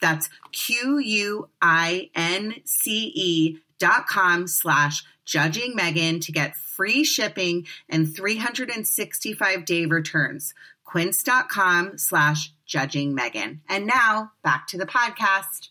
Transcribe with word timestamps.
That's 0.00 0.28
Q 0.52 0.98
U 0.98 1.48
I 1.60 2.10
N 2.14 2.54
C 2.64 3.12
E 3.14 3.58
dot 3.78 4.06
com 4.06 4.46
slash 4.46 5.04
judging 5.24 5.74
Megan 5.74 6.20
to 6.20 6.32
get 6.32 6.56
free 6.56 7.04
shipping 7.04 7.66
and 7.88 8.14
365 8.14 9.64
day 9.64 9.86
returns. 9.86 10.54
Quince.com 10.84 11.98
slash 11.98 12.52
judging 12.64 13.14
Megan. 13.14 13.60
And 13.68 13.86
now 13.86 14.32
back 14.42 14.68
to 14.68 14.78
the 14.78 14.86
podcast. 14.86 15.70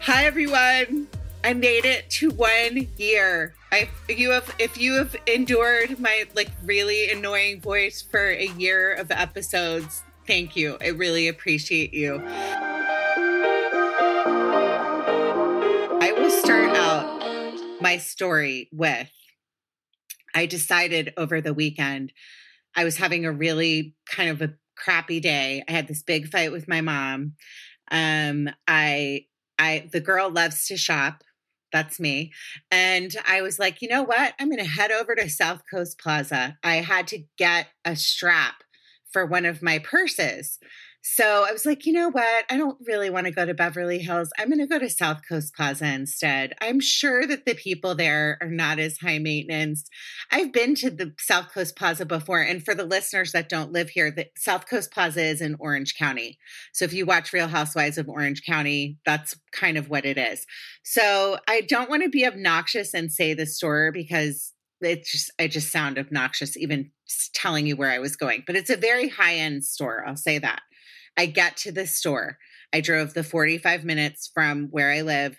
Hi 0.00 0.24
everyone. 0.24 1.08
I 1.42 1.54
made 1.54 1.84
it 1.84 2.08
to 2.10 2.30
one 2.30 2.86
year. 2.96 3.54
I 3.72 3.88
you 4.08 4.30
have 4.30 4.54
if 4.60 4.78
you 4.78 4.92
have 4.94 5.16
endured 5.26 5.98
my 5.98 6.24
like 6.36 6.50
really 6.62 7.10
annoying 7.10 7.60
voice 7.60 8.00
for 8.00 8.30
a 8.30 8.46
year 8.46 8.94
of 8.94 9.10
episodes, 9.10 10.04
thank 10.26 10.54
you. 10.54 10.76
I 10.80 10.90
really 10.90 11.26
appreciate 11.26 11.92
you. 11.92 12.22
I 16.00 16.12
will 16.16 16.30
start 16.30 16.76
out 16.76 17.80
my 17.80 17.98
story 17.98 18.68
with 18.70 19.10
I 20.32 20.46
decided 20.46 21.12
over 21.16 21.40
the 21.40 21.54
weekend 21.54 22.12
I 22.74 22.84
was 22.84 22.96
having 22.96 23.26
a 23.26 23.32
really 23.32 23.94
kind 24.06 24.30
of 24.30 24.40
a 24.40 24.54
crappy 24.82 25.20
day. 25.20 25.62
I 25.68 25.72
had 25.72 25.88
this 25.88 26.02
big 26.02 26.28
fight 26.28 26.52
with 26.52 26.68
my 26.68 26.80
mom. 26.80 27.34
Um, 27.90 28.48
I, 28.66 29.26
I, 29.58 29.88
the 29.92 30.00
girl 30.00 30.30
loves 30.30 30.66
to 30.66 30.76
shop. 30.76 31.22
That's 31.72 31.98
me. 31.98 32.32
And 32.70 33.14
I 33.26 33.40
was 33.42 33.58
like, 33.58 33.80
you 33.80 33.88
know 33.88 34.02
what? 34.02 34.34
I'm 34.38 34.50
going 34.50 34.62
to 34.62 34.70
head 34.70 34.90
over 34.90 35.14
to 35.14 35.30
South 35.30 35.62
Coast 35.72 35.98
Plaza. 35.98 36.58
I 36.62 36.76
had 36.76 37.06
to 37.08 37.24
get 37.38 37.68
a 37.84 37.96
strap 37.96 38.62
for 39.10 39.24
one 39.24 39.46
of 39.46 39.62
my 39.62 39.78
purses. 39.78 40.58
So 41.04 41.44
I 41.44 41.50
was 41.50 41.66
like, 41.66 41.84
you 41.84 41.92
know 41.92 42.10
what? 42.10 42.44
I 42.48 42.56
don't 42.56 42.78
really 42.86 43.10
want 43.10 43.26
to 43.26 43.32
go 43.32 43.44
to 43.44 43.54
Beverly 43.54 43.98
Hills. 43.98 44.30
I'm 44.38 44.48
going 44.48 44.60
to 44.60 44.68
go 44.68 44.78
to 44.78 44.88
South 44.88 45.22
Coast 45.28 45.52
Plaza 45.52 45.92
instead. 45.92 46.54
I'm 46.60 46.78
sure 46.78 47.26
that 47.26 47.44
the 47.44 47.54
people 47.54 47.96
there 47.96 48.38
are 48.40 48.48
not 48.48 48.78
as 48.78 48.98
high 48.98 49.18
maintenance. 49.18 49.84
I've 50.30 50.52
been 50.52 50.76
to 50.76 50.90
the 50.90 51.12
South 51.18 51.52
Coast 51.52 51.74
Plaza 51.74 52.06
before. 52.06 52.40
And 52.40 52.64
for 52.64 52.76
the 52.76 52.84
listeners 52.84 53.32
that 53.32 53.48
don't 53.48 53.72
live 53.72 53.90
here, 53.90 54.12
the 54.12 54.28
South 54.36 54.68
Coast 54.68 54.92
Plaza 54.92 55.24
is 55.24 55.40
in 55.40 55.56
Orange 55.58 55.96
County. 55.96 56.38
So 56.72 56.84
if 56.84 56.92
you 56.92 57.04
watch 57.04 57.32
Real 57.32 57.48
Housewives 57.48 57.98
of 57.98 58.08
Orange 58.08 58.44
County, 58.44 58.98
that's 59.04 59.34
kind 59.50 59.76
of 59.76 59.90
what 59.90 60.06
it 60.06 60.16
is. 60.16 60.46
So 60.84 61.36
I 61.48 61.62
don't 61.62 61.90
want 61.90 62.04
to 62.04 62.10
be 62.10 62.24
obnoxious 62.24 62.94
and 62.94 63.12
say 63.12 63.34
the 63.34 63.46
store 63.46 63.90
because 63.90 64.52
it 64.80 65.04
just 65.04 65.32
I 65.38 65.48
just 65.48 65.72
sound 65.72 65.98
obnoxious 65.98 66.56
even 66.56 66.90
telling 67.34 67.66
you 67.66 67.76
where 67.76 67.90
I 67.90 67.98
was 67.98 68.14
going. 68.14 68.44
But 68.46 68.54
it's 68.56 68.70
a 68.70 68.76
very 68.76 69.08
high 69.08 69.34
end 69.34 69.64
store, 69.64 70.04
I'll 70.06 70.16
say 70.16 70.38
that. 70.38 70.62
I 71.16 71.26
get 71.26 71.56
to 71.58 71.72
the 71.72 71.86
store. 71.86 72.38
I 72.72 72.80
drove 72.80 73.14
the 73.14 73.24
45 73.24 73.84
minutes 73.84 74.30
from 74.32 74.68
where 74.70 74.90
I 74.90 75.02
live 75.02 75.36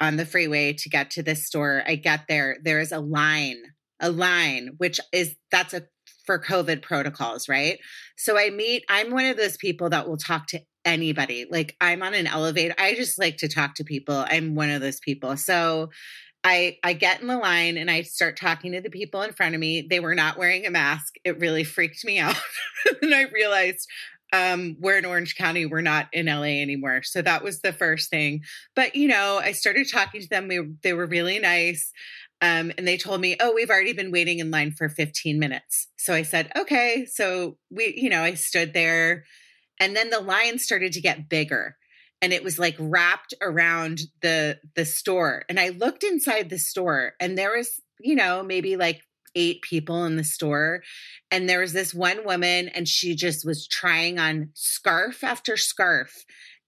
on 0.00 0.16
the 0.16 0.26
freeway 0.26 0.72
to 0.72 0.88
get 0.88 1.10
to 1.12 1.22
this 1.22 1.46
store. 1.46 1.82
I 1.86 1.94
get 1.94 2.26
there. 2.28 2.58
There 2.62 2.80
is 2.80 2.92
a 2.92 3.00
line, 3.00 3.62
a 4.00 4.10
line, 4.10 4.70
which 4.78 5.00
is 5.12 5.36
that's 5.50 5.72
a 5.72 5.82
for 6.24 6.38
COVID 6.38 6.82
protocols, 6.82 7.48
right? 7.48 7.78
So 8.16 8.38
I 8.38 8.50
meet, 8.50 8.84
I'm 8.88 9.10
one 9.10 9.26
of 9.26 9.36
those 9.36 9.58
people 9.58 9.90
that 9.90 10.08
will 10.08 10.16
talk 10.16 10.46
to 10.48 10.60
anybody. 10.84 11.46
Like 11.50 11.76
I'm 11.80 12.02
on 12.02 12.14
an 12.14 12.26
elevator. 12.26 12.74
I 12.78 12.94
just 12.94 13.18
like 13.18 13.38
to 13.38 13.48
talk 13.48 13.74
to 13.76 13.84
people. 13.84 14.24
I'm 14.28 14.54
one 14.54 14.70
of 14.70 14.80
those 14.80 15.00
people. 15.00 15.36
So 15.36 15.90
I 16.42 16.76
I 16.84 16.92
get 16.92 17.22
in 17.22 17.26
the 17.26 17.38
line 17.38 17.78
and 17.78 17.90
I 17.90 18.02
start 18.02 18.36
talking 18.36 18.72
to 18.72 18.82
the 18.82 18.90
people 18.90 19.22
in 19.22 19.32
front 19.32 19.54
of 19.54 19.60
me. 19.60 19.86
They 19.88 20.00
were 20.00 20.14
not 20.14 20.36
wearing 20.36 20.66
a 20.66 20.70
mask. 20.70 21.14
It 21.24 21.40
really 21.40 21.64
freaked 21.64 22.04
me 22.04 22.18
out. 22.20 22.36
and 23.02 23.14
I 23.14 23.22
realized 23.24 23.88
um, 24.32 24.76
we're 24.80 24.98
in 24.98 25.04
Orange 25.04 25.36
County. 25.36 25.66
We're 25.66 25.80
not 25.80 26.08
in 26.12 26.26
LA 26.26 26.60
anymore. 26.60 27.02
So 27.02 27.22
that 27.22 27.44
was 27.44 27.60
the 27.60 27.72
first 27.72 28.10
thing. 28.10 28.42
But 28.74 28.96
you 28.96 29.08
know, 29.08 29.40
I 29.42 29.52
started 29.52 29.86
talking 29.90 30.20
to 30.22 30.28
them. 30.28 30.48
We, 30.48 30.74
they 30.82 30.92
were 30.92 31.06
really 31.06 31.38
nice. 31.38 31.92
Um, 32.40 32.72
and 32.76 32.86
they 32.86 32.96
told 32.96 33.20
me, 33.20 33.36
oh, 33.40 33.54
we've 33.54 33.70
already 33.70 33.92
been 33.92 34.10
waiting 34.10 34.40
in 34.40 34.50
line 34.50 34.72
for 34.72 34.88
15 34.88 35.38
minutes. 35.38 35.88
So 35.96 36.12
I 36.12 36.22
said, 36.22 36.50
okay. 36.56 37.06
So 37.06 37.56
we, 37.70 37.94
you 37.96 38.10
know, 38.10 38.22
I 38.22 38.34
stood 38.34 38.74
there 38.74 39.24
and 39.80 39.96
then 39.96 40.10
the 40.10 40.20
line 40.20 40.58
started 40.58 40.92
to 40.92 41.00
get 41.00 41.28
bigger 41.28 41.76
and 42.20 42.32
it 42.32 42.42
was 42.42 42.58
like 42.58 42.76
wrapped 42.78 43.34
around 43.42 44.00
the 44.22 44.58
the 44.76 44.84
store 44.84 45.44
and 45.48 45.58
i 45.60 45.68
looked 45.70 46.04
inside 46.04 46.48
the 46.48 46.58
store 46.58 47.12
and 47.20 47.36
there 47.36 47.56
was 47.56 47.80
you 48.00 48.14
know 48.14 48.42
maybe 48.42 48.76
like 48.76 49.00
eight 49.34 49.62
people 49.62 50.04
in 50.04 50.16
the 50.16 50.24
store. 50.24 50.82
And 51.30 51.48
there 51.48 51.60
was 51.60 51.72
this 51.72 51.94
one 51.94 52.24
woman, 52.24 52.68
and 52.68 52.88
she 52.88 53.14
just 53.14 53.44
was 53.44 53.66
trying 53.66 54.18
on 54.18 54.50
scarf 54.54 55.24
after 55.24 55.56
scarf. 55.56 56.24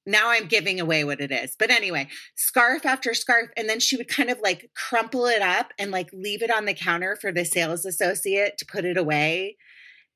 Now 0.06 0.30
I'm 0.30 0.46
giving 0.46 0.78
away 0.78 1.02
what 1.02 1.20
it 1.20 1.32
is. 1.32 1.56
But 1.58 1.70
anyway, 1.70 2.08
scarf 2.36 2.86
after 2.86 3.12
scarf. 3.12 3.50
And 3.56 3.68
then 3.68 3.80
she 3.80 3.96
would 3.96 4.08
kind 4.08 4.30
of 4.30 4.38
like 4.40 4.70
crumple 4.76 5.26
it 5.26 5.42
up 5.42 5.72
and 5.78 5.90
like 5.90 6.08
leave 6.12 6.42
it 6.42 6.50
on 6.50 6.64
the 6.64 6.74
counter 6.74 7.16
for 7.20 7.32
the 7.32 7.44
sales 7.44 7.84
associate 7.84 8.56
to 8.58 8.66
put 8.66 8.84
it 8.84 8.96
away. 8.96 9.56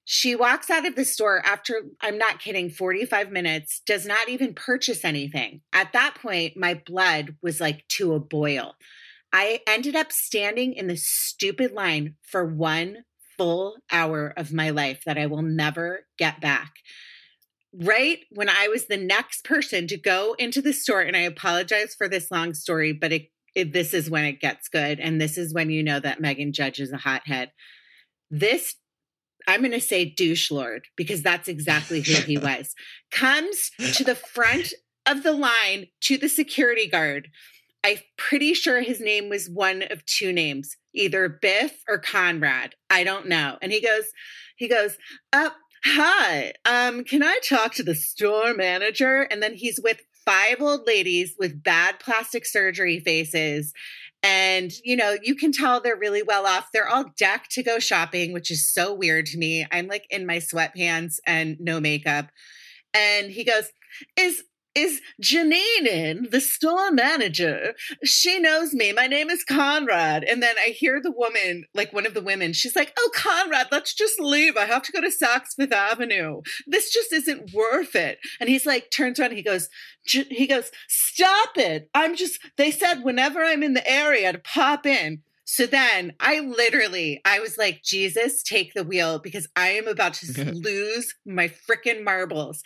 She 0.05 0.35
walks 0.35 0.71
out 0.71 0.87
of 0.87 0.97
the 0.97 1.05
store 1.05 1.45
after, 1.45 1.83
I'm 2.01 2.19
not 2.19 2.41
kidding, 2.41 2.71
45 2.71 3.31
minutes, 3.31 3.83
does 3.85 4.07
not 4.07 4.29
even 4.29 4.55
purchase 4.55 5.05
anything. 5.05 5.61
At 5.73 5.93
that 5.93 6.17
point, 6.21 6.57
my 6.57 6.75
blood 6.75 7.37
was 7.43 7.61
like 7.61 7.87
to 7.89 8.15
a 8.15 8.21
boil. 8.21 8.75
I 9.33 9.61
ended 9.67 9.95
up 9.95 10.13
standing 10.13 10.73
in 10.73 10.87
this 10.87 11.07
stupid 11.07 11.73
line 11.73 12.17
for 12.23 12.45
one 12.45 13.05
full 13.37 13.77
hour 13.91 14.35
of 14.37 14.53
my 14.53 14.71
life 14.71 15.03
that 15.07 15.17
I 15.17 15.27
will 15.27 15.43
never 15.43 16.07
get 16.19 16.41
back. 16.41 16.73
Right 17.73 18.19
when 18.31 18.49
I 18.49 18.69
was 18.69 18.87
the 18.87 18.97
next 18.97 19.45
person 19.45 19.87
to 19.87 19.97
go 19.97 20.35
into 20.39 20.61
the 20.61 20.73
store, 20.73 21.01
and 21.01 21.17
I 21.17 21.21
apologize 21.21 21.95
for 21.97 22.09
this 22.09 22.31
long 22.31 22.55
story, 22.55 22.93
but 22.93 23.13
it, 23.13 23.31
it, 23.55 23.73
this 23.73 23.95
is 23.95 24.11
when 24.11 24.25
it 24.25 24.41
gets 24.41 24.69
good. 24.69 24.99
And 24.99 25.21
this 25.21 25.39
is 25.39 25.55
when 25.55 25.71
you 25.71 25.83
know 25.83 26.01
that 26.01 26.21
Megan 26.21 26.53
Judge 26.53 26.81
is 26.81 26.93
a 26.93 26.97
hothead. 26.97 27.53
This 28.31 28.75
I'm 29.47 29.61
going 29.61 29.73
to 29.73 29.81
say 29.81 30.05
douche 30.05 30.51
lord 30.51 30.87
because 30.97 31.23
that's 31.23 31.49
exactly 31.49 32.03
who 32.03 32.15
he 32.23 32.39
was, 32.39 32.75
comes 33.11 33.71
to 33.95 34.05
the 34.05 34.15
front 34.15 34.75
of 35.07 35.23
the 35.23 35.33
line 35.33 35.87
to 36.03 36.19
the 36.19 36.29
security 36.29 36.89
guard. 36.89 37.29
I'm 37.85 37.99
pretty 38.17 38.55
sure 38.55 38.81
his 38.81 39.01
name 39.01 39.29
was 39.29 39.49
one 39.49 39.83
of 39.91 40.05
two 40.05 40.33
names, 40.33 40.77
either 40.95 41.29
Biff 41.29 41.83
or 41.89 41.99
Conrad. 41.99 42.75
I 42.91 43.05
don't 43.05 43.29
know. 43.29 43.57
And 43.63 43.73
he 43.73 43.81
goes, 43.81 44.05
he 44.57 44.69
goes, 44.69 44.97
up. 45.33 45.57
Hi, 45.83 46.53
um, 46.67 47.05
can 47.05 47.23
I 47.23 47.39
talk 47.43 47.73
to 47.77 47.83
the 47.83 47.95
store 47.95 48.53
manager? 48.53 49.23
And 49.23 49.43
then 49.43 49.55
he's 49.55 49.81
with 49.83 50.03
five 50.27 50.61
old 50.61 50.87
ladies 50.87 51.35
with 51.39 51.63
bad 51.63 51.99
plastic 51.99 52.45
surgery 52.45 53.01
faces 53.01 53.73
and, 54.23 54.71
you 54.85 54.97
know, 54.97 55.17
you 55.23 55.35
can 55.35 55.51
tell 55.51 55.81
they're 55.81 55.97
really 55.97 56.23
well 56.23 56.47
off. 56.47 56.69
They're 56.73 56.89
all 56.89 57.07
decked 57.17 57.53
to 57.53 57.63
go 57.63 57.79
shopping, 57.79 58.33
which 58.33 58.51
is 58.51 58.71
so 58.71 58.93
weird 58.93 59.27
to 59.27 59.39
me. 59.39 59.67
I'm 59.73 59.87
like 59.87 60.07
in 60.11 60.27
my 60.27 60.37
sweatpants 60.37 61.17
and 61.27 61.57
no 61.59 61.81
makeup. 61.81 62.27
And 62.93 63.31
he 63.31 63.45
goes, 63.45 63.71
Is 64.19 64.43
is 64.75 65.01
Janine 65.23 65.87
in, 65.87 66.29
the 66.31 66.41
store 66.41 66.93
manager. 66.93 67.75
She 68.05 68.39
knows 68.39 68.73
me. 68.73 68.93
My 68.93 69.07
name 69.07 69.29
is 69.31 69.45
Conrad. 69.45 70.25
And 70.25 70.43
then 70.43 70.57
I 70.59 70.69
hear 70.69 71.01
the 71.03 71.11
woman, 71.11 71.65
like 71.75 71.93
one 71.93 72.07
of 72.07 72.15
the 72.15 72.23
women, 72.23 72.53
she's 72.53 72.77
like, 72.77 72.93
Oh, 72.99 73.11
Conrad, 73.15 73.69
let's 73.73 73.95
just 73.95 74.21
leave. 74.21 74.57
I 74.57 74.67
have 74.67 74.83
to 74.83 74.93
go 74.93 75.01
to 75.01 75.09
Saks 75.09 75.55
Fifth 75.57 75.73
Avenue. 75.73 76.43
This 76.67 76.93
just 76.93 77.13
isn't 77.13 77.53
worth 77.53 77.97
it. 77.97 78.19
And 78.39 78.49
he's 78.49 78.67
like, 78.67 78.91
turns 78.91 79.19
around, 79.19 79.33
he 79.33 79.43
goes, 79.43 79.69
he 80.05 80.47
goes, 80.47 80.71
Stop 80.89 81.57
it. 81.57 81.91
I'm 81.95 82.17
just, 82.17 82.39
they 82.57 82.71
said 82.71 83.03
whenever 83.03 83.43
I'm 83.43 83.63
in 83.63 83.75
the 83.75 83.89
area 83.91 84.33
to 84.33 84.39
pop 84.39 84.87
in. 84.87 85.23
So 85.45 85.67
then 85.67 86.13
I 86.21 86.39
literally, 86.39 87.21
I 87.25 87.41
was 87.41 87.59
like, 87.59 87.83
Jesus, 87.83 88.45
take 88.45 88.73
the 88.73 88.85
wheel 88.85 89.19
because 89.19 89.49
I 89.57 89.71
am 89.71 89.89
about 89.89 90.15
to 90.15 90.45
lose 90.55 91.17
my 91.27 91.49
freaking 91.49 92.05
marbles. 92.05 92.63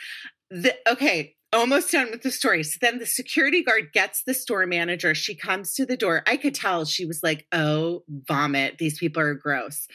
The, 0.51 0.77
okay, 0.87 1.34
almost 1.55 1.93
done 1.93 2.11
with 2.11 2.23
the 2.23 2.31
story. 2.31 2.63
So 2.63 2.79
then 2.81 2.99
the 2.99 3.07
security 3.07 3.63
guard 3.63 3.93
gets 3.93 4.23
the 4.25 4.35
store 4.35 4.67
manager. 4.67 5.15
She 5.15 5.35
comes 5.35 5.75
to 5.75 5.87
the 5.87 5.97
door. 5.97 6.23
I 6.27 6.37
could 6.37 6.55
tell 6.55 6.85
she 6.85 7.07
was 7.07 7.23
like, 7.23 7.47
"Oh, 7.53 8.05
vomit! 8.09 8.79
These 8.79 8.99
people 8.99 9.23
are 9.23 9.35
gross." 9.35 9.87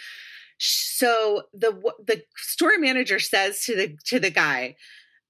So 0.57 1.43
the 1.53 1.71
the 2.05 2.23
store 2.35 2.79
manager 2.79 3.19
says 3.19 3.63
to 3.65 3.75
the 3.75 3.97
to 4.05 4.19
the 4.19 4.31
guy, 4.31 4.75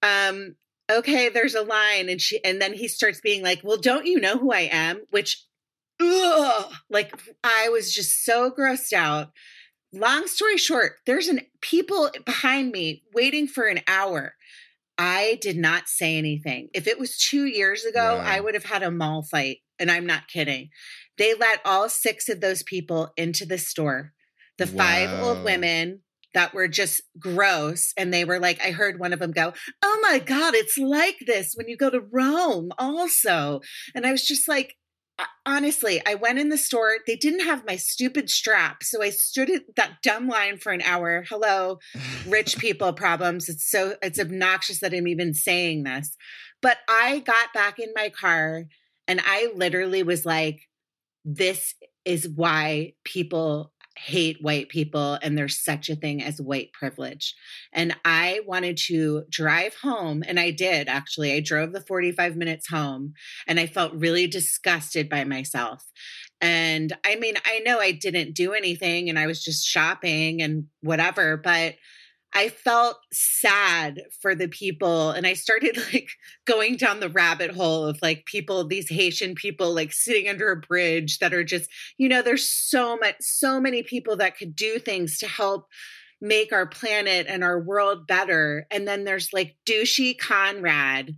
um, 0.02 0.56
"Okay, 0.90 1.30
there's 1.30 1.56
a 1.56 1.64
line," 1.64 2.10
and 2.10 2.22
she 2.22 2.44
and 2.44 2.62
then 2.62 2.74
he 2.74 2.88
starts 2.88 3.20
being 3.22 3.44
like, 3.44 3.62
"Well, 3.64 3.78
don't 3.78 4.06
you 4.06 4.20
know 4.20 4.38
who 4.38 4.52
I 4.54 4.70
am?" 4.72 5.02
Which, 5.10 5.44
ugh, 6.00 6.74
like 6.90 7.14
I 7.44 7.70
was 7.70 7.94
just 7.94 8.24
so 8.24 8.52
grossed 8.52 8.94
out. 8.94 9.32
Long 9.92 10.28
story 10.28 10.58
short, 10.58 10.98
there's 11.06 11.28
an 11.28 11.42
people 11.62 12.12
behind 12.26 12.72
me 12.72 13.04
waiting 13.14 13.48
for 13.48 13.66
an 13.66 13.82
hour 13.88 14.36
I 15.00 15.40
did 15.42 15.56
not 15.56 15.88
say 15.88 16.18
anything. 16.18 16.68
If 16.74 16.86
it 16.86 17.00
was 17.00 17.18
two 17.18 17.46
years 17.46 17.86
ago, 17.86 18.18
wow. 18.18 18.24
I 18.24 18.42
would 18.42 18.54
have 18.54 18.66
had 18.66 18.84
a 18.84 18.92
mall 18.92 19.24
fight. 19.24 19.60
And 19.80 19.90
I'm 19.90 20.06
not 20.06 20.28
kidding. 20.28 20.70
They 21.18 21.34
let 21.34 21.62
all 21.64 21.88
six 21.88 22.28
of 22.28 22.42
those 22.42 22.64
people 22.64 23.14
into 23.16 23.46
the 23.46 23.58
store. 23.58 24.12
The 24.58 24.66
wow. 24.66 24.84
five 24.84 25.24
old 25.24 25.44
women 25.46 26.02
that 26.34 26.54
were 26.54 26.68
just 26.68 27.02
gross. 27.18 27.94
And 27.96 28.14
they 28.14 28.26
were 28.26 28.40
like, 28.40 28.62
I 28.62 28.72
heard 28.72 29.00
one 29.00 29.14
of 29.14 29.20
them 29.20 29.32
go, 29.32 29.54
Oh 29.82 30.00
my 30.02 30.20
God, 30.20 30.54
it's 30.54 30.78
like 30.78 31.16
this 31.26 31.54
when 31.56 31.70
you 31.70 31.78
go 31.78 31.90
to 31.90 32.02
Rome, 32.02 32.72
also. 32.78 33.62
And 33.96 34.06
I 34.06 34.12
was 34.12 34.28
just 34.28 34.50
like, 34.50 34.76
honestly, 35.46 36.02
I 36.06 36.16
went 36.16 36.40
in 36.40 36.50
the 36.50 36.58
store. 36.58 36.98
They 37.06 37.16
didn't 37.16 37.46
have 37.46 37.66
my 37.66 37.76
stupid 37.76 38.30
strap. 38.30 38.84
So 38.84 39.02
I 39.02 39.10
stood 39.10 39.50
at 39.50 39.76
that 39.76 40.02
dumb 40.04 40.28
line 40.28 40.58
for 40.58 40.72
an 40.72 40.82
hour. 40.82 41.24
Hello, 41.30 41.80
rich 42.28 42.58
people 42.60 42.94
problems. 42.94 43.50
It's 43.50 43.70
so, 43.70 43.96
it's 44.02 44.20
obnoxious 44.20 44.80
that 44.80 44.94
I'm 44.94 45.08
even 45.08 45.34
saying 45.34 45.84
this. 45.84 46.16
But 46.62 46.78
I 46.88 47.20
got 47.20 47.54
back 47.54 47.80
in 47.80 47.94
my 47.96 48.10
car 48.10 48.66
and 49.08 49.22
I 49.26 49.52
literally 49.56 50.04
was 50.04 50.26
like, 50.26 50.62
this 51.26 51.74
is 52.06 52.28
why 52.28 52.94
people 53.04 53.72
hate 54.06 54.38
white 54.42 54.70
people 54.70 55.20
and 55.22 55.38
there's 55.38 55.60
such 55.60 55.90
a 55.90 55.96
thing 55.96 56.24
as 56.24 56.42
white 56.42 56.72
privilege. 56.72 57.36
And 57.74 57.96
I 58.06 58.42
wanted 58.48 58.78
to 58.88 59.24
drive 59.30 59.76
home 59.76 60.24
and 60.26 60.40
I 60.40 60.52
did 60.52 60.88
actually. 60.88 61.34
I 61.34 61.42
drove 61.42 61.74
the 61.74 61.82
45 61.82 62.36
minutes 62.38 62.70
home 62.70 63.14
and 63.46 63.60
I 63.60 63.66
felt 63.66 63.94
really 63.94 64.26
disgusted 64.28 65.10
by 65.10 65.26
myself. 65.26 65.84
And 66.40 66.96
I 67.06 67.18
mean, 67.18 67.36
I 67.46 67.60
know 67.60 67.80
I 67.80 67.92
didn't 67.92 68.36
do 68.36 68.54
anything 68.54 69.10
and 69.10 69.20
I 69.20 69.28
was 69.28 69.44
just 69.44 69.68
shopping 69.68 70.42
and 70.42 70.66
whatever, 70.82 71.36
but 71.36 71.76
I 72.34 72.50
felt 72.50 72.98
sad 73.12 74.04
for 74.22 74.36
the 74.36 74.48
people 74.48 75.12
and 75.12 75.26
I 75.26 75.34
started 75.34 75.78
like 75.94 76.10
going 76.46 76.76
down 76.76 77.00
the 77.00 77.10
rabbit 77.10 77.52
hole 77.52 77.86
of 77.86 78.00
like 78.02 78.26
people 78.26 78.68
these 78.68 78.90
Haitian 78.90 79.36
people 79.36 79.74
like 79.74 79.92
sitting 79.92 80.30
under 80.30 80.52
a 80.52 80.58
bridge 80.58 81.20
that 81.20 81.34
are 81.34 81.44
just 81.44 81.70
you 81.98 82.08
know 82.08 82.22
there's 82.22 82.50
so 82.50 82.98
much 82.98 83.16
so 83.20 83.60
many 83.60 83.84
people 83.84 84.18
that 84.18 84.38
could 84.38 84.56
do 84.56 84.80
things 84.80 85.18
to 85.20 85.28
help 85.28 85.68
make 86.22 86.52
our 86.52 86.68
planet 86.68 87.26
and 87.30 87.44
our 87.44 87.60
world 87.60 88.06
better 88.06 88.68
and 88.70 88.88
then 88.88 89.06
there's 89.06 89.34
like 89.34 89.56
douchey 89.66 90.18
Conrad 90.18 91.16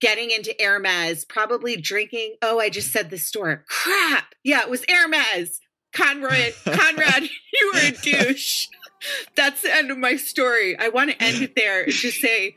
getting 0.00 0.30
into 0.30 0.54
Hermes 0.60 1.24
probably 1.24 1.76
drinking 1.76 2.36
oh 2.42 2.58
I 2.58 2.68
just 2.68 2.92
said 2.92 3.10
the 3.10 3.18
store 3.18 3.64
crap! 3.68 4.34
Yeah 4.44 4.62
it 4.62 4.70
was 4.70 4.84
Hermes! 4.88 5.60
Conrad 5.94 6.54
Conrad 6.64 7.22
you 7.52 7.72
were 7.74 7.80
a 7.80 7.90
douche 7.92 8.66
that's 9.34 9.62
the 9.62 9.74
end 9.74 9.90
of 9.90 9.98
my 9.98 10.16
story. 10.16 10.78
I 10.78 10.88
want 10.88 11.10
to 11.10 11.22
end 11.22 11.42
it 11.42 11.54
there 11.54 11.82
and 11.82 11.92
just 11.92 12.20
say, 12.20 12.56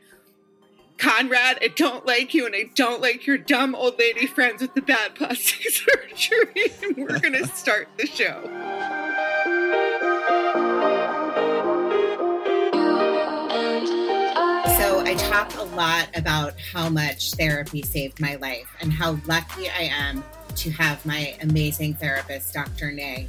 Conrad, 0.98 1.58
I 1.60 1.68
don't 1.68 2.06
like 2.06 2.32
you, 2.32 2.46
and 2.46 2.54
I 2.54 2.70
don't 2.74 3.02
like 3.02 3.26
your 3.26 3.36
dumb 3.36 3.74
old 3.74 3.98
lady 3.98 4.26
friends 4.26 4.62
with 4.62 4.74
the 4.74 4.80
bad 4.80 5.14
plastic 5.14 5.70
surgery. 5.70 6.72
And 6.82 6.96
we're 6.96 7.18
going 7.18 7.34
to 7.34 7.46
start 7.48 7.88
the 7.98 8.06
show. 8.06 8.42
So, 14.78 15.00
I 15.04 15.14
talk 15.18 15.54
a 15.56 15.64
lot 15.76 16.08
about 16.16 16.54
how 16.72 16.88
much 16.88 17.32
therapy 17.32 17.82
saved 17.82 18.18
my 18.18 18.36
life 18.36 18.68
and 18.80 18.90
how 18.90 19.18
lucky 19.26 19.68
I 19.68 19.90
am 19.92 20.24
to 20.56 20.70
have 20.70 21.04
my 21.04 21.36
amazing 21.42 21.94
therapist, 21.94 22.54
Dr. 22.54 22.90
Nay 22.90 23.28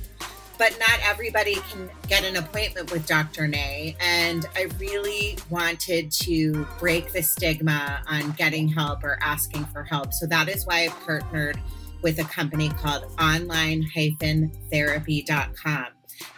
but 0.57 0.77
not 0.79 0.99
everybody 1.03 1.55
can 1.71 1.89
get 2.07 2.23
an 2.23 2.35
appointment 2.35 2.91
with 2.91 3.05
Dr. 3.07 3.47
Nay. 3.47 3.95
And 4.01 4.47
I 4.55 4.63
really 4.79 5.37
wanted 5.49 6.11
to 6.23 6.67
break 6.79 7.13
the 7.13 7.21
stigma 7.21 8.01
on 8.09 8.31
getting 8.31 8.67
help 8.67 9.03
or 9.03 9.19
asking 9.21 9.65
for 9.65 9.83
help. 9.83 10.11
So 10.13 10.25
that 10.27 10.49
is 10.49 10.65
why 10.65 10.85
I 10.85 10.87
partnered 11.05 11.59
with 12.01 12.17
a 12.19 12.23
company 12.23 12.69
called 12.69 13.03
online-therapy.com. 13.19 15.85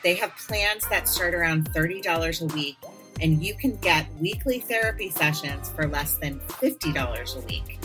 They 0.04 0.16
have 0.16 0.36
plans 0.36 0.86
that 0.90 1.08
start 1.08 1.34
around 1.34 1.74
$30 1.74 2.42
a 2.42 2.46
week, 2.54 2.76
and 3.22 3.42
you 3.44 3.56
can 3.56 3.78
get 3.78 4.06
weekly 4.20 4.60
therapy 4.60 5.10
sessions 5.10 5.70
for 5.70 5.88
less 5.88 6.18
than 6.18 6.40
$50 6.40 7.38
a 7.38 7.40
week. 7.46 7.80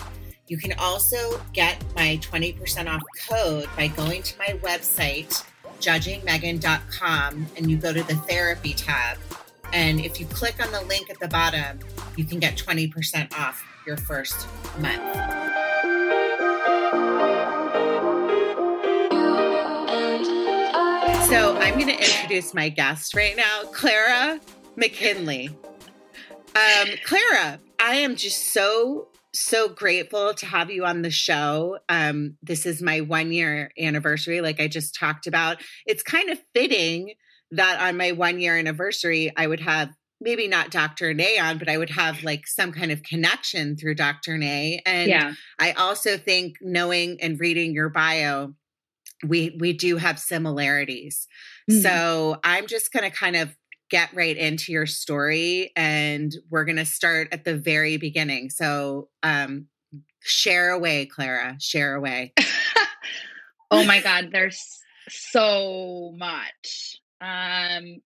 You 0.47 0.59
can 0.59 0.75
also 0.79 1.41
get 1.53 1.83
my 1.95 2.19
20% 2.23 2.93
off 2.93 3.01
code 3.29 3.69
by 3.77 3.87
going 3.89 4.23
to 4.23 4.39
my 4.39 4.59
website 4.63 5.45
judgingmegan.com 5.81 7.47
and 7.57 7.71
you 7.71 7.77
go 7.77 7.93
to 7.93 8.03
the 8.03 8.15
therapy 8.15 8.75
tab. 8.75 9.19
And 9.73 10.01
if 10.01 10.21
you 10.21 10.27
click 10.27 10.65
on 10.65 10.71
the 10.73 10.83
link 10.83 11.11
at 11.11 11.19
the 11.19 11.29
bottom, 11.29 11.81
you 12.17 12.25
can 12.25 12.39
get 12.39 12.57
20% 12.57 13.37
off 13.39 13.65
your 13.87 13.97
first 13.97 14.47
month. 14.79 15.03
So 21.29 21.57
I'm 21.57 21.75
going 21.75 21.89
to 21.89 21.99
introduce 21.99 22.55
my 22.55 22.69
guest 22.69 23.15
right 23.15 23.37
now, 23.37 23.63
Clara 23.73 24.41
McKinley. 24.77 25.49
Um, 26.55 26.89
Clara, 27.05 27.59
I 27.81 27.97
am 27.97 28.15
just 28.15 28.53
so 28.53 29.09
so 29.35 29.69
grateful 29.69 30.33
to 30.35 30.47
have 30.47 30.71
you 30.71 30.85
on 30.85 31.03
the 31.03 31.11
show. 31.11 31.79
Um, 31.89 32.37
this 32.43 32.67
is 32.67 32.81
my 32.81 33.01
one 33.01 33.33
year 33.33 33.71
anniversary, 33.79 34.41
like 34.41 34.61
I 34.61 34.69
just 34.69 34.95
talked 34.95 35.27
about. 35.27 35.61
It's 35.87 36.03
kind 36.03 36.31
of 36.31 36.39
fitting 36.55 37.15
that 37.51 37.81
on 37.81 37.97
my 37.97 38.13
one 38.13 38.41
year 38.41 38.57
anniversary, 38.57 39.33
I 39.37 39.47
would 39.47 39.61
have 39.61 39.91
maybe 40.21 40.49
not 40.49 40.71
Dr. 40.71 41.13
Nay 41.13 41.39
on, 41.39 41.59
but 41.59 41.69
I 41.69 41.77
would 41.77 41.91
have 41.91 42.23
like 42.23 42.47
some 42.47 42.73
kind 42.73 42.91
of 42.91 43.03
connection 43.03 43.77
through 43.77 43.97
Dr. 43.97 44.39
Nay. 44.39 44.81
And 44.87 45.09
yeah. 45.09 45.35
I 45.59 45.73
also 45.73 46.17
think 46.17 46.57
knowing 46.61 47.19
and 47.21 47.39
reading 47.39 47.75
your 47.75 47.91
bio, 47.91 48.55
we 49.27 49.57
we 49.59 49.73
do 49.73 49.97
have 49.97 50.19
similarities. 50.19 51.27
Mm-hmm. 51.71 51.81
So 51.81 52.39
I'm 52.45 52.67
just 52.67 52.93
going 52.93 53.09
to 53.11 53.17
kind 53.17 53.37
of 53.37 53.55
get 53.91 54.13
right 54.15 54.37
into 54.37 54.73
your 54.73 54.87
story 54.87 55.73
and 55.77 56.35
we're 56.51 56.65
going 56.65 56.77
to 56.77 56.85
start 56.85 57.29
at 57.33 57.45
the 57.45 57.57
very 57.57 57.97
beginning. 57.97 58.51
So 58.51 59.09
um 59.23 59.67
share 60.21 60.71
away 60.71 61.07
Clara, 61.07 61.57
share 61.61 61.95
away. 61.95 62.33
oh 63.71 63.85
my 63.85 64.01
god, 64.01 64.31
there's 64.33 64.81
so 65.09 66.13
much. 66.17 67.01
Um 67.21 68.01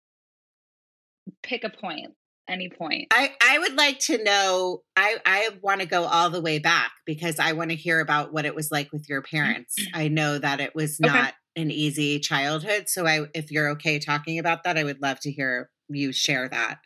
pick 1.42 1.64
a 1.64 1.70
point 1.70 2.12
any 2.48 2.68
point. 2.68 3.08
I, 3.10 3.32
I 3.42 3.58
would 3.58 3.74
like 3.74 3.98
to 4.00 4.22
know, 4.22 4.82
I, 4.96 5.16
I 5.26 5.50
want 5.62 5.80
to 5.80 5.86
go 5.86 6.04
all 6.04 6.30
the 6.30 6.40
way 6.40 6.58
back 6.58 6.92
because 7.04 7.38
I 7.38 7.52
want 7.52 7.70
to 7.70 7.76
hear 7.76 8.00
about 8.00 8.32
what 8.32 8.44
it 8.44 8.54
was 8.54 8.70
like 8.70 8.92
with 8.92 9.08
your 9.08 9.22
parents. 9.22 9.74
I 9.94 10.08
know 10.08 10.38
that 10.38 10.60
it 10.60 10.74
was 10.74 11.00
not 11.00 11.16
okay. 11.16 11.32
An 11.56 11.70
easy 11.70 12.20
childhood. 12.20 12.88
So 12.88 13.06
I 13.06 13.26
if 13.34 13.50
you're 13.50 13.70
okay 13.70 13.98
talking 13.98 14.38
about 14.38 14.64
that, 14.64 14.78
I 14.78 14.84
would 14.84 15.00
love 15.00 15.20
to 15.20 15.32
hear 15.32 15.70
you 15.88 16.12
share 16.12 16.48
that. 16.48 16.78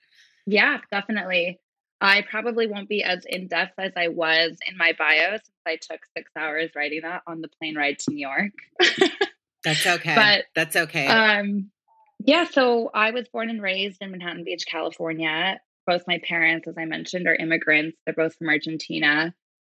Yeah, 0.47 0.79
definitely. 0.91 1.61
I 2.01 2.23
probably 2.23 2.67
won't 2.67 2.89
be 2.89 3.03
as 3.03 3.25
in 3.27 3.49
depth 3.49 3.75
as 3.79 3.93
I 3.97 4.09
was 4.09 4.57
in 4.67 4.77
my 4.79 4.95
bio 4.99 5.33
since 5.33 5.51
I 5.67 5.77
took 5.77 6.01
six 6.17 6.31
hours 6.37 6.71
writing 6.75 7.03
that 7.03 7.23
on 7.27 7.43
the 7.43 7.49
plane 7.49 7.77
ride 7.77 7.99
to 8.01 8.13
New 8.13 8.27
York. 8.27 8.53
That's 9.65 9.87
okay. 9.87 10.15
But 10.15 10.45
that's 10.55 10.77
okay. 10.77 11.07
Um, 11.07 11.71
yeah, 12.25 12.45
so 12.45 12.91
I 12.95 13.11
was 13.11 13.29
born 13.29 13.51
and 13.51 13.61
raised 13.61 13.99
in 14.01 14.11
Manhattan 14.11 14.45
Beach, 14.45 14.65
California. 14.67 15.61
Both 15.87 16.05
my 16.07 16.21
parents, 16.27 16.69
as 16.69 16.77
I 16.79 16.85
mentioned, 16.85 17.27
are 17.27 17.35
immigrants. 17.35 17.99
They're 18.05 18.15
both 18.15 18.35
from 18.37 18.49
Argentina. 18.49 19.35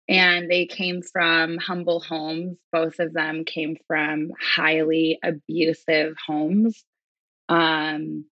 And 0.08 0.50
they 0.50 0.66
came 0.66 1.00
from 1.00 1.56
humble 1.56 2.00
homes. 2.00 2.58
Both 2.72 2.98
of 2.98 3.14
them 3.14 3.44
came 3.44 3.76
from 3.86 4.32
highly 4.38 5.18
abusive 5.22 6.14
homes. 6.26 6.84
Um, 7.48 8.26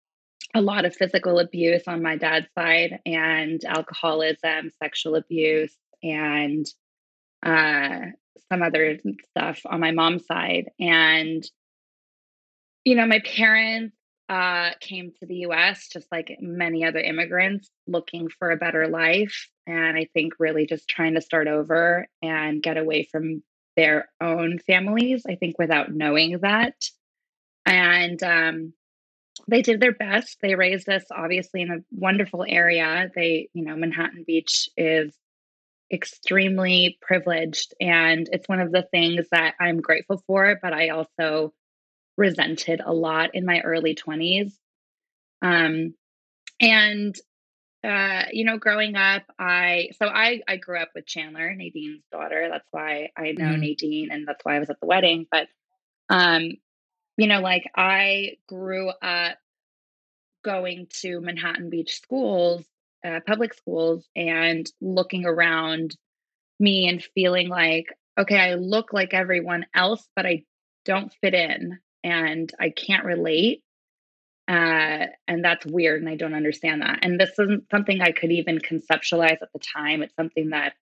a 0.53 0.61
lot 0.61 0.85
of 0.85 0.95
physical 0.95 1.39
abuse 1.39 1.83
on 1.87 2.03
my 2.03 2.17
dad's 2.17 2.47
side, 2.57 2.99
and 3.05 3.63
alcoholism, 3.63 4.71
sexual 4.81 5.15
abuse, 5.15 5.75
and 6.03 6.65
uh, 7.43 7.99
some 8.49 8.61
other 8.61 8.99
stuff 9.29 9.61
on 9.65 9.79
my 9.79 9.91
mom's 9.91 10.25
side. 10.25 10.69
And, 10.79 11.43
you 12.83 12.95
know, 12.95 13.05
my 13.05 13.19
parents 13.19 13.95
uh, 14.27 14.71
came 14.79 15.11
to 15.19 15.25
the 15.25 15.45
US, 15.47 15.87
just 15.87 16.07
like 16.11 16.37
many 16.39 16.85
other 16.85 16.99
immigrants, 16.99 17.69
looking 17.87 18.29
for 18.39 18.51
a 18.51 18.57
better 18.57 18.87
life. 18.87 19.49
And 19.71 19.97
I 19.97 20.07
think 20.13 20.33
really 20.37 20.65
just 20.65 20.89
trying 20.89 21.13
to 21.13 21.21
start 21.21 21.47
over 21.47 22.07
and 22.21 22.61
get 22.61 22.77
away 22.77 23.07
from 23.09 23.41
their 23.77 24.09
own 24.19 24.59
families, 24.59 25.23
I 25.27 25.35
think 25.35 25.57
without 25.57 25.93
knowing 25.93 26.39
that. 26.41 26.75
And 27.65 28.21
um, 28.21 28.73
they 29.47 29.61
did 29.61 29.79
their 29.79 29.93
best. 29.93 30.37
They 30.41 30.55
raised 30.55 30.89
us 30.89 31.03
obviously 31.09 31.61
in 31.61 31.71
a 31.71 31.83
wonderful 31.91 32.43
area. 32.47 33.09
They, 33.15 33.47
you 33.53 33.63
know, 33.63 33.77
Manhattan 33.77 34.25
Beach 34.27 34.69
is 34.75 35.15
extremely 35.91 36.97
privileged. 37.01 37.73
And 37.79 38.27
it's 38.31 38.49
one 38.49 38.59
of 38.59 38.71
the 38.71 38.87
things 38.91 39.27
that 39.31 39.55
I'm 39.59 39.79
grateful 39.79 40.21
for, 40.27 40.59
but 40.61 40.73
I 40.73 40.89
also 40.89 41.53
resented 42.17 42.81
a 42.85 42.93
lot 42.93 43.35
in 43.35 43.45
my 43.45 43.61
early 43.61 43.95
20s. 43.95 44.51
Um, 45.41 45.93
and 46.59 47.15
uh, 47.83 48.25
you 48.31 48.45
know, 48.45 48.57
growing 48.57 48.95
up, 48.95 49.23
I 49.39 49.89
so 49.97 50.05
I 50.05 50.41
I 50.47 50.57
grew 50.57 50.79
up 50.79 50.89
with 50.93 51.05
Chandler, 51.05 51.53
Nadine's 51.53 52.03
daughter. 52.11 52.47
That's 52.51 52.67
why 52.71 53.09
I 53.17 53.31
know 53.31 53.55
mm. 53.55 53.59
Nadine, 53.59 54.09
and 54.11 54.27
that's 54.27 54.43
why 54.43 54.55
I 54.55 54.59
was 54.59 54.69
at 54.69 54.79
the 54.79 54.85
wedding. 54.85 55.25
But 55.31 55.47
um, 56.09 56.51
you 57.17 57.27
know, 57.27 57.41
like 57.41 57.69
I 57.75 58.37
grew 58.47 58.89
up 58.89 59.37
going 60.43 60.87
to 61.01 61.21
Manhattan 61.21 61.69
Beach 61.69 61.99
schools, 62.01 62.63
uh, 63.05 63.19
public 63.25 63.53
schools, 63.53 64.05
and 64.15 64.69
looking 64.79 65.25
around 65.25 65.95
me 66.59 66.87
and 66.87 67.03
feeling 67.15 67.49
like, 67.49 67.87
okay, 68.17 68.37
I 68.37 68.53
look 68.55 68.93
like 68.93 69.13
everyone 69.13 69.65
else, 69.73 70.07
but 70.15 70.25
I 70.25 70.43
don't 70.85 71.13
fit 71.21 71.33
in 71.33 71.79
and 72.03 72.51
I 72.59 72.69
can't 72.69 73.05
relate. 73.05 73.63
Uh, 74.51 75.05
and 75.29 75.45
that's 75.45 75.65
weird, 75.65 76.01
and 76.01 76.09
I 76.09 76.17
don't 76.17 76.33
understand 76.33 76.81
that. 76.81 76.99
And 77.03 77.17
this 77.17 77.31
isn't 77.39 77.69
something 77.71 78.01
I 78.01 78.11
could 78.11 78.33
even 78.33 78.59
conceptualize 78.59 79.41
at 79.41 79.53
the 79.53 79.59
time. 79.59 80.03
It's 80.03 80.15
something 80.15 80.49
that 80.49 80.73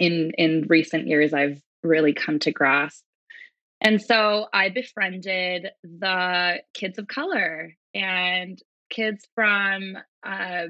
in 0.00 0.32
in 0.38 0.66
recent 0.68 1.06
years 1.06 1.32
I've 1.32 1.62
really 1.84 2.14
come 2.14 2.40
to 2.40 2.50
grasp. 2.50 3.04
And 3.80 4.02
so 4.02 4.46
I 4.52 4.70
befriended 4.70 5.68
the 5.84 6.62
kids 6.74 6.98
of 6.98 7.06
color 7.06 7.74
and 7.94 8.60
kids 8.90 9.24
from 9.36 9.98
uh, 10.24 10.66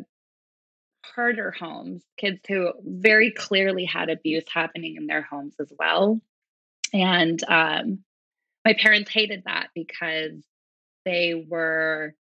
harder 1.06 1.52
homes, 1.52 2.02
kids 2.18 2.40
who 2.47 2.73
very 2.85 3.30
clearly 3.30 3.87
had 3.87 4.11
abuse 4.11 4.44
happening 4.52 4.97
in 4.97 5.06
their 5.06 5.23
homes 5.23 5.54
as 5.59 5.73
well. 5.78 6.21
And 6.92 7.42
um, 7.49 8.00
my 8.62 8.75
parents 8.75 9.11
hated 9.11 9.44
that 9.47 9.68
because 9.75 10.42
they 11.06 11.47
were 11.49 12.14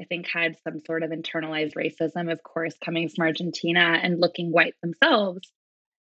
i 0.00 0.04
think 0.04 0.26
had 0.28 0.56
some 0.64 0.80
sort 0.86 1.02
of 1.02 1.10
internalized 1.10 1.74
racism 1.74 2.30
of 2.30 2.42
course 2.42 2.74
coming 2.84 3.08
from 3.08 3.24
argentina 3.24 3.98
and 4.02 4.20
looking 4.20 4.50
white 4.50 4.74
themselves 4.82 5.50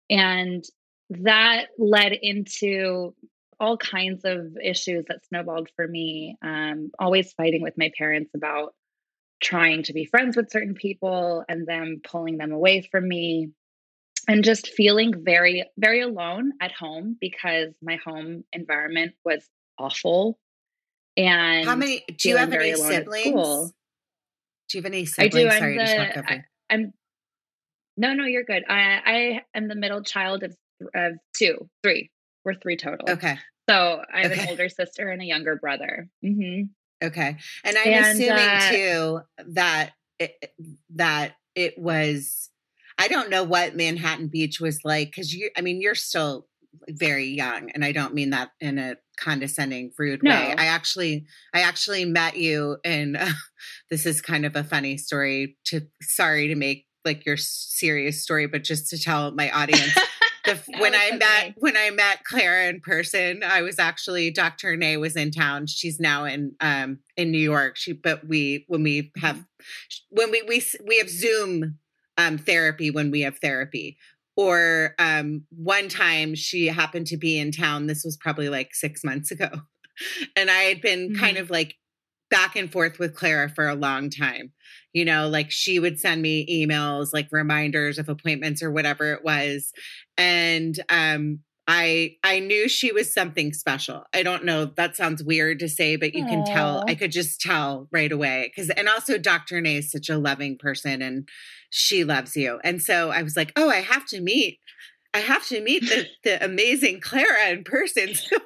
and 0.10 0.64
that 1.10 1.68
led 1.78 2.14
into 2.14 3.14
all 3.60 3.78
kinds 3.78 4.26
of 4.26 4.58
issues 4.62 5.06
that 5.08 5.26
snowballed 5.26 5.70
for 5.76 5.88
me 5.88 6.36
um, 6.42 6.92
always 7.00 7.32
fighting 7.34 7.62
with 7.62 7.78
my 7.78 7.92
parents 7.98 8.32
about 8.36 8.74
trying 9.42 9.84
to 9.84 9.94
be 9.94 10.06
friends 10.06 10.36
with 10.36 10.50
certain 10.50 10.74
people 10.74 11.44
and 11.48 11.68
them 11.68 12.02
pulling 12.04 12.38
them 12.38 12.52
away 12.52 12.82
from 12.82 13.08
me 13.08 13.50
and 14.28 14.44
just 14.44 14.68
feeling 14.68 15.14
very 15.24 15.66
very 15.78 16.02
alone 16.02 16.52
at 16.62 16.72
home 16.72 17.16
because 17.20 17.74
my 17.82 17.98
home 18.04 18.44
environment 18.54 19.14
was 19.24 19.48
awful. 19.78 20.40
And 21.18 21.66
how 21.66 21.76
many 21.76 22.04
do 22.18 22.30
you 22.30 22.38
have 22.38 22.52
any 22.52 22.76
siblings? 22.76 23.72
Do 24.70 24.78
you 24.78 24.84
have 24.84 24.92
any 24.92 25.06
siblings? 25.06 25.36
I 25.36 25.40
do. 25.40 25.50
I'm 25.50 25.60
Sorry, 25.60 25.78
the, 25.78 26.32
I, 26.32 26.44
I'm 26.70 26.94
no, 27.98 28.14
no, 28.14 28.26
you're 28.26 28.44
good. 28.44 28.64
I 28.68 29.02
I 29.06 29.42
am 29.58 29.68
the 29.68 29.76
middle 29.76 30.04
child 30.04 30.44
of 30.44 30.56
of 30.94 31.14
two, 31.38 31.70
three. 31.84 32.10
We're 32.44 32.56
three 32.56 32.78
total. 32.78 33.10
Okay. 33.10 33.38
So 33.70 34.02
I 34.14 34.22
have 34.22 34.32
okay. 34.32 34.44
an 34.44 34.50
older 34.50 34.70
sister 34.70 35.10
and 35.10 35.22
a 35.22 35.26
younger 35.26 35.56
brother. 35.56 36.08
Mm-hmm. 36.24 36.64
Okay, 37.04 37.38
and 37.64 37.78
I'm 37.78 37.88
and, 37.88 38.06
assuming 38.06 38.32
uh, 38.32 38.70
too 38.70 39.20
that 39.54 39.92
it, 40.20 40.54
that 40.96 41.34
it 41.56 41.78
was. 41.78 42.50
I 42.98 43.10
don't 43.10 43.30
know 43.30 43.44
what 43.44 43.76
Manhattan 43.76 44.28
Beach 44.28 44.62
was 44.62 44.80
like 44.86 45.10
because 45.10 45.34
you. 45.34 45.50
I 45.58 45.62
mean, 45.62 45.82
you're 45.82 45.96
still 45.96 46.48
very 46.90 47.28
young, 47.28 47.70
and 47.72 47.84
I 47.84 47.92
don't 47.92 48.14
mean 48.14 48.32
that 48.32 48.52
in 48.60 48.78
a 48.78 48.98
condescending 49.18 49.92
rude 49.98 50.24
no. 50.24 50.32
way 50.32 50.54
i 50.58 50.66
actually 50.66 51.26
i 51.54 51.62
actually 51.62 52.06
met 52.06 52.38
you 52.38 52.78
and 52.84 53.18
uh, 53.20 53.30
this 53.90 54.06
is 54.06 54.22
kind 54.22 54.46
of 54.46 54.56
a 54.56 54.64
funny 54.64 54.98
story 54.98 55.58
to 55.66 55.82
sorry 56.02 56.48
to 56.48 56.56
make 56.56 56.86
like 57.04 57.26
your 57.26 57.38
serious 57.38 58.22
story 58.22 58.48
but 58.48 58.64
just 58.64 58.90
to 58.90 59.00
tell 59.00 59.32
my 59.32 59.50
audience 59.52 59.94
the, 60.46 60.54
no, 60.70 60.80
when 60.80 60.96
i 60.96 61.08
okay. 61.08 61.18
met 61.18 61.54
when 61.58 61.78
i 61.78 61.90
met 61.92 62.24
clara 62.24 62.68
in 62.68 62.80
person 62.82 63.42
i 63.44 63.62
was 63.62 63.80
actually 63.80 64.32
dr 64.32 64.76
nay 64.78 64.98
was 64.98 65.16
in 65.16 65.32
town 65.32 65.68
she's 65.68 66.00
now 66.00 66.26
in 66.26 66.54
um 66.62 67.00
in 67.16 67.32
new 67.32 67.38
york 67.38 67.78
she 67.78 67.94
but 67.94 68.28
we 68.28 68.66
when 68.68 68.84
we 68.84 69.12
have 69.18 69.38
mm-hmm. 69.38 70.00
when 70.10 70.32
we 70.32 70.42
we 70.48 70.64
we 70.86 70.98
have 70.98 71.10
zoom 71.10 71.78
um 72.18 72.38
therapy 72.38 72.90
when 72.90 73.12
we 73.12 73.22
have 73.22 73.38
therapy 73.38 73.98
or 74.36 74.96
um, 75.00 75.44
one 75.50 75.88
time 75.88 76.36
she 76.36 76.68
happened 76.68 77.08
to 77.08 77.18
be 77.18 77.38
in 77.38 77.52
town. 77.52 77.88
This 77.88 78.04
was 78.04 78.18
probably 78.18 78.50
like 78.50 78.74
six 78.74 79.04
months 79.04 79.32
ago. 79.32 79.50
And 80.36 80.52
I 80.52 80.64
had 80.64 80.82
been 80.82 81.12
mm-hmm. 81.12 81.22
kind 81.22 81.38
of 81.38 81.50
like 81.50 81.76
back 82.30 82.58
and 82.58 82.70
forth 82.70 83.00
with 83.00 83.16
Clara 83.16 83.48
for 83.48 83.66
a 83.66 83.76
long 83.76 84.10
time. 84.10 84.52
You 84.92 85.06
know, 85.06 85.30
like 85.30 85.52
she 85.52 85.80
would 85.80 86.02
send 86.02 86.22
me 86.22 86.46
emails, 86.68 87.14
like 87.14 87.30
reminders 87.32 87.98
of 87.98 88.10
appointments 88.10 88.62
or 88.62 88.72
whatever 88.72 89.14
it 89.14 89.24
was. 89.24 89.72
And 90.18 90.78
um, 90.90 91.40
I 91.68 92.18
I 92.24 92.40
knew 92.40 92.70
she 92.70 92.92
was 92.92 93.14
something 93.14 93.52
special. 93.54 94.04
I 94.14 94.24
don't 94.24 94.46
know, 94.46 94.66
that 94.66 94.96
sounds 94.96 95.24
weird 95.24 95.60
to 95.60 95.70
say, 95.70 95.96
but 95.96 96.14
you 96.14 96.24
Aww. 96.24 96.30
can 96.30 96.46
tell. 96.46 96.84
I 96.88 96.96
could 96.96 97.12
just 97.12 97.42
tell 97.42 97.88
right 97.92 98.12
away. 98.12 98.52
Cause 98.56 98.70
and 98.70 98.88
also 98.88 99.18
Dr. 99.18 99.60
Nay 99.62 99.78
is 99.78 99.92
such 99.92 100.10
a 100.10 100.18
loving 100.18 100.58
person 100.58 101.02
and 101.02 101.28
she 101.72 102.04
loves 102.04 102.36
you. 102.36 102.60
And 102.64 102.82
so 102.82 103.10
I 103.10 103.24
was 103.24 103.36
like, 103.36 103.52
oh, 103.56 103.70
I 103.70 103.82
have 103.82 104.06
to 104.08 104.22
meet, 104.22 104.60
I 105.14 105.20
have 105.20 105.48
to 105.48 105.62
meet 105.62 105.82
the, 105.90 106.06
the 106.24 106.44
amazing 106.44 107.02
Clara 107.02 107.50
in 107.50 107.64
person. 107.64 108.14
So 108.26 108.38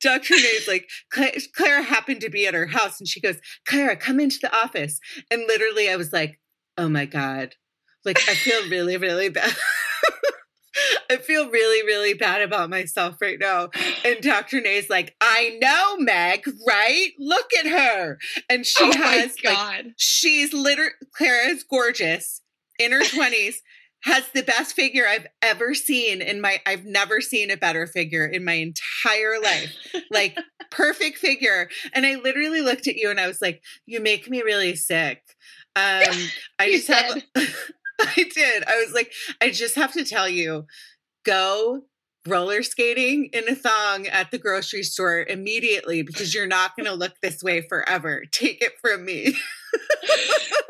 Dr. 0.00 0.32
Nay's 0.34 0.66
like, 0.66 0.88
Clara 1.54 1.82
happened 1.82 2.22
to 2.22 2.30
be 2.30 2.46
at 2.46 2.54
her 2.54 2.64
house 2.64 2.98
and 2.98 3.06
she 3.06 3.20
goes, 3.20 3.36
Clara, 3.66 3.96
come 3.96 4.18
into 4.18 4.38
the 4.40 4.50
office. 4.56 4.98
And 5.30 5.42
literally 5.46 5.90
I 5.90 5.96
was 5.96 6.10
like, 6.10 6.40
oh 6.78 6.88
my 6.88 7.04
God. 7.04 7.54
Like, 8.02 8.18
I 8.30 8.34
feel 8.34 8.68
really, 8.70 8.96
really 8.96 9.28
bad. 9.28 9.54
I 11.10 11.16
feel 11.18 11.50
really, 11.50 11.84
really 11.84 12.14
bad 12.14 12.42
about 12.42 12.70
myself 12.70 13.16
right 13.20 13.38
now. 13.38 13.70
And 14.04 14.20
Dr. 14.22 14.60
Nay's 14.60 14.88
like, 14.88 15.14
I 15.20 15.58
know, 15.60 15.96
Meg, 15.98 16.44
right? 16.66 17.10
Look 17.18 17.50
at 17.58 17.66
her. 17.66 18.18
And 18.48 18.64
she 18.66 18.84
Oh 18.84 18.92
has 18.92 19.36
like 19.44 19.54
God. 19.56 19.92
she's 19.96 20.52
literally 20.52 20.92
Clara's 21.14 21.64
gorgeous 21.64 22.40
in 22.78 22.92
her 22.92 23.02
20s. 23.02 23.56
Has 24.04 24.24
the 24.34 24.42
best 24.42 24.74
figure 24.74 25.06
I've 25.06 25.28
ever 25.42 25.74
seen 25.74 26.22
in 26.22 26.40
my 26.40 26.60
I've 26.66 26.84
never 26.84 27.20
seen 27.20 27.52
a 27.52 27.56
better 27.56 27.86
figure 27.86 28.26
in 28.26 28.44
my 28.44 28.54
entire 28.54 29.40
life. 29.40 29.72
Like 30.10 30.36
perfect 30.72 31.18
figure. 31.18 31.68
And 31.94 32.04
I 32.04 32.16
literally 32.16 32.62
looked 32.62 32.88
at 32.88 32.96
you 32.96 33.10
and 33.10 33.20
I 33.20 33.28
was 33.28 33.40
like, 33.40 33.62
you 33.86 34.00
make 34.00 34.28
me 34.28 34.42
really 34.42 34.74
sick. 34.74 35.22
Um 35.76 36.02
I 36.58 36.66
You 36.66 36.72
just 36.78 36.88
have 36.88 37.22
I 38.16 38.24
did. 38.34 38.64
I 38.68 38.82
was 38.84 38.92
like, 38.94 39.12
I 39.40 39.50
just 39.50 39.74
have 39.76 39.92
to 39.94 40.04
tell 40.04 40.28
you, 40.28 40.66
go 41.24 41.82
roller 42.26 42.62
skating 42.62 43.30
in 43.32 43.48
a 43.48 43.54
thong 43.54 44.06
at 44.06 44.30
the 44.30 44.38
grocery 44.38 44.82
store 44.82 45.24
immediately 45.28 46.02
because 46.02 46.34
you're 46.34 46.46
not 46.46 46.76
going 46.76 46.86
to 46.86 46.94
look 46.94 47.14
this 47.20 47.42
way 47.42 47.60
forever. 47.60 48.24
Take 48.30 48.62
it 48.62 48.74
from 48.80 49.04
me. 49.04 49.34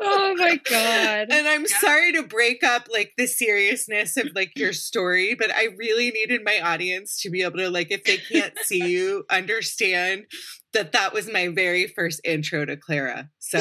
oh 0.01 0.35
my 0.37 0.55
god. 0.69 1.27
And 1.29 1.47
I'm 1.47 1.67
sorry 1.67 2.13
to 2.13 2.23
break 2.23 2.63
up 2.63 2.87
like 2.91 3.13
the 3.17 3.27
seriousness 3.27 4.17
of 4.17 4.29
like 4.33 4.51
your 4.55 4.73
story, 4.73 5.35
but 5.35 5.51
I 5.53 5.67
really 5.77 6.11
needed 6.11 6.41
my 6.43 6.59
audience 6.59 7.21
to 7.21 7.29
be 7.29 7.43
able 7.43 7.57
to 7.57 7.69
like 7.69 7.91
if 7.91 8.03
they 8.03 8.17
can't 8.17 8.57
see 8.63 8.85
you 8.85 9.25
understand 9.29 10.25
that 10.73 10.91
that 10.93 11.13
was 11.13 11.31
my 11.31 11.49
very 11.49 11.87
first 11.87 12.19
intro 12.23 12.65
to 12.65 12.75
Clara. 12.75 13.29
So 13.39 13.59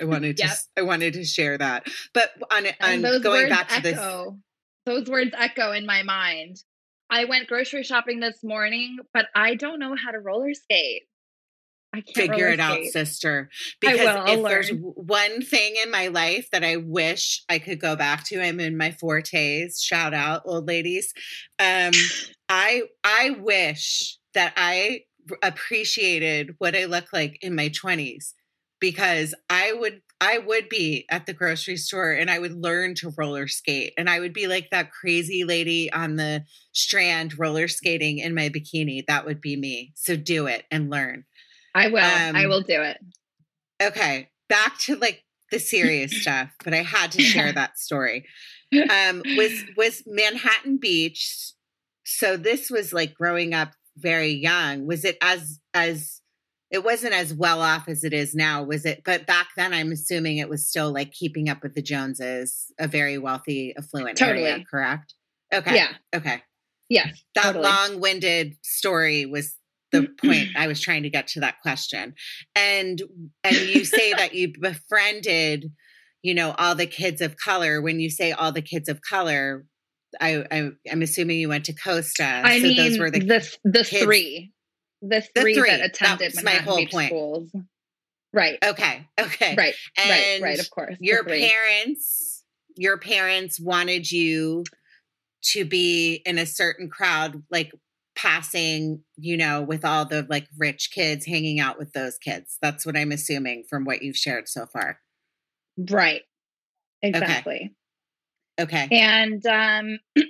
I 0.00 0.04
wanted 0.04 0.38
to 0.38 0.44
Yep. 0.44 0.56
I 0.78 0.82
wanted 0.82 1.14
to 1.14 1.24
share 1.24 1.58
that. 1.58 1.86
But 2.14 2.30
on 2.50 2.66
on 2.80 3.02
going 3.20 3.48
back 3.48 3.68
to 3.68 3.82
this 3.82 3.98
echo. 3.98 4.38
Those 4.86 5.08
words 5.08 5.30
echo 5.36 5.72
in 5.72 5.86
my 5.86 6.02
mind. 6.02 6.58
I 7.10 7.24
went 7.26 7.48
grocery 7.48 7.82
shopping 7.82 8.20
this 8.20 8.42
morning, 8.42 8.98
but 9.12 9.26
I 9.34 9.54
don't 9.54 9.78
know 9.78 9.94
how 9.96 10.10
to 10.10 10.18
roller 10.20 10.54
skate. 10.54 11.04
I 11.92 12.00
can't 12.00 12.28
figure 12.28 12.48
it 12.50 12.60
out, 12.60 12.84
sister. 12.84 13.50
I 13.86 13.94
Because 13.94 13.96
will, 13.96 14.18
I'll 14.18 14.40
if 14.40 14.46
there's 14.46 14.68
learn. 14.68 14.68
w- 14.68 14.92
one 14.94 15.42
thing 15.42 15.74
in 15.82 15.90
my 15.90 16.08
life 16.08 16.48
that 16.52 16.62
I 16.64 16.76
wish 16.76 17.42
I 17.48 17.58
could 17.58 17.80
go 17.80 17.96
back 17.96 18.24
to, 18.26 18.40
I'm 18.42 18.60
in 18.60 18.76
my 18.76 18.90
fortes. 18.92 19.80
Shout 19.82 20.12
out, 20.14 20.42
old 20.44 20.66
ladies. 20.66 21.12
Um, 21.58 22.12
I 22.48 22.82
I 23.04 23.30
wish 23.40 24.18
that 24.34 24.52
I 24.56 25.00
appreciated 25.42 26.54
what 26.58 26.76
I 26.76 26.84
look 26.84 27.12
like 27.12 27.38
in 27.40 27.54
my 27.54 27.70
20s 27.70 28.34
because 28.80 29.34
I 29.48 29.72
would 29.72 30.02
I 30.24 30.38
would 30.38 30.70
be 30.70 31.04
at 31.10 31.26
the 31.26 31.34
grocery 31.34 31.76
store 31.76 32.12
and 32.12 32.30
I 32.30 32.38
would 32.38 32.54
learn 32.54 32.94
to 32.96 33.12
roller 33.18 33.46
skate 33.46 33.92
and 33.98 34.08
I 34.08 34.20
would 34.20 34.32
be 34.32 34.46
like 34.46 34.70
that 34.70 34.90
crazy 34.90 35.44
lady 35.44 35.92
on 35.92 36.16
the 36.16 36.44
strand 36.72 37.38
roller 37.38 37.68
skating 37.68 38.18
in 38.18 38.34
my 38.34 38.48
bikini. 38.48 39.04
That 39.06 39.26
would 39.26 39.42
be 39.42 39.54
me. 39.56 39.92
So 39.96 40.16
do 40.16 40.46
it 40.46 40.64
and 40.70 40.88
learn. 40.90 41.24
I 41.74 41.88
will. 41.88 41.98
I 41.98 42.28
Um, 42.44 42.48
will 42.48 42.62
do 42.62 42.80
it. 42.80 42.98
Okay, 43.82 44.30
back 44.48 44.78
to 44.80 44.96
like 44.96 45.24
the 45.50 45.58
serious 45.58 46.12
stuff, 46.22 46.48
but 46.64 46.72
I 46.72 46.82
had 46.82 47.12
to 47.12 47.22
share 47.22 47.52
that 47.52 47.78
story. 47.78 48.24
Um, 48.72 49.22
was 49.36 49.52
was 49.76 50.02
Manhattan 50.04 50.78
Beach? 50.78 51.52
So 52.04 52.36
this 52.36 52.70
was 52.70 52.92
like 52.92 53.14
growing 53.14 53.54
up 53.54 53.70
very 53.96 54.30
young. 54.32 54.84
Was 54.86 55.04
it 55.04 55.16
as 55.22 55.60
as 55.74 56.20
it 56.70 56.82
wasn't 56.84 57.14
as 57.14 57.32
well 57.32 57.62
off 57.62 57.88
as 57.88 58.04
it 58.04 58.12
is 58.12 58.34
now? 58.34 58.62
Was 58.62 58.84
it? 58.84 59.02
But 59.04 59.26
back 59.26 59.48
then, 59.56 59.72
I'm 59.72 59.92
assuming 59.92 60.38
it 60.38 60.48
was 60.48 60.68
still 60.68 60.92
like 60.92 61.12
keeping 61.12 61.48
up 61.48 61.62
with 61.62 61.74
the 61.74 61.82
Joneses, 61.82 62.72
a 62.78 62.88
very 62.88 63.18
wealthy, 63.18 63.74
affluent 63.76 64.20
area. 64.20 64.64
Correct. 64.68 65.14
Okay. 65.52 65.76
Yeah. 65.76 65.92
Okay. 66.14 66.42
Yes. 66.88 67.22
That 67.34 67.44
totally. 67.44 67.64
long-winded 67.64 68.56
story 68.62 69.26
was 69.26 69.56
the 69.92 70.00
mm-hmm. 70.00 70.28
point 70.28 70.48
I 70.56 70.66
was 70.66 70.80
trying 70.80 71.04
to 71.04 71.10
get 71.10 71.28
to 71.28 71.40
that 71.40 71.60
question. 71.60 72.14
And 72.56 73.00
and 73.44 73.56
you 73.56 73.84
say 73.84 74.12
that 74.14 74.34
you 74.34 74.52
befriended, 74.60 75.70
you 76.22 76.34
know, 76.34 76.54
all 76.58 76.74
the 76.74 76.86
kids 76.86 77.20
of 77.20 77.36
color. 77.36 77.80
When 77.80 78.00
you 78.00 78.10
say 78.10 78.32
all 78.32 78.52
the 78.52 78.62
kids 78.62 78.88
of 78.88 79.00
color, 79.00 79.64
I, 80.20 80.44
I 80.50 80.70
I'm 80.90 81.02
assuming 81.02 81.38
you 81.38 81.48
went 81.48 81.66
to 81.66 81.74
Costa. 81.74 82.42
I 82.44 82.58
so 82.58 82.68
mean, 82.68 82.76
those 82.76 82.98
were 82.98 83.10
the 83.10 83.20
the 83.20 83.56
the 83.64 83.84
three, 83.84 84.52
the 85.08 85.26
The 85.34 85.40
three, 85.40 85.54
three. 85.54 85.70
that 85.70 85.78
That 85.80 85.90
attended 85.90 86.32
was 86.34 86.44
my 86.44 86.52
whole 86.52 86.76
Beach 86.78 86.90
point. 86.92 87.08
schools. 87.08 87.50
Right. 88.32 88.58
okay, 88.64 89.06
okay. 89.20 89.54
Right. 89.56 89.74
right. 89.98 90.06
And 90.06 90.42
Right. 90.42 90.58
Of 90.58 90.70
course. 90.70 90.96
your 91.00 91.22
three. 91.24 91.48
parents, 91.48 92.42
your 92.76 92.98
parents 92.98 93.60
wanted 93.60 94.10
you 94.10 94.64
to 95.52 95.64
be 95.64 96.16
in 96.26 96.38
a 96.38 96.46
certain 96.46 96.88
crowd, 96.90 97.42
like 97.50 97.72
passing, 98.16 99.02
you 99.16 99.36
know, 99.36 99.62
with 99.62 99.84
all 99.84 100.04
the 100.04 100.26
like 100.28 100.48
rich 100.58 100.90
kids 100.92 101.26
hanging 101.26 101.60
out 101.60 101.78
with 101.78 101.92
those 101.92 102.16
kids. 102.18 102.58
That's 102.62 102.84
what 102.86 102.96
I'm 102.96 103.12
assuming 103.12 103.64
from 103.68 103.84
what 103.84 104.02
you've 104.02 104.16
shared 104.16 104.48
so 104.48 104.66
far. 104.66 105.00
Right. 105.76 106.22
Exactly. 107.02 107.74
Okay. 108.60 108.88
And 108.90 109.44
um, 109.46 109.98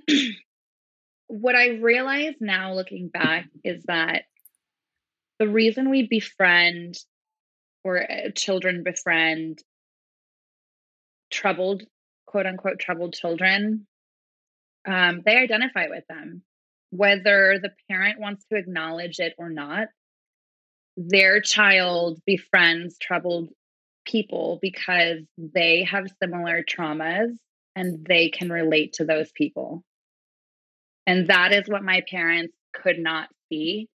what 1.28 1.54
I 1.56 1.68
realize 1.68 2.34
now 2.40 2.74
looking 2.74 3.08
back 3.08 3.46
is 3.62 3.82
that 3.84 4.24
the 5.44 5.52
reason 5.52 5.90
we 5.90 6.06
befriend 6.06 6.96
or 7.84 8.10
uh, 8.10 8.30
children 8.34 8.82
befriend 8.82 9.62
troubled, 11.30 11.82
quote 12.26 12.46
unquote, 12.46 12.78
troubled 12.78 13.12
children, 13.12 13.86
um, 14.86 15.20
they 15.26 15.36
identify 15.36 15.88
with 15.88 16.04
them. 16.08 16.42
Whether 16.90 17.58
the 17.60 17.72
parent 17.90 18.20
wants 18.20 18.46
to 18.46 18.56
acknowledge 18.56 19.18
it 19.18 19.34
or 19.36 19.50
not, 19.50 19.88
their 20.96 21.40
child 21.40 22.20
befriends 22.24 22.96
troubled 22.98 23.50
people 24.06 24.58
because 24.62 25.18
they 25.36 25.84
have 25.84 26.06
similar 26.22 26.62
traumas 26.62 27.36
and 27.76 28.06
they 28.06 28.30
can 28.30 28.50
relate 28.50 28.94
to 28.94 29.04
those 29.04 29.30
people. 29.32 29.82
And 31.06 31.28
that 31.28 31.52
is 31.52 31.68
what 31.68 31.82
my 31.82 32.02
parents 32.08 32.54
could 32.72 32.98
not 32.98 33.28
see. 33.50 33.88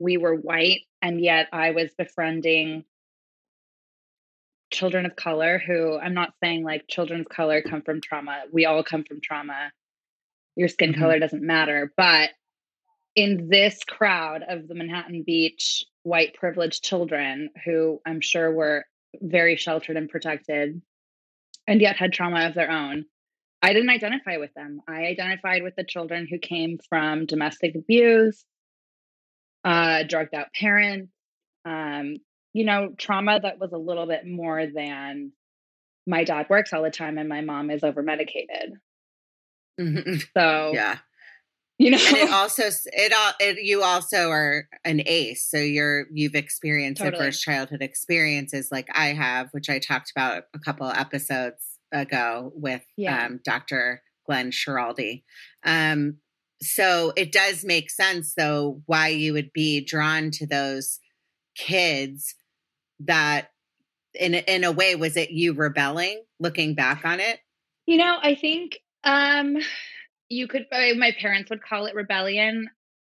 We 0.00 0.16
were 0.16 0.34
white, 0.34 0.80
and 1.02 1.20
yet 1.20 1.48
I 1.52 1.70
was 1.70 1.94
befriending 1.96 2.84
children 4.72 5.04
of 5.04 5.16
color 5.16 5.58
who 5.58 5.98
I'm 5.98 6.14
not 6.14 6.32
saying 6.42 6.64
like 6.64 6.88
children 6.88 7.20
of 7.20 7.28
color 7.28 7.60
come 7.60 7.82
from 7.82 8.00
trauma. 8.00 8.44
We 8.52 8.66
all 8.66 8.82
come 8.82 9.04
from 9.04 9.20
trauma. 9.20 9.72
Your 10.56 10.68
skin 10.68 10.92
Mhm. 10.92 10.98
color 10.98 11.18
doesn't 11.18 11.42
matter. 11.42 11.92
But 11.96 12.30
in 13.16 13.48
this 13.48 13.82
crowd 13.84 14.42
of 14.46 14.68
the 14.68 14.74
Manhattan 14.74 15.22
Beach 15.24 15.84
white 16.02 16.34
privileged 16.34 16.84
children 16.84 17.50
who 17.64 18.00
I'm 18.06 18.20
sure 18.20 18.50
were 18.52 18.86
very 19.20 19.56
sheltered 19.56 19.96
and 19.96 20.08
protected 20.08 20.80
and 21.66 21.80
yet 21.80 21.96
had 21.96 22.12
trauma 22.12 22.46
of 22.46 22.54
their 22.54 22.70
own, 22.70 23.06
I 23.62 23.72
didn't 23.72 23.90
identify 23.90 24.38
with 24.38 24.54
them. 24.54 24.80
I 24.88 25.06
identified 25.06 25.62
with 25.62 25.74
the 25.76 25.84
children 25.84 26.26
who 26.26 26.38
came 26.38 26.78
from 26.88 27.26
domestic 27.26 27.74
abuse, 27.74 28.44
uh, 29.64 30.02
drugged 30.04 30.34
out 30.34 30.48
parents, 30.58 31.12
um, 31.64 32.16
you 32.52 32.64
know, 32.64 32.94
trauma 32.98 33.40
that 33.40 33.58
was 33.58 33.72
a 33.72 33.78
little 33.78 34.06
bit 34.06 34.26
more 34.26 34.66
than 34.66 35.32
my 36.06 36.24
dad 36.24 36.46
works 36.50 36.72
all 36.72 36.82
the 36.82 36.90
time 36.90 37.18
and 37.18 37.28
my 37.28 37.40
mom 37.42 37.70
is 37.70 37.84
over 37.84 38.02
medicated. 38.02 38.72
Mhm. 39.80 40.22
So, 40.36 40.72
Yeah. 40.74 40.98
you 41.78 41.90
know, 41.90 41.98
And 42.06 42.16
it 42.16 42.28
also 42.32 42.64
it 42.86 43.12
all 43.16 43.32
it, 43.40 43.62
you 43.62 43.82
also 43.82 44.30
are 44.30 44.68
an 44.84 45.02
ace, 45.06 45.44
so 45.48 45.58
you're 45.58 46.06
you've 46.12 46.34
experienced 46.34 47.02
Totally. 47.02 47.26
adverse 47.26 47.40
childhood 47.40 47.82
experiences 47.82 48.70
like 48.70 48.88
I 48.94 49.08
have, 49.08 49.48
which 49.52 49.70
I 49.70 49.78
talked 49.78 50.10
about 50.10 50.44
a 50.54 50.58
couple 50.58 50.86
episodes 50.88 51.78
ago 51.92 52.52
with 52.54 52.84
Yeah. 52.96 53.26
um, 53.26 53.40
Dr. 53.44 54.02
Glenn 54.26 54.50
Schiraldi. 54.50 55.24
Um, 55.64 56.18
so 56.62 57.12
it 57.16 57.32
does 57.32 57.64
make 57.64 57.90
sense 57.90 58.34
though 58.36 58.82
why 58.86 59.08
you 59.08 59.32
would 59.32 59.52
be 59.52 59.80
drawn 59.84 60.30
to 60.30 60.46
those 60.46 60.98
kids 61.56 62.34
that 63.00 63.50
in 64.14 64.34
a- 64.34 64.44
in 64.46 64.64
a 64.64 64.72
way 64.72 64.94
was 64.96 65.16
it 65.16 65.30
you 65.30 65.52
rebelling 65.54 66.22
looking 66.38 66.74
back 66.74 67.04
on 67.04 67.20
it 67.20 67.40
You 67.86 67.96
know, 67.98 68.18
I 68.22 68.34
think 68.34 68.78
um 69.04 69.56
you 70.28 70.46
could 70.46 70.66
my 70.70 71.12
parents 71.18 71.50
would 71.50 71.62
call 71.62 71.86
it 71.86 71.94
rebellion. 71.94 72.68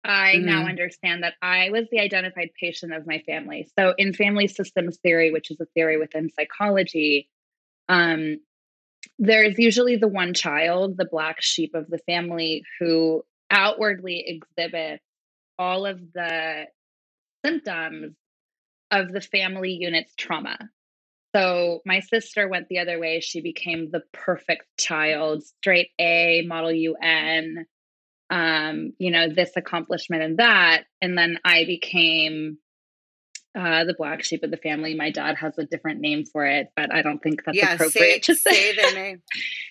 I 0.05 0.37
now 0.39 0.65
Mhm. 0.65 0.69
understand 0.69 1.23
that 1.23 1.35
I 1.43 1.71
was 1.71 1.87
the 1.91 2.01
identified 2.01 2.51
patient 2.61 2.93
of 2.93 3.07
my 3.07 3.21
family. 3.27 3.69
So 3.79 3.95
in 3.99 4.13
family 4.13 4.47
systems 4.49 4.99
theory, 4.99 5.33
which 5.33 5.51
is 5.51 5.61
a 5.61 5.67
theory 5.67 5.97
within 5.99 6.31
psychology, 6.31 7.29
um 7.89 8.39
there's 9.19 9.59
usually 9.59 9.97
the 9.97 10.09
one 10.09 10.35
child, 10.35 10.97
the 10.97 11.05
black 11.07 11.41
sheep 11.43 11.75
of 11.75 11.89
the 11.89 11.99
family 11.99 12.65
who 12.79 13.25
outwardly 13.51 14.25
exhibits 14.27 15.03
all 15.59 15.87
of 15.87 16.01
the 16.13 16.67
symptoms 17.45 18.15
of 18.91 19.13
the 19.13 19.21
family 19.21 19.73
unit's 19.73 20.15
trauma. 20.17 20.59
So 21.35 21.83
my 21.85 22.01
sister 22.01 22.49
went 22.49 22.69
the 22.69 22.79
other 22.79 22.99
way. 22.99 23.21
She 23.21 23.41
became 23.41 23.91
the 23.91 24.03
perfect 24.13 24.65
child, 24.79 25.45
straight 25.45 25.91
A, 25.99 26.45
model 26.47 26.73
UN, 26.73 27.67
um, 28.31 28.93
you 28.99 29.11
know, 29.11 29.29
this 29.29 29.51
accomplishment 29.57 30.23
and 30.23 30.39
that. 30.39 30.85
And 31.03 31.17
then 31.17 31.39
I 31.45 31.65
became 31.65 32.59
uh, 33.57 33.85
the 33.85 33.95
black 33.95 34.23
sheep 34.23 34.43
of 34.43 34.51
the 34.51 34.57
family. 34.57 34.95
My 34.95 35.11
dad 35.11 35.37
has 35.37 35.59
a 35.59 35.65
different 35.65 36.01
name 36.01 36.25
for 36.25 36.47
it, 36.47 36.69
but 36.77 36.95
I 36.95 37.03
don't 37.03 37.23
think 37.23 37.45
that's 37.45 37.57
yeah, 37.57 37.75
appropriate 37.75 38.25
say, 38.25 38.35
to 38.35 38.35
say. 38.41 38.51
say 38.51 38.77
the 38.77 38.95
name. 38.95 39.23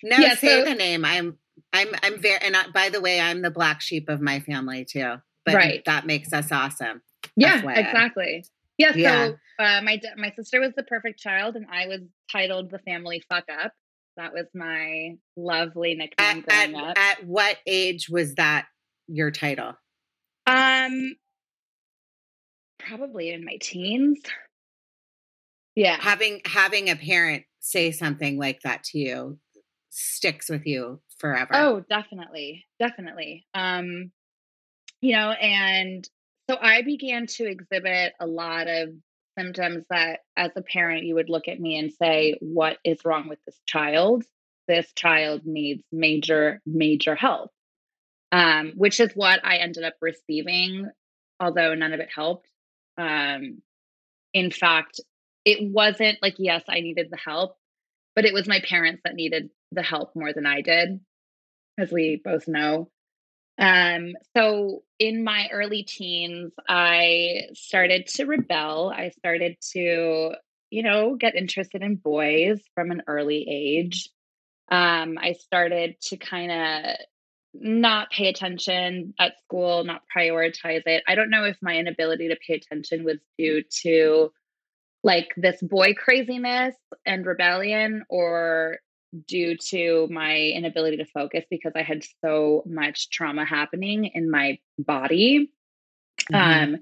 No, 0.04 0.18
yeah, 0.18 0.36
say 0.36 0.64
so, 0.64 0.70
the 0.70 0.76
name. 0.76 1.06
I'm, 1.06 1.38
I'm, 1.76 1.88
I'm 2.04 2.22
very. 2.22 2.40
And 2.42 2.56
I, 2.56 2.68
by 2.74 2.90
the 2.90 3.02
way, 3.02 3.20
I'm 3.20 3.42
the 3.42 3.52
black 3.52 3.82
sheep 3.82 4.10
of 4.10 4.22
my 4.22 4.40
family 4.40 4.86
too. 4.86 5.16
But 5.46 5.56
right. 5.56 5.86
that 5.86 6.06
makes 6.06 6.34
us 6.34 6.52
awesome. 6.52 7.02
Yeah, 7.36 7.58
exactly. 7.58 8.46
Yeah. 8.78 8.94
yeah. 8.96 9.28
So 9.28 9.64
uh, 9.64 9.82
my 9.84 10.02
my 10.18 10.32
sister 10.36 10.60
was 10.60 10.74
the 10.76 10.84
perfect 10.84 11.20
child, 11.20 11.56
and 11.56 11.66
I 11.72 11.88
was 11.88 12.02
titled 12.32 12.72
the 12.72 12.80
family 12.80 13.24
fuck 13.30 13.46
up. 13.50 13.74
That 14.18 14.34
was 14.34 14.46
my 14.54 15.18
lovely 15.36 15.94
nickname 15.96 16.40
at, 16.40 16.46
growing 16.46 16.76
at, 16.76 16.92
up. 16.92 16.98
At 16.98 17.26
what 17.26 17.58
age 17.68 18.10
was 18.10 18.36
that 18.36 18.66
your 19.08 19.30
title? 19.30 19.74
Um, 20.48 21.16
probably 22.80 23.32
in 23.32 23.44
my 23.44 23.58
teens. 23.60 24.22
Yeah. 25.76 25.98
Having 26.00 26.42
having 26.46 26.90
a 26.90 26.96
parent 26.96 27.44
say 27.60 27.92
something 27.92 28.38
like 28.38 28.62
that 28.62 28.84
to 28.86 29.00
you 29.00 29.38
sticks 29.90 30.50
with 30.50 30.66
you 30.66 31.02
forever. 31.18 31.52
Oh, 31.54 31.84
definitely. 31.90 32.66
Definitely. 32.80 33.46
Um 33.54 34.12
you 35.02 35.16
know, 35.16 35.32
and 35.32 36.08
so 36.50 36.58
I 36.60 36.82
began 36.82 37.28
to 37.28 37.46
exhibit 37.46 38.14
a 38.20 38.26
lot 38.26 38.68
of 38.68 38.90
symptoms 39.38 39.84
that 39.90 40.20
as 40.38 40.52
a 40.56 40.62
parent 40.62 41.04
you 41.04 41.16
would 41.16 41.30
look 41.30 41.48
at 41.48 41.60
me 41.60 41.78
and 41.78 41.92
say 41.92 42.38
what 42.40 42.78
is 42.84 43.04
wrong 43.06 43.28
with 43.28 43.40
this 43.46 43.60
child 43.66 44.24
this 44.68 44.92
child 44.96 45.42
needs 45.46 45.84
major 45.92 46.62
major 46.66 47.16
help 47.16 47.52
um, 48.32 48.74
which 48.76 49.00
is 49.00 49.12
what 49.14 49.40
i 49.44 49.58
ended 49.58 49.84
up 49.84 49.96
receiving 50.02 50.90
although 51.40 51.76
none 51.76 51.94
of 51.94 52.00
it 52.00 52.10
helped 52.14 52.50
um, 52.98 53.62
in 54.34 54.52
fact 54.52 55.00
it 55.44 55.72
wasn't 55.72 56.18
like 56.22 56.36
yes 56.38 56.64
i 56.70 56.80
needed 56.80 57.08
the 57.12 57.18
help 57.18 57.56
but 58.16 58.26
it 58.26 58.34
was 58.34 58.48
my 58.48 58.62
parents 58.62 59.02
that 59.04 59.16
needed 59.16 59.50
the 59.72 59.84
help 59.84 60.16
more 60.16 60.34
than 60.34 60.46
i 60.46 60.62
did 60.62 61.00
as 61.78 61.92
we 61.92 62.22
both 62.24 62.48
know 62.48 62.90
um, 63.58 64.14
so 64.36 64.84
in 65.00 65.24
my 65.24 65.48
early 65.52 65.84
teens, 65.84 66.52
I 66.68 67.44
started 67.54 68.08
to 68.08 68.26
rebel. 68.26 68.94
I 68.96 69.10
started 69.10 69.58
to, 69.74 70.34
you 70.70 70.84
know, 70.84 71.16
get 71.16 71.36
interested 71.36 71.82
in 71.82 71.96
boys 71.96 72.60
from 72.74 72.92
an 72.92 73.04
early 73.08 73.46
age. 73.50 74.10
Um, 74.70 75.18
I 75.22 75.34
started 75.34 75.96
to 76.08 76.18
kind 76.18 76.52
of 76.52 76.96
not 77.54 78.12
pay 78.12 78.28
attention 78.28 79.14
at 79.20 79.34
school, 79.44 79.86
not 79.86 80.02
prioritize 80.16 80.84
it. 80.86 81.04
I 81.08 81.16
don't 81.16 81.30
know 81.30 81.46
if 81.46 81.58
my 81.62 81.78
inability 81.78 82.30
to 82.30 82.38
pay 82.46 82.56
attention 82.56 83.06
was 83.06 83.20
due 83.38 83.64
to 83.84 84.32
like 85.04 85.30
this 85.38 85.62
boy 85.62 85.94
craziness 85.94 86.76
and 87.06 87.26
rebellion 87.26 88.04
or 88.10 88.80
due 89.28 89.58
to 89.70 90.08
my 90.10 90.36
inability 90.36 90.98
to 90.98 91.06
focus 91.06 91.46
because 91.50 91.74
I 91.76 91.84
had 91.84 92.04
so 92.24 92.64
much 92.66 93.10
trauma 93.10 93.46
happening 93.46 94.06
in 94.14 94.30
my 94.30 94.60
body. 94.78 95.52
Mm-hmm. 96.32 96.74
Um, 96.74 96.80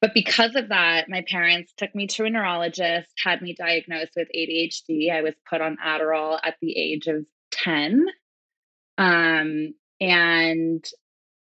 but 0.00 0.12
because 0.14 0.54
of 0.56 0.68
that, 0.68 1.08
my 1.08 1.24
parents 1.26 1.72
took 1.76 1.94
me 1.94 2.06
to 2.08 2.24
a 2.24 2.30
neurologist, 2.30 3.08
had 3.22 3.40
me 3.40 3.54
diagnosed 3.54 4.12
with 4.16 4.28
ADHD. 4.36 5.10
I 5.10 5.22
was 5.22 5.34
put 5.48 5.60
on 5.60 5.78
Adderall 5.84 6.38
at 6.42 6.56
the 6.60 6.76
age 6.76 7.06
of 7.06 7.24
10. 7.52 8.06
Um, 8.98 9.74
and 10.00 10.84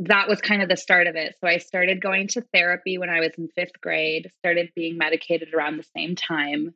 that 0.00 0.28
was 0.28 0.40
kind 0.40 0.62
of 0.62 0.68
the 0.68 0.76
start 0.76 1.06
of 1.06 1.16
it. 1.16 1.36
So 1.40 1.48
I 1.48 1.58
started 1.58 2.02
going 2.02 2.28
to 2.28 2.44
therapy 2.52 2.98
when 2.98 3.10
I 3.10 3.20
was 3.20 3.30
in 3.38 3.48
fifth 3.48 3.80
grade, 3.80 4.30
started 4.40 4.70
being 4.74 4.98
medicated 4.98 5.54
around 5.54 5.78
the 5.78 5.86
same 5.96 6.14
time. 6.14 6.74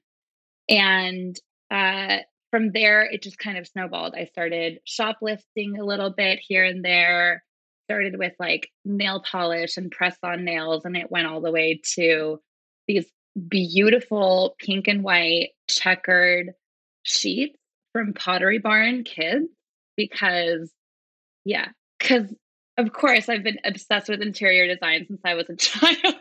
And 0.68 1.38
uh, 1.70 2.18
from 2.50 2.72
there, 2.72 3.04
it 3.04 3.22
just 3.22 3.38
kind 3.38 3.58
of 3.58 3.66
snowballed. 3.66 4.14
I 4.14 4.24
started 4.24 4.80
shoplifting 4.84 5.78
a 5.78 5.84
little 5.84 6.11
bit 6.11 6.40
here 6.42 6.64
and 6.64 6.84
there, 6.84 7.42
started 7.87 8.18
with 8.18 8.32
like 8.38 8.70
nail 8.84 9.20
polish 9.20 9.76
and 9.76 9.90
press 9.90 10.16
on 10.22 10.44
nails, 10.44 10.84
and 10.84 10.96
it 10.96 11.11
went 11.11 11.26
all 11.26 11.40
the 11.40 11.52
way 11.52 11.80
to 11.94 12.40
these 12.87 13.06
beautiful 13.48 14.56
pink 14.58 14.88
and 14.88 15.02
white 15.02 15.50
checkered 15.68 16.52
sheets 17.02 17.58
from 17.92 18.12
Pottery 18.12 18.58
Barn 18.58 19.04
Kids 19.04 19.48
because, 19.96 20.72
yeah, 21.44 21.68
because 21.98 22.32
of 22.76 22.92
course 22.92 23.28
I've 23.28 23.42
been 23.42 23.58
obsessed 23.64 24.08
with 24.08 24.22
interior 24.22 24.72
design 24.72 25.06
since 25.06 25.20
I 25.24 25.34
was 25.34 25.48
a 25.50 25.56
child. 25.56 26.14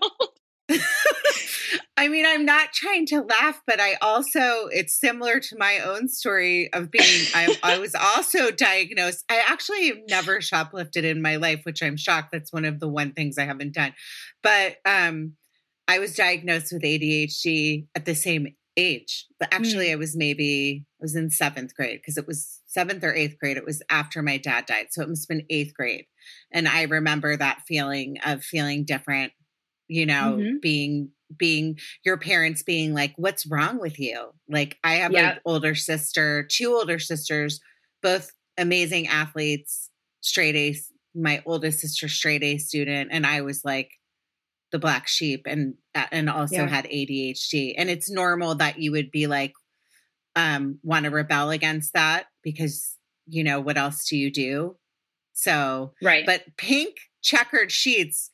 I 1.97 2.09
mean, 2.09 2.25
I'm 2.27 2.45
not 2.45 2.73
trying 2.73 3.07
to 3.07 3.21
laugh, 3.21 3.59
but 3.65 3.79
I 3.79 3.95
also, 4.01 4.67
it's 4.67 4.99
similar 4.99 5.39
to 5.39 5.57
my 5.57 5.79
own 5.79 6.07
story 6.07 6.71
of 6.71 6.91
being, 6.91 7.25
I, 7.33 7.57
I 7.63 7.79
was 7.79 7.95
also 7.95 8.51
diagnosed. 8.51 9.25
I 9.29 9.41
actually 9.47 10.03
never 10.07 10.37
shoplifted 10.37 11.03
in 11.03 11.23
my 11.23 11.37
life, 11.37 11.61
which 11.63 11.81
I'm 11.81 11.97
shocked. 11.97 12.31
That's 12.31 12.53
one 12.53 12.65
of 12.65 12.79
the 12.79 12.87
one 12.87 13.13
things 13.13 13.39
I 13.39 13.45
haven't 13.45 13.73
done. 13.73 13.95
But 14.43 14.77
um, 14.85 15.33
I 15.87 15.97
was 15.97 16.13
diagnosed 16.13 16.71
with 16.71 16.83
ADHD 16.83 17.87
at 17.95 18.05
the 18.05 18.13
same 18.13 18.55
age. 18.77 19.25
But 19.39 19.51
actually, 19.51 19.87
mm. 19.87 19.93
I 19.93 19.95
was 19.95 20.15
maybe, 20.15 20.85
I 21.01 21.01
was 21.01 21.15
in 21.15 21.31
seventh 21.31 21.75
grade 21.75 21.99
because 21.99 22.17
it 22.17 22.27
was 22.27 22.61
seventh 22.67 23.03
or 23.03 23.13
eighth 23.13 23.39
grade. 23.39 23.57
It 23.57 23.65
was 23.65 23.81
after 23.89 24.21
my 24.21 24.37
dad 24.37 24.67
died. 24.67 24.87
So 24.91 25.01
it 25.01 25.09
must 25.09 25.27
have 25.27 25.35
been 25.35 25.47
eighth 25.49 25.73
grade. 25.73 26.05
And 26.51 26.67
I 26.67 26.83
remember 26.83 27.35
that 27.35 27.63
feeling 27.67 28.17
of 28.23 28.43
feeling 28.43 28.85
different, 28.85 29.33
you 29.87 30.05
know, 30.05 30.37
mm-hmm. 30.37 30.57
being 30.61 31.09
being 31.35 31.77
your 32.05 32.17
parents 32.17 32.63
being 32.63 32.93
like 32.93 33.13
what's 33.17 33.45
wrong 33.45 33.79
with 33.79 33.99
you 33.99 34.29
like 34.49 34.77
i 34.83 34.95
have 34.95 35.11
yeah. 35.11 35.31
an 35.31 35.39
older 35.45 35.75
sister 35.75 36.47
two 36.49 36.73
older 36.73 36.99
sisters 36.99 37.59
both 38.01 38.31
amazing 38.57 39.07
athletes 39.07 39.89
straight 40.21 40.55
a 40.55 40.75
my 41.15 41.41
oldest 41.45 41.79
sister 41.79 42.07
straight 42.07 42.43
a 42.43 42.57
student 42.57 43.09
and 43.11 43.25
i 43.25 43.41
was 43.41 43.65
like 43.65 43.91
the 44.71 44.79
black 44.79 45.07
sheep 45.07 45.43
and 45.45 45.75
uh, 45.95 46.05
and 46.11 46.29
also 46.29 46.55
yeah. 46.55 46.67
had 46.67 46.85
adhd 46.85 47.73
and 47.77 47.89
it's 47.89 48.09
normal 48.09 48.55
that 48.55 48.79
you 48.79 48.91
would 48.91 49.11
be 49.11 49.27
like 49.27 49.53
um 50.35 50.79
want 50.83 51.05
to 51.05 51.11
rebel 51.11 51.49
against 51.49 51.93
that 51.93 52.27
because 52.43 52.95
you 53.27 53.43
know 53.43 53.59
what 53.59 53.77
else 53.77 54.07
do 54.07 54.17
you 54.17 54.31
do 54.31 54.77
so 55.33 55.93
right 56.01 56.25
but 56.25 56.43
pink 56.57 56.95
checkered 57.21 57.71
sheets 57.71 58.29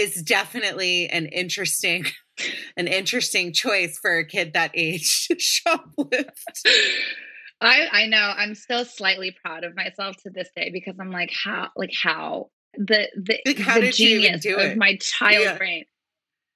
is 0.00 0.22
definitely 0.22 1.08
an 1.08 1.26
interesting 1.26 2.06
an 2.76 2.86
interesting 2.86 3.52
choice 3.52 3.98
for 4.00 4.18
a 4.18 4.26
kid 4.26 4.52
that 4.54 4.70
age 4.74 5.28
to 5.28 5.34
shoplift. 5.36 6.66
I 7.60 7.88
I 7.92 8.06
know 8.06 8.32
I'm 8.36 8.54
still 8.54 8.84
slightly 8.84 9.36
proud 9.44 9.64
of 9.64 9.76
myself 9.76 10.16
to 10.22 10.30
this 10.30 10.48
day 10.56 10.70
because 10.72 10.94
I'm 11.00 11.10
like 11.10 11.32
how 11.32 11.68
like 11.76 11.92
how 11.94 12.50
the 12.74 13.08
the, 13.16 13.38
like 13.46 13.58
how 13.58 13.80
the 13.80 13.90
genius 13.90 14.44
of 14.46 14.58
it? 14.58 14.78
my 14.78 14.96
child 14.96 15.44
yeah. 15.44 15.58
brain. 15.58 15.84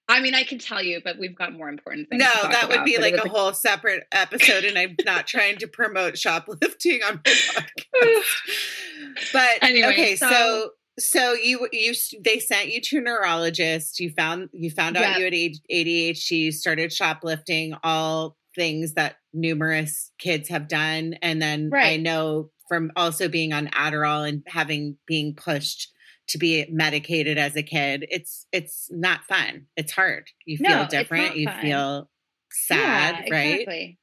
I 0.07 0.20
mean, 0.20 0.35
I 0.35 0.44
can 0.44 0.59
tell 0.59 0.83
you, 0.83 1.01
but 1.03 1.18
we've 1.18 1.35
got 1.35 1.55
more 1.55 1.68
important 1.68 2.11
things. 2.11 2.23
No, 2.23 2.51
that 2.51 2.68
would 2.68 2.75
about, 2.75 2.87
be 2.87 2.99
like 2.99 3.14
a 3.14 3.27
whole 3.27 3.55
separate 3.55 4.05
episode, 4.12 4.64
and 4.64 4.79
I'm 4.79 4.97
not 5.07 5.27
trying 5.27 5.57
to 5.59 5.66
promote 5.66 6.18
shoplifting 6.18 7.01
on 7.03 7.23
my 7.25 7.31
podcast. 7.33 9.33
but 9.33 9.51
anyway, 9.62 9.88
okay, 9.88 10.16
so, 10.16 10.29
so 10.29 10.70
so 10.98 11.33
you 11.33 11.68
you 11.72 11.94
they 12.24 12.38
sent 12.38 12.68
you 12.68 12.80
to 12.80 12.98
a 12.98 13.00
neurologist. 13.00 14.00
You 14.00 14.11
found 14.11 14.48
you 14.52 14.70
found 14.70 14.96
out 14.96 15.18
you 15.18 15.24
had 15.24 15.33
ADHD. 15.33 16.30
You 16.30 16.52
started 16.52 16.92
shoplifting. 16.92 17.74
All 17.83 18.37
things 18.54 18.94
that 18.94 19.16
numerous 19.33 20.12
kids 20.18 20.48
have 20.48 20.68
done, 20.68 21.14
and 21.22 21.42
then 21.42 21.70
right. 21.70 21.94
I 21.94 21.96
know 21.96 22.50
from 22.68 22.92
also 22.96 23.28
being 23.28 23.52
on 23.52 23.66
Adderall 23.68 24.28
and 24.28 24.42
having 24.46 24.96
being 25.07 25.35
pushed 25.35 25.92
to 26.28 26.38
be 26.38 26.66
medicated 26.70 27.38
as 27.38 27.57
a 27.57 27.62
kid. 27.62 28.07
It's 28.11 28.46
it's 28.52 28.88
not 28.90 29.24
fun. 29.24 29.66
It's 29.76 29.92
hard. 29.92 30.28
You 30.46 30.59
feel 30.59 30.83
no, 30.83 30.87
different. 30.88 31.37
You 31.37 31.48
feel 31.61 32.09
sad, 32.50 33.24
yeah, 33.26 33.35
right? 33.35 33.54
Exactly. 33.61 33.98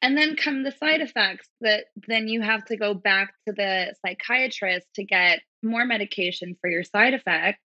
And 0.00 0.16
then 0.16 0.36
come 0.36 0.62
the 0.62 0.70
side 0.70 1.00
effects 1.00 1.48
that 1.60 1.86
then 2.06 2.28
you 2.28 2.40
have 2.40 2.64
to 2.66 2.76
go 2.76 2.94
back 2.94 3.34
to 3.46 3.52
the 3.52 3.94
psychiatrist 4.00 4.86
to 4.94 5.04
get 5.04 5.40
more 5.62 5.84
medication 5.84 6.56
for 6.60 6.70
your 6.70 6.84
side 6.84 7.14
effects. 7.14 7.62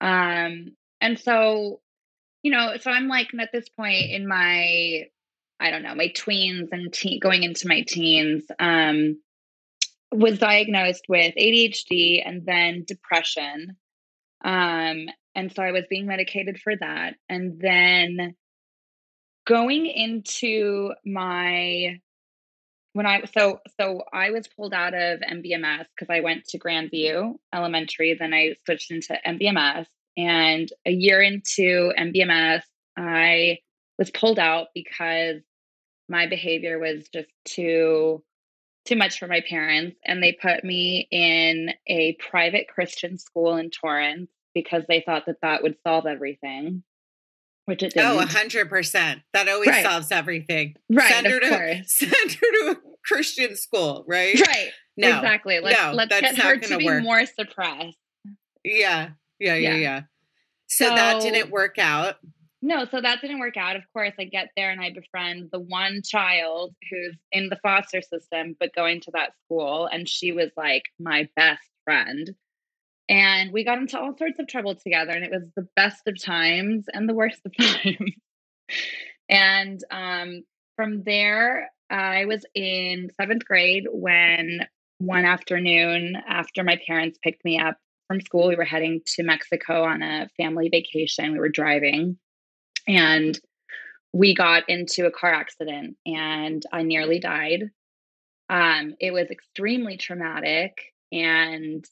Um, 0.00 0.76
and 1.00 1.18
so, 1.18 1.80
you 2.42 2.50
know, 2.50 2.74
so 2.80 2.90
I'm 2.90 3.08
like 3.08 3.28
at 3.38 3.50
this 3.52 3.68
point 3.68 4.10
in 4.10 4.26
my, 4.26 5.04
I 5.60 5.70
don't 5.70 5.82
know, 5.82 5.94
my 5.94 6.08
tweens 6.08 6.68
and 6.72 6.92
teen, 6.92 7.20
going 7.20 7.42
into 7.42 7.68
my 7.68 7.82
teens, 7.82 8.44
um, 8.58 9.20
was 10.12 10.38
diagnosed 10.38 11.06
with 11.08 11.34
ADHD 11.36 12.22
and 12.24 12.44
then 12.44 12.84
depression. 12.86 13.76
Um, 14.44 15.06
and 15.34 15.52
so 15.54 15.62
I 15.62 15.72
was 15.72 15.84
being 15.88 16.06
medicated 16.06 16.60
for 16.60 16.74
that. 16.76 17.14
And 17.28 17.58
then 17.60 18.34
going 19.46 19.86
into 19.86 20.92
my 21.04 22.00
when 22.92 23.06
I 23.06 23.22
so 23.36 23.60
so 23.78 24.02
I 24.12 24.30
was 24.30 24.48
pulled 24.48 24.74
out 24.74 24.94
of 24.94 25.20
MBMS 25.20 25.86
because 25.94 26.10
I 26.10 26.20
went 26.20 26.44
to 26.46 26.58
Grandview 26.58 27.34
Elementary, 27.54 28.14
then 28.14 28.34
I 28.34 28.54
switched 28.64 28.90
into 28.90 29.18
MBMS, 29.26 29.86
and 30.16 30.68
a 30.86 30.90
year 30.90 31.22
into 31.22 31.92
MBMS, 31.98 32.62
I 32.96 33.58
was 33.98 34.10
pulled 34.10 34.38
out 34.38 34.68
because 34.74 35.42
my 36.08 36.26
behavior 36.26 36.78
was 36.78 37.08
just 37.08 37.30
too 37.44 38.22
too 38.84 38.96
much 38.96 39.18
for 39.18 39.28
my 39.28 39.40
parents 39.48 39.96
and 40.04 40.20
they 40.20 40.32
put 40.32 40.64
me 40.64 41.06
in 41.12 41.72
a 41.86 42.14
private 42.14 42.66
Christian 42.66 43.16
school 43.16 43.56
in 43.56 43.70
Torrance 43.70 44.28
because 44.54 44.82
they 44.88 45.00
thought 45.00 45.26
that 45.26 45.40
that 45.42 45.62
would 45.62 45.76
solve 45.84 46.04
everything 46.06 46.82
which 47.66 47.82
it 47.82 47.92
Oh, 47.96 48.18
didn't. 48.18 48.32
hundred 48.32 48.68
percent. 48.68 49.22
That 49.32 49.48
always 49.48 49.68
Right. 49.68 49.84
solves 49.84 50.10
everything. 50.10 50.74
Right, 50.90 51.12
Send 51.12 51.26
her 51.26 51.40
to 51.40 51.48
course. 51.48 51.82
send 51.98 52.12
her 52.14 52.28
to 52.40 52.70
a 52.72 52.76
Christian 53.04 53.56
school, 53.56 54.04
right? 54.06 54.38
right 54.40 54.70
No. 54.96 55.16
exactly 55.16 55.60
let's, 55.60 55.80
no, 55.80 55.92
let's 55.92 56.10
that's 56.10 56.36
get 56.36 56.44
her 56.44 56.56
to 56.58 56.78
be 56.78 56.84
work. 56.84 57.02
more 57.02 57.24
suppressed 57.26 57.96
Yeah. 58.64 59.10
Yeah. 59.38 59.54
Yeah. 59.54 59.56
Yeah. 59.56 59.74
Yeah. 59.76 60.00
So, 60.68 60.86
that 60.86 61.20
didn't 61.20 61.50
work 61.50 61.78
out. 61.78 62.16
No, 62.62 62.86
so 62.90 63.00
that 63.00 63.20
didn't 63.20 63.40
work 63.40 63.56
out. 63.56 63.74
Of 63.76 63.82
course, 63.92 64.12
I 64.18 64.24
get 64.24 64.50
there 64.56 64.70
and 64.70 64.80
I 64.80 64.90
befriend 64.90 65.50
the 65.52 65.58
one 65.58 66.00
child 66.02 66.74
who's 66.90 67.16
in 67.32 67.48
the 67.48 67.56
foster 67.62 68.00
system, 68.00 68.56
but 68.58 68.72
going 68.74 69.00
to 69.02 69.10
that 69.14 69.32
school. 69.44 69.86
And 69.86 70.08
she 70.08 70.30
was 70.32 70.50
like 70.56 70.84
my 71.00 71.28
best 71.36 71.60
friend. 71.84 72.30
And 73.08 73.52
we 73.52 73.64
got 73.64 73.78
into 73.78 73.98
all 73.98 74.16
sorts 74.16 74.38
of 74.38 74.46
trouble 74.46 74.74
together. 74.74 75.12
And 75.12 75.24
it 75.24 75.30
was 75.30 75.44
the 75.56 75.68
best 75.76 76.02
of 76.06 76.22
times 76.22 76.86
and 76.92 77.08
the 77.08 77.14
worst 77.14 77.40
of 77.44 77.56
times. 77.60 78.14
and 79.28 79.82
um, 79.90 80.42
from 80.76 81.02
there, 81.04 81.70
I 81.90 82.24
was 82.24 82.44
in 82.54 83.10
seventh 83.20 83.44
grade 83.44 83.86
when 83.90 84.66
one 84.98 85.24
afternoon, 85.24 86.16
after 86.26 86.62
my 86.62 86.80
parents 86.86 87.18
picked 87.22 87.44
me 87.44 87.58
up 87.58 87.76
from 88.06 88.20
school, 88.20 88.48
we 88.48 88.56
were 88.56 88.64
heading 88.64 89.00
to 89.16 89.22
Mexico 89.22 89.84
on 89.84 90.02
a 90.02 90.28
family 90.36 90.68
vacation. 90.70 91.32
We 91.32 91.38
were 91.38 91.48
driving 91.48 92.18
and 92.86 93.38
we 94.12 94.34
got 94.34 94.68
into 94.68 95.06
a 95.06 95.10
car 95.10 95.32
accident 95.32 95.96
and 96.06 96.62
I 96.72 96.82
nearly 96.82 97.18
died. 97.18 97.70
Um, 98.48 98.94
it 99.00 99.12
was 99.12 99.30
extremely 99.30 99.96
traumatic 99.96 100.92
and 101.10 101.84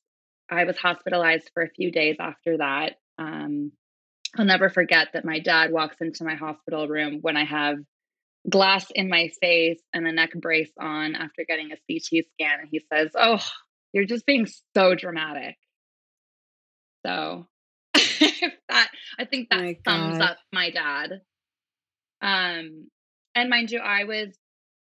I 0.50 0.64
was 0.64 0.76
hospitalized 0.76 1.50
for 1.54 1.62
a 1.62 1.70
few 1.70 1.90
days 1.92 2.16
after 2.18 2.58
that. 2.58 2.94
Um, 3.18 3.72
I'll 4.36 4.44
never 4.44 4.68
forget 4.68 5.08
that 5.12 5.24
my 5.24 5.40
dad 5.40 5.72
walks 5.72 5.96
into 6.00 6.24
my 6.24 6.34
hospital 6.34 6.88
room 6.88 7.18
when 7.20 7.36
I 7.36 7.44
have 7.44 7.78
glass 8.48 8.86
in 8.94 9.08
my 9.08 9.30
face 9.40 9.80
and 9.92 10.06
a 10.06 10.12
neck 10.12 10.32
brace 10.34 10.72
on 10.78 11.14
after 11.14 11.44
getting 11.46 11.72
a 11.72 11.76
CT 11.88 12.24
scan. 12.32 12.60
And 12.60 12.68
he 12.70 12.82
says, 12.92 13.10
Oh, 13.14 13.44
you're 13.92 14.04
just 14.06 14.26
being 14.26 14.46
so 14.74 14.94
dramatic. 14.94 15.56
So 17.04 17.46
that 17.94 18.88
I 19.18 19.24
think 19.24 19.50
that 19.50 19.58
My 19.60 19.76
sums 19.86 20.18
God. 20.18 20.22
up 20.22 20.38
my 20.52 20.70
dad. 20.70 21.20
Um, 22.22 22.88
and 23.34 23.50
mind 23.50 23.70
you, 23.70 23.80
I 23.80 24.04
was 24.04 24.36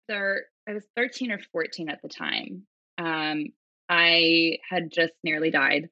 thir- 0.09 0.47
I 0.69 0.73
was 0.73 0.85
13 0.97 1.33
or 1.33 1.39
14 1.53 1.89
at 1.89 2.01
the 2.03 2.09
time. 2.09 2.67
Um, 2.99 3.47
I 3.89 4.59
had 4.69 4.91
just 4.91 5.15
nearly 5.23 5.51
died. 5.51 5.89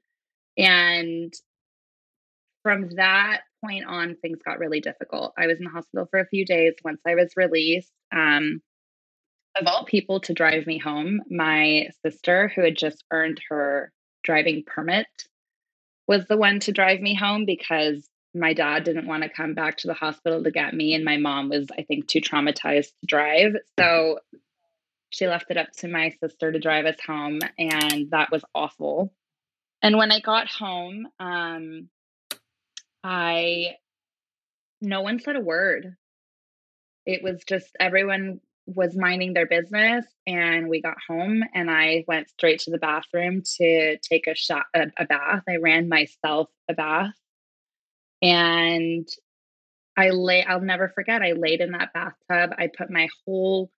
And 0.58 1.32
from 2.62 2.90
that 2.96 3.42
point 3.64 3.84
on, 3.86 4.16
things 4.16 4.38
got 4.44 4.58
really 4.58 4.80
difficult. 4.80 5.32
I 5.38 5.46
was 5.46 5.58
in 5.58 5.64
the 5.64 5.70
hospital 5.70 6.06
for 6.10 6.20
a 6.20 6.26
few 6.26 6.44
days 6.44 6.74
once 6.84 7.00
I 7.06 7.14
was 7.14 7.32
released. 7.36 7.92
Um, 8.14 8.60
of 9.58 9.66
all 9.66 9.84
people 9.84 10.20
to 10.20 10.34
drive 10.34 10.66
me 10.66 10.78
home, 10.78 11.20
my 11.30 11.88
sister, 12.04 12.52
who 12.54 12.62
had 12.62 12.76
just 12.76 13.04
earned 13.10 13.40
her 13.48 13.92
driving 14.22 14.64
permit, 14.66 15.06
was 16.06 16.26
the 16.26 16.36
one 16.36 16.60
to 16.60 16.72
drive 16.72 17.00
me 17.00 17.14
home 17.14 17.44
because 17.46 18.08
my 18.34 18.52
dad 18.52 18.84
didn't 18.84 19.06
want 19.06 19.22
to 19.22 19.28
come 19.28 19.54
back 19.54 19.78
to 19.78 19.86
the 19.86 19.94
hospital 19.94 20.42
to 20.42 20.50
get 20.50 20.74
me, 20.74 20.94
and 20.94 21.04
my 21.04 21.16
mom 21.16 21.48
was, 21.48 21.68
I 21.76 21.82
think, 21.82 22.06
too 22.06 22.20
traumatized 22.20 22.88
to 23.00 23.06
drive. 23.06 23.54
So 23.78 24.18
she 25.10 25.26
left 25.26 25.50
it 25.50 25.56
up 25.56 25.70
to 25.78 25.88
my 25.88 26.10
sister 26.20 26.52
to 26.52 26.58
drive 26.58 26.86
us 26.86 27.00
home, 27.06 27.38
and 27.58 28.10
that 28.10 28.30
was 28.30 28.44
awful. 28.54 29.12
And 29.82 29.96
when 29.96 30.10
I 30.10 30.20
got 30.20 30.48
home, 30.48 31.06
um, 31.20 31.88
I 33.04 33.76
no 34.80 35.00
one 35.02 35.20
said 35.20 35.36
a 35.36 35.40
word. 35.40 35.94
It 37.04 37.22
was 37.22 37.42
just 37.48 37.68
everyone 37.78 38.40
was 38.66 38.96
minding 38.96 39.32
their 39.32 39.46
business, 39.46 40.04
and 40.26 40.68
we 40.68 40.82
got 40.82 40.96
home, 41.08 41.44
and 41.54 41.70
I 41.70 42.04
went 42.08 42.28
straight 42.30 42.60
to 42.60 42.72
the 42.72 42.78
bathroom 42.78 43.42
to 43.58 43.96
take 43.98 44.26
a 44.26 44.34
shot, 44.34 44.64
a, 44.74 44.86
a 44.98 45.04
bath. 45.04 45.44
I 45.48 45.56
ran 45.56 45.88
myself 45.88 46.48
a 46.68 46.74
bath, 46.74 47.14
and 48.22 49.06
I 49.96 50.10
lay. 50.10 50.42
I'll 50.44 50.60
never 50.60 50.88
forget. 50.88 51.22
I 51.22 51.32
laid 51.32 51.60
in 51.60 51.72
that 51.72 51.92
bathtub. 51.92 52.56
I 52.58 52.68
put 52.76 52.90
my 52.90 53.08
whole 53.24 53.70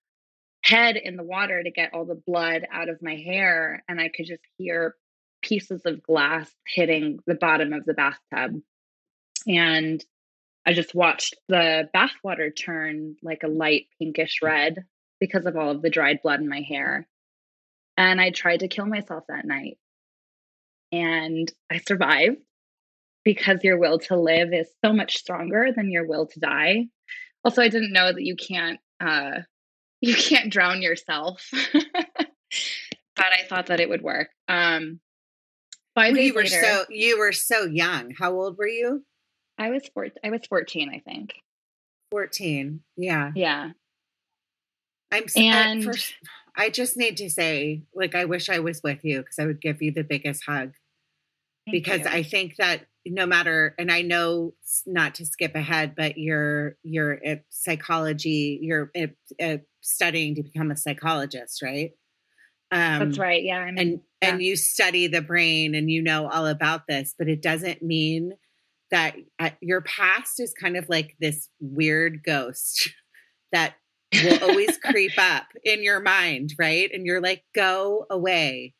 head 0.69 0.97
in 0.97 1.17
the 1.17 1.25
water 1.25 1.63
to 1.63 1.71
get 1.71 1.95
all 1.95 2.05
the 2.05 2.23
blood 2.27 2.67
out 2.71 2.89
of 2.89 3.03
my 3.03 3.17
hair, 3.17 3.83
and 3.89 4.01
I 4.01 4.09
could 4.09 4.27
just 4.27 4.43
hear 4.59 4.95
pieces 5.41 5.83
of 5.87 6.03
glass 6.03 6.51
hitting 6.67 7.21
the 7.27 7.35
bottom 7.35 7.73
of 7.73 7.85
the 7.85 7.95
bathtub. 7.95 8.61
And 9.47 10.05
I 10.67 10.75
just 10.75 10.95
watched 10.95 11.37
the 11.49 11.89
bathwater 11.95 12.55
turn 12.55 13.17
like 13.23 13.43
a 13.45 13.49
light 13.49 13.87
pinkish 13.99 14.41
red 14.43 14.85
because 15.21 15.47
of 15.47 15.57
all 15.57 15.71
of 15.71 15.81
the 15.81 15.91
dried 15.91 16.21
blood 16.23 16.41
in 16.41 16.49
my 16.49 16.61
hair. 16.61 17.09
And 17.97 18.21
I 18.21 18.31
tried 18.31 18.61
to 18.61 18.69
kill 18.69 18.87
myself 18.87 19.25
that 19.29 19.47
night. 19.47 19.79
And 20.93 21.51
I 21.71 21.79
survived 21.79 22.39
because 23.25 23.65
your 23.65 23.79
will 23.79 23.99
to 24.01 24.17
live 24.17 24.53
is 24.53 24.69
so 24.85 24.93
much 24.93 25.17
stronger 25.17 25.71
than 25.75 25.91
your 25.91 26.07
will 26.07 26.27
to 26.27 26.41
die. 26.41 26.87
Also, 27.45 27.63
I 27.63 27.69
didn't 27.69 27.93
know 27.93 28.13
that 28.13 28.25
you 28.25 28.37
can't 28.37 28.81
uh 29.01 29.41
you 30.01 30.15
can't 30.15 30.51
drown 30.51 30.83
yourself. 30.83 31.51
but 31.73 32.27
I 33.19 33.45
thought 33.49 33.67
that 33.67 33.81
it 33.81 33.89
would 33.89 34.03
work. 34.03 34.29
Um 34.49 35.01
five 35.95 36.17
you 36.17 36.35
were 36.35 36.43
later, 36.43 36.61
so 36.63 36.85
you 36.91 37.19
were 37.19 37.33
so 37.33 37.65
young. 37.65 38.13
How 38.19 38.33
old 38.33 38.57
were 38.59 38.69
you? 38.69 39.05
I 39.59 39.71
was 39.71 39.83
four, 39.93 40.09
I 40.23 40.31
was 40.31 40.43
14, 40.49 40.91
I 40.95 41.01
think. 41.01 41.35
14. 42.13 42.81
Yeah. 42.97 43.33
Yeah. 43.35 43.71
I'm 45.11 45.25
And- 45.37 45.85
first, 45.85 46.15
I 46.55 46.71
just 46.71 46.97
need 46.97 47.17
to 47.19 47.31
say 47.31 47.83
like 47.95 48.15
I 48.15 48.25
wish 48.25 48.49
I 48.49 48.59
was 48.59 48.83
with 48.83 49.05
you 49.05 49.19
because 49.21 49.39
I 49.39 49.47
would 49.47 49.61
give 49.61 49.81
you 49.81 49.93
the 49.93 50.03
biggest 50.05 50.45
hug 50.45 50.73
because 51.71 52.01
you. 52.01 52.07
I 52.09 52.23
think 52.23 52.57
that 52.57 52.87
no 53.07 53.27
matter 53.27 53.75
and 53.79 53.91
I 53.93 54.03
know 54.03 54.55
not 54.85 55.15
to 55.17 55.27
skip 55.27 55.55
ahead 55.55 55.95
but 55.97 56.19
you're 56.19 56.77
you're 56.83 57.21
psychology 57.49 58.59
you're 58.61 58.91
uh, 58.97 59.07
uh, 59.41 59.59
studying 59.89 60.35
to 60.37 60.43
become 60.43 60.71
a 60.71 60.77
psychologist, 60.77 61.63
right? 61.63 61.93
Um 62.71 62.99
That's 63.01 63.19
right. 63.19 63.43
Yeah. 63.43 63.59
I 63.59 63.71
mean, 63.71 63.79
and 63.79 64.01
yeah. 64.23 64.31
and 64.31 64.43
you 64.43 64.57
study 64.57 65.07
the 65.07 65.23
brain 65.23 65.75
and 65.75 65.91
you 65.91 66.03
know 66.03 66.29
all 66.29 66.47
about 66.47 66.83
this 66.89 67.15
but 67.19 67.29
it 67.29 67.43
doesn't 67.43 67.83
mean 67.83 68.33
that 68.91 69.17
uh, 69.39 69.51
your 69.61 69.83
past 69.83 70.41
is 70.41 70.55
kind 70.55 70.77
of 70.77 70.89
like 70.89 71.15
this 71.21 71.49
weird 71.61 72.23
ghost 72.25 72.91
that 73.53 73.75
will 74.13 74.43
always 74.43 74.77
creep 74.85 75.19
up 75.19 75.47
in 75.65 75.83
your 75.83 76.01
mind 76.01 76.55
right 76.59 76.91
and 76.93 77.07
you're 77.07 77.21
like 77.21 77.45
go 77.55 78.07
away 78.11 78.75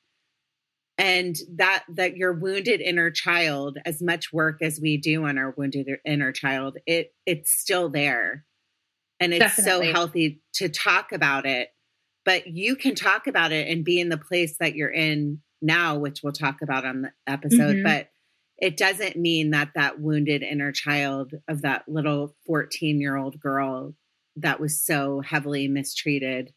and 0.97 1.37
that 1.57 1.85
that 1.89 2.17
your 2.17 2.33
wounded 2.33 2.81
inner 2.81 3.11
child 3.11 3.79
as 3.85 4.03
much 4.03 4.33
work 4.33 4.61
as 4.63 4.81
we 4.81 4.97
do 4.97 5.25
on 5.27 5.39
our 5.39 5.55
wounded 5.57 5.87
inner 6.05 6.33
child 6.33 6.77
it 6.87 7.13
it's 7.27 7.53
still 7.53 7.89
there 7.89 8.45
and 9.21 9.33
it's 9.35 9.57
Definitely. 9.57 9.87
so 9.89 9.93
healthy 9.93 10.43
to 10.55 10.69
talk 10.69 11.13
about 11.13 11.47
it 11.47 11.69
but 12.25 12.47
you 12.49 12.77
can 12.77 12.95
talk 12.95 13.27
about 13.27 13.53
it 13.53 13.69
and 13.69 13.85
be 13.85 14.01
in 14.01 14.11
the 14.11 14.19
place 14.19 14.57
that 14.59 14.75
you're 14.75 14.91
in 14.91 15.41
now 15.63 15.97
which 15.99 16.23
we'll 16.23 16.33
talk 16.33 16.63
about 16.63 16.85
on 16.85 17.03
the 17.03 17.13
episode 17.27 17.77
Mhm. 17.77 17.83
but 17.85 18.11
it 18.59 18.77
doesn't 18.77 19.17
mean 19.17 19.51
that 19.51 19.71
that 19.77 20.01
wounded 20.01 20.43
inner 20.43 20.73
child 20.73 21.33
of 21.47 21.63
that 21.63 21.89
little 21.89 22.37
14 22.47 23.01
year 23.01 23.17
old 23.17 23.39
girl 23.41 23.95
that 24.37 24.61
was 24.61 24.83
so 24.85 25.21
heavily 25.21 25.67
mistreated 25.69 26.53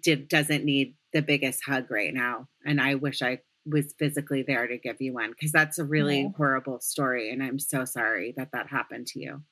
did, 0.00 0.28
doesn't 0.28 0.64
need 0.64 0.96
the 1.12 1.22
biggest 1.22 1.64
hug 1.64 1.90
right 1.90 2.12
now 2.14 2.48
and 2.64 2.80
i 2.80 2.94
wish 2.94 3.22
i 3.22 3.38
was 3.66 3.94
physically 3.98 4.42
there 4.42 4.66
to 4.66 4.78
give 4.78 4.96
you 5.00 5.12
one 5.12 5.30
because 5.30 5.52
that's 5.52 5.78
a 5.78 5.84
really 5.84 6.24
Aw. 6.24 6.32
horrible 6.36 6.80
story 6.80 7.30
and 7.30 7.42
i'm 7.42 7.58
so 7.58 7.84
sorry 7.84 8.32
that 8.36 8.50
that 8.52 8.68
happened 8.68 9.06
to 9.08 9.20
you 9.20 9.42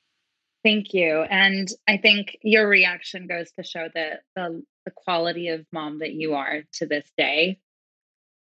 Thank 0.67 0.93
you. 0.93 1.21
And 1.21 1.69
I 1.87 1.95
think 1.95 2.37
your 2.41 2.67
reaction 2.67 3.25
goes 3.25 3.49
to 3.53 3.63
show 3.63 3.87
the, 3.93 4.19
the 4.35 4.61
the 4.83 4.91
quality 4.91 5.47
of 5.47 5.65
mom 5.71 5.99
that 5.99 6.11
you 6.11 6.33
are 6.33 6.63
to 6.73 6.85
this 6.85 7.09
day. 7.17 7.59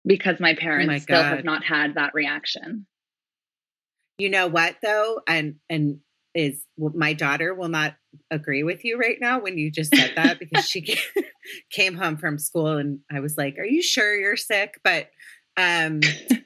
Because 0.06 0.38
my 0.38 0.54
parents 0.54 0.90
Oh 0.90 0.92
my 0.92 0.98
still 0.98 1.24
have 1.24 1.42
not 1.44 1.64
had 1.64 1.96
that 1.96 2.14
reaction. 2.14 2.86
you 4.18 4.28
know 4.28 4.46
what 4.46 4.76
though 4.80 5.22
and 5.26 5.56
and 5.68 5.98
is 6.36 6.64
my 6.78 7.14
daughter 7.14 7.52
will 7.52 7.68
not 7.68 7.96
agree 8.30 8.62
with 8.62 8.84
you 8.84 8.96
right 8.96 9.18
now 9.20 9.40
when 9.40 9.58
you 9.58 9.72
just 9.72 9.92
said 9.92 10.12
that 10.14 10.38
because 10.38 10.64
she 10.64 10.96
came 11.72 11.96
home 11.96 12.16
from 12.16 12.38
school 12.38 12.76
and 12.76 13.00
I 13.10 13.18
was 13.18 13.36
like, 13.36 13.58
"Are 13.58 13.66
you 13.66 13.82
sure 13.82 14.14
you're 14.14 14.36
sick?" 14.36 14.78
But 14.84 15.08
um, 15.56 15.98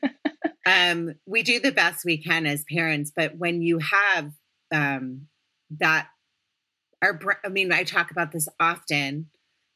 um, 0.66 1.14
we 1.26 1.42
do 1.42 1.60
the 1.60 1.72
best 1.72 2.06
we 2.06 2.22
can 2.22 2.46
as 2.46 2.64
parents. 2.72 3.12
But 3.14 3.36
when 3.36 3.60
you 3.60 3.80
have 3.80 4.32
um, 4.72 5.26
that, 5.78 6.08
our 7.02 7.18
I 7.44 7.48
mean, 7.48 7.72
I 7.72 7.84
talk 7.84 8.10
about 8.10 8.32
this 8.32 8.48
often. 8.58 9.26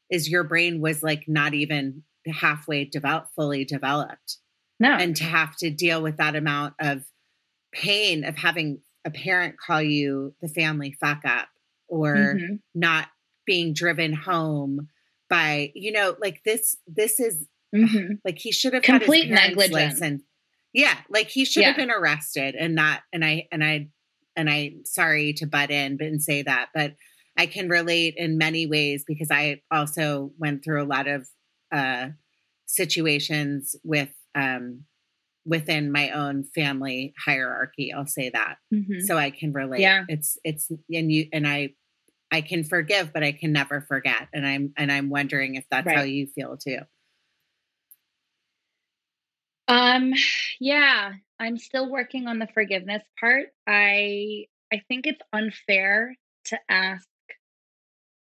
Is 0.09 0.29
your 0.29 0.43
brain 0.43 0.79
was 0.79 1.01
like 1.01 1.23
not 1.27 1.53
even 1.53 2.03
halfway 2.27 2.85
developed, 2.85 3.29
fully 3.35 3.65
developed, 3.65 4.37
no, 4.79 4.91
and 4.91 5.15
to 5.15 5.23
have 5.23 5.55
to 5.57 5.71
deal 5.71 6.03
with 6.03 6.17
that 6.17 6.35
amount 6.35 6.75
of 6.79 7.03
pain 7.73 8.23
of 8.23 8.35
having 8.35 8.81
a 9.05 9.11
parent 9.11 9.55
call 9.57 9.81
you 9.81 10.33
the 10.41 10.47
family 10.47 10.95
fuck 10.99 11.21
up 11.25 11.47
or 11.87 12.15
mm-hmm. 12.15 12.55
not 12.73 13.07
being 13.45 13.73
driven 13.73 14.13
home 14.13 14.87
by 15.29 15.71
you 15.75 15.91
know 15.91 16.15
like 16.21 16.41
this 16.45 16.77
this 16.87 17.19
is 17.19 17.47
mm-hmm. 17.75 18.13
like 18.25 18.37
he 18.37 18.51
should 18.51 18.73
have 18.73 18.83
complete 18.83 19.29
negligence 19.29 20.01
and 20.01 20.21
yeah 20.73 20.95
like 21.09 21.29
he 21.29 21.45
should 21.45 21.61
yeah. 21.61 21.67
have 21.67 21.77
been 21.77 21.91
arrested 21.91 22.55
and 22.55 22.75
not 22.75 23.01
and 23.11 23.25
i 23.25 23.47
and 23.51 23.63
i 23.63 23.87
and 24.35 24.49
i'm 24.49 24.83
sorry 24.85 25.33
to 25.33 25.45
butt 25.45 25.71
in 25.71 25.97
but 25.97 26.07
and 26.07 26.21
say 26.21 26.41
that 26.41 26.69
but 26.73 26.93
i 27.37 27.45
can 27.45 27.69
relate 27.69 28.13
in 28.17 28.37
many 28.37 28.65
ways 28.65 29.03
because 29.05 29.29
i 29.31 29.61
also 29.71 30.31
went 30.37 30.63
through 30.63 30.81
a 30.81 30.85
lot 30.85 31.07
of 31.07 31.27
uh 31.71 32.07
situations 32.65 33.75
with 33.83 34.11
um 34.35 34.83
within 35.45 35.91
my 35.91 36.09
own 36.11 36.43
family 36.43 37.13
hierarchy 37.23 37.91
i'll 37.93 38.07
say 38.07 38.29
that 38.29 38.57
mm-hmm. 38.73 38.99
so 38.99 39.17
i 39.17 39.29
can 39.29 39.51
relate 39.51 39.81
yeah 39.81 40.03
it's 40.07 40.37
it's 40.43 40.71
and 40.91 41.11
you 41.11 41.27
and 41.33 41.47
i 41.47 41.69
i 42.31 42.41
can 42.41 42.63
forgive 42.63 43.11
but 43.13 43.23
i 43.23 43.31
can 43.31 43.51
never 43.51 43.81
forget 43.81 44.27
and 44.33 44.47
i'm 44.47 44.73
and 44.77 44.91
i'm 44.91 45.09
wondering 45.09 45.55
if 45.55 45.65
that's 45.69 45.85
right. 45.85 45.97
how 45.97 46.03
you 46.03 46.27
feel 46.27 46.57
too 46.57 46.79
um 49.67 50.13
yeah 50.59 51.13
i'm 51.39 51.57
still 51.57 51.89
working 51.89 52.27
on 52.27 52.39
the 52.39 52.47
forgiveness 52.53 53.03
part 53.19 53.47
i 53.67 54.45
i 54.71 54.81
think 54.87 55.07
it's 55.07 55.21
unfair 55.31 56.15
to 56.45 56.57
ask 56.69 57.07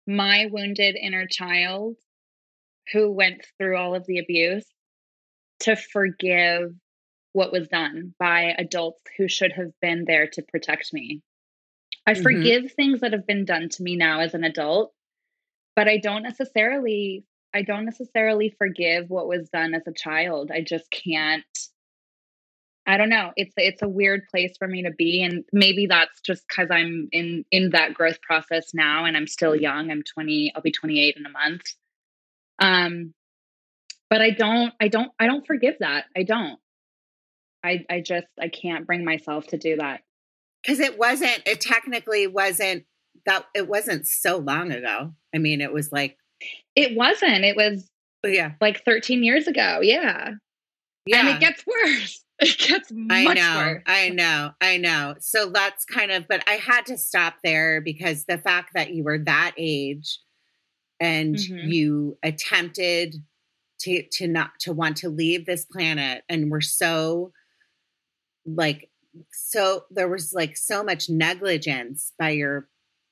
my 0.07 0.47
wounded 0.51 0.97
inner 0.97 1.27
child 1.27 1.97
who 2.93 3.11
went 3.11 3.45
through 3.59 3.77
all 3.77 3.95
of 3.95 4.07
the 4.07 4.19
abuse 4.19 4.65
to 5.61 5.77
forgive 5.77 6.73
what 7.33 7.53
was 7.53 7.69
done 7.69 8.15
by 8.19 8.55
adults 8.59 9.03
who 9.19 9.29
should 9.29 9.53
have 9.53 9.73
been 9.83 10.05
there 10.07 10.27
to 10.27 10.43
protect 10.43 10.93
me. 10.93 11.21
I 12.07 12.15
mm-hmm. 12.15 12.23
forgive 12.23 12.73
things 12.73 13.01
that 13.01 13.13
have 13.13 13.27
been 13.27 13.45
done 13.45 13.69
to 13.71 13.83
me 13.83 13.97
now 13.97 14.21
as 14.21 14.35
an 14.35 14.45
adult, 14.45 14.93
but 15.75 15.89
I 15.89 15.99
don't 15.99 16.23
necessarily 16.23 17.25
I 17.57 17.63
don't 17.63 17.87
necessarily 17.87 18.55
forgive 18.59 19.09
what 19.09 19.27
was 19.27 19.49
done 19.49 19.73
as 19.73 19.87
a 19.87 19.93
child. 19.93 20.51
I 20.53 20.61
just 20.61 20.91
can't 20.91 21.43
I 22.89 22.99
don't 22.99 23.09
know. 23.09 23.33
It's 23.35 23.55
it's 23.57 23.83
a 23.83 23.89
weird 23.89 24.29
place 24.31 24.57
for 24.59 24.69
me 24.69 24.83
to 24.83 24.91
be 24.91 25.23
and 25.23 25.43
maybe 25.53 25.87
that's 25.87 26.21
just 26.21 26.47
cuz 26.49 26.69
I'm 26.71 27.09
in 27.13 27.47
in 27.51 27.71
that 27.71 27.95
growth 27.95 28.21
process 28.21 28.75
now 28.75 29.07
and 29.07 29.17
I'm 29.17 29.27
still 29.27 29.57
young. 29.57 29.91
I'm 29.91 30.03
20, 30.03 30.53
I'll 30.55 30.63
be 30.63 30.71
28 30.71 31.17
in 31.17 31.25
a 31.25 31.31
month. 31.31 31.63
Um 32.59 33.15
but 34.11 34.21
I 34.21 34.31
don't 34.31 34.75
I 34.79 34.89
don't 34.89 35.11
I 35.19 35.27
don't 35.27 35.47
forgive 35.47 35.77
that. 35.81 36.05
I 36.15 36.25
don't. 36.25 36.61
I 37.65 37.87
I 37.89 38.01
just 38.03 38.29
I 38.39 38.49
can't 38.49 38.87
bring 38.87 39.03
myself 39.03 39.47
to 39.49 39.57
do 39.57 39.77
that. 39.77 40.03
Cuz 40.67 40.79
it 40.79 40.99
wasn't 40.99 41.43
it 41.47 41.63
technically 41.63 42.27
wasn't 42.27 42.85
that 43.25 43.47
it 43.55 43.67
wasn't 43.67 44.07
so 44.07 44.37
long 44.37 44.71
ago. 44.73 45.15
I 45.35 45.39
mean, 45.39 45.63
it 45.63 45.73
was 45.73 45.91
like 45.91 46.19
it 46.75 46.97
wasn't. 46.97 47.45
It 47.45 47.57
was 47.57 47.91
yeah. 48.25 48.53
Like 48.61 48.85
13 48.85 49.23
years 49.23 49.47
ago. 49.47 49.81
Yeah. 49.83 50.33
Yeah. 51.07 51.21
And 51.21 51.29
it 51.29 51.41
gets 51.41 51.65
worse. 51.67 52.23
It 52.39 52.59
gets 52.59 52.93
much 52.93 53.29
I 53.31 53.33
know, 53.33 53.57
worse. 53.57 53.83
I 53.87 54.09
know. 54.11 54.51
I 54.61 54.77
know. 54.77 55.15
So 55.21 55.49
that's 55.49 55.87
kind 55.87 56.11
of 56.11 56.29
but 56.29 56.45
I 56.47 56.57
had 56.57 56.85
to 56.85 56.99
stop 56.99 57.37
there 57.43 57.81
because 57.81 58.27
the 58.27 58.37
fact 58.37 58.73
that 58.75 58.93
you 58.93 59.05
were 59.05 59.17
that 59.21 59.55
age 59.57 60.19
and 61.01 61.35
mm-hmm. 61.35 61.67
you 61.67 62.19
attempted 62.23 63.15
to 63.81 64.03
to 64.13 64.27
not 64.27 64.51
to 64.61 64.75
want 64.75 64.99
to 64.99 65.09
leave 65.09 65.47
this 65.47 65.65
planet 65.65 66.25
and 66.29 66.51
were 66.51 66.61
so 66.61 67.33
like 68.45 68.91
so 69.33 69.85
there 69.91 70.09
was 70.09 70.35
like 70.35 70.59
so 70.59 70.85
much 70.85 71.09
negligence 71.09 72.13
by 72.19 72.31
your 72.31 72.69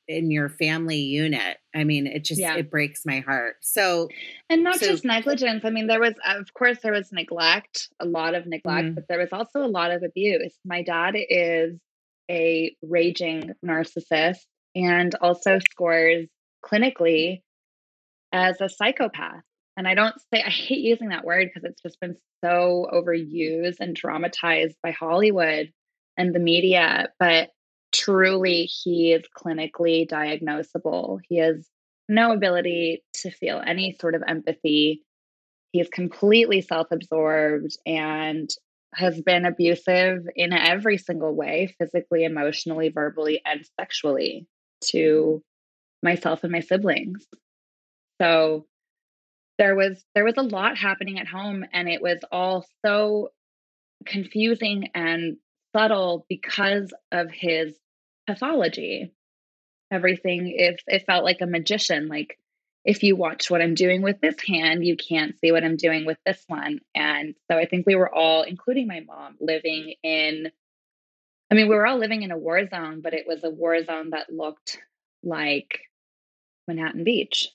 in 0.09 0.31
your 0.31 0.49
family 0.49 0.99
unit. 0.99 1.59
I 1.75 1.85
mean 1.85 2.07
it 2.07 2.25
just 2.25 2.41
yeah. 2.41 2.57
it 2.57 2.71
breaks 2.71 3.03
my 3.05 3.21
heart. 3.21 3.57
So 3.63 4.09
and 4.51 4.63
not 4.63 4.81
so, 4.81 4.87
just 4.87 5.05
negligence. 5.05 5.65
I 5.65 5.71
mean 5.71 5.87
there 5.87 6.01
was 6.01 6.15
of 6.27 6.53
course 6.55 6.79
there 6.83 6.93
was 6.93 7.13
neglect 7.13 7.89
a 8.01 8.05
lot 8.05 8.35
of 8.35 8.47
neglect 8.47 8.87
mm-hmm. 8.87 8.95
but 8.95 9.05
there 9.09 9.19
was 9.19 9.33
also 9.33 9.65
a 9.65 9.69
lot 9.69 9.91
of 9.91 10.03
abuse. 10.03 10.55
My 10.65 10.83
dad 10.83 11.15
is 11.17 11.79
a 12.31 12.75
raging 12.83 13.53
narcissist 13.65 14.39
and 14.75 15.15
also 15.17 15.59
scores 15.71 16.27
clinically 16.65 17.43
as 18.33 18.61
a 18.61 18.69
psychopath. 18.69 19.43
And 19.77 19.89
I 19.89 19.95
don't 19.95 20.15
say 20.33 20.43
I 20.43 20.51
hate 20.51 20.81
using 20.81 21.09
that 21.09 21.25
word 21.25 21.49
because 21.49 21.69
it's 21.69 21.83
just 21.83 22.01
been 22.01 22.17
so 22.45 22.89
overused 22.93 23.77
and 23.81 23.95
dramatized 23.95 24.77
by 24.83 24.93
Hollywood 24.93 25.73
and 26.17 26.35
the 26.35 26.41
media, 26.41 27.09
but 27.19 27.51
truly 27.95 28.65
he 28.65 29.13
is 29.13 29.23
clinically 29.37 30.09
diagnosable. 30.09 31.21
He 31.29 31.39
has 31.39 31.67
no 32.09 32.33
ability 32.33 33.03
to 33.23 33.31
feel 33.31 33.63
any 33.65 33.97
sort 34.01 34.15
of 34.15 34.23
empathy. 34.27 35.03
He 35.73 35.81
is 35.81 35.89
completely 35.89 36.61
self 36.61 36.89
absorbed 36.91 37.77
and 37.87 38.51
has 38.95 39.21
been 39.21 39.47
abusive 39.47 40.27
in 40.37 40.53
every 40.53 40.99
single 40.99 41.35
way 41.35 41.75
physically, 41.79 42.25
emotionally, 42.25 42.91
verbally, 42.91 43.41
and 43.45 43.65
sexually 43.81 44.47
to 44.83 45.43
myself 46.03 46.45
and 46.45 46.53
my 46.53 46.61
siblings. 46.61 47.27
So 48.21 48.67
there 49.59 49.75
was 49.75 50.05
there 50.15 50.25
was 50.25 50.37
a 50.37 50.43
lot 50.43 50.77
happening 50.77 51.19
at 51.19 51.29
home 51.29 51.65
and 51.73 51.89
it 51.89 52.03
was 52.03 52.19
all 52.31 52.67
so 52.85 53.31
confusing 54.05 54.91
and 54.95 55.37
subtle 55.75 56.27
because 56.29 56.93
of 57.11 57.31
his 57.31 57.77
pathology. 58.27 59.13
Everything 59.91 60.53
if 60.57 60.81
it 60.87 61.07
felt 61.07 61.25
like 61.25 61.41
a 61.41 61.47
magician 61.47 62.09
like 62.09 62.39
if 62.85 63.03
you 63.03 63.15
watch 63.15 63.51
what 63.51 63.63
i'm 63.63 63.75
doing 63.75 64.03
with 64.03 64.21
this 64.21 64.35
hand 64.47 64.85
you 64.85 64.97
can't 64.97 65.39
see 65.41 65.53
what 65.53 65.63
i'm 65.63 65.77
doing 65.77 66.05
with 66.05 66.19
this 66.27 66.43
one. 66.49 66.81
And 66.95 67.35
so 67.51 67.57
i 67.57 67.65
think 67.67 67.87
we 67.87 67.95
were 67.95 68.13
all 68.13 68.43
including 68.43 68.87
my 68.89 69.01
mom 69.01 69.37
living 69.41 69.95
in 70.03 70.51
i 71.51 71.55
mean 71.55 71.69
we 71.69 71.77
were 71.77 71.87
all 71.87 71.99
living 71.99 72.23
in 72.23 72.33
a 72.33 72.39
war 72.39 72.67
zone 72.69 73.03
but 73.03 73.15
it 73.15 73.27
was 73.27 73.45
a 73.45 73.51
war 73.51 73.83
zone 73.85 74.11
that 74.11 74.33
looked 74.33 74.79
like 75.23 75.81
manhattan 76.67 77.05
beach. 77.05 77.49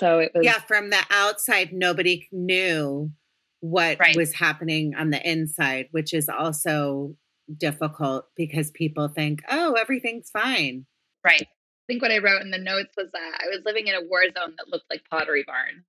So 0.00 0.20
it 0.20 0.32
was 0.34 0.44
Yeah, 0.44 0.58
from 0.60 0.90
the 0.90 1.02
outside 1.10 1.72
nobody 1.72 2.26
knew 2.32 3.12
what 3.60 3.98
right. 4.00 4.16
was 4.16 4.32
happening 4.32 4.94
on 4.94 5.10
the 5.10 5.30
inside, 5.30 5.88
which 5.90 6.14
is 6.14 6.28
also 6.28 7.16
difficult 7.56 8.26
because 8.36 8.70
people 8.70 9.08
think, 9.08 9.42
"Oh, 9.50 9.74
everything's 9.74 10.30
fine." 10.30 10.86
Right. 11.24 11.42
I 11.42 11.92
think 11.92 12.02
what 12.02 12.12
I 12.12 12.18
wrote 12.18 12.42
in 12.42 12.50
the 12.50 12.58
notes 12.58 12.94
was 12.96 13.10
that 13.12 13.38
I 13.42 13.48
was 13.48 13.64
living 13.64 13.86
in 13.88 13.94
a 13.94 14.02
war 14.02 14.22
zone 14.24 14.54
that 14.56 14.68
looked 14.68 14.90
like 14.90 15.02
Pottery 15.10 15.44
Barn. 15.46 15.84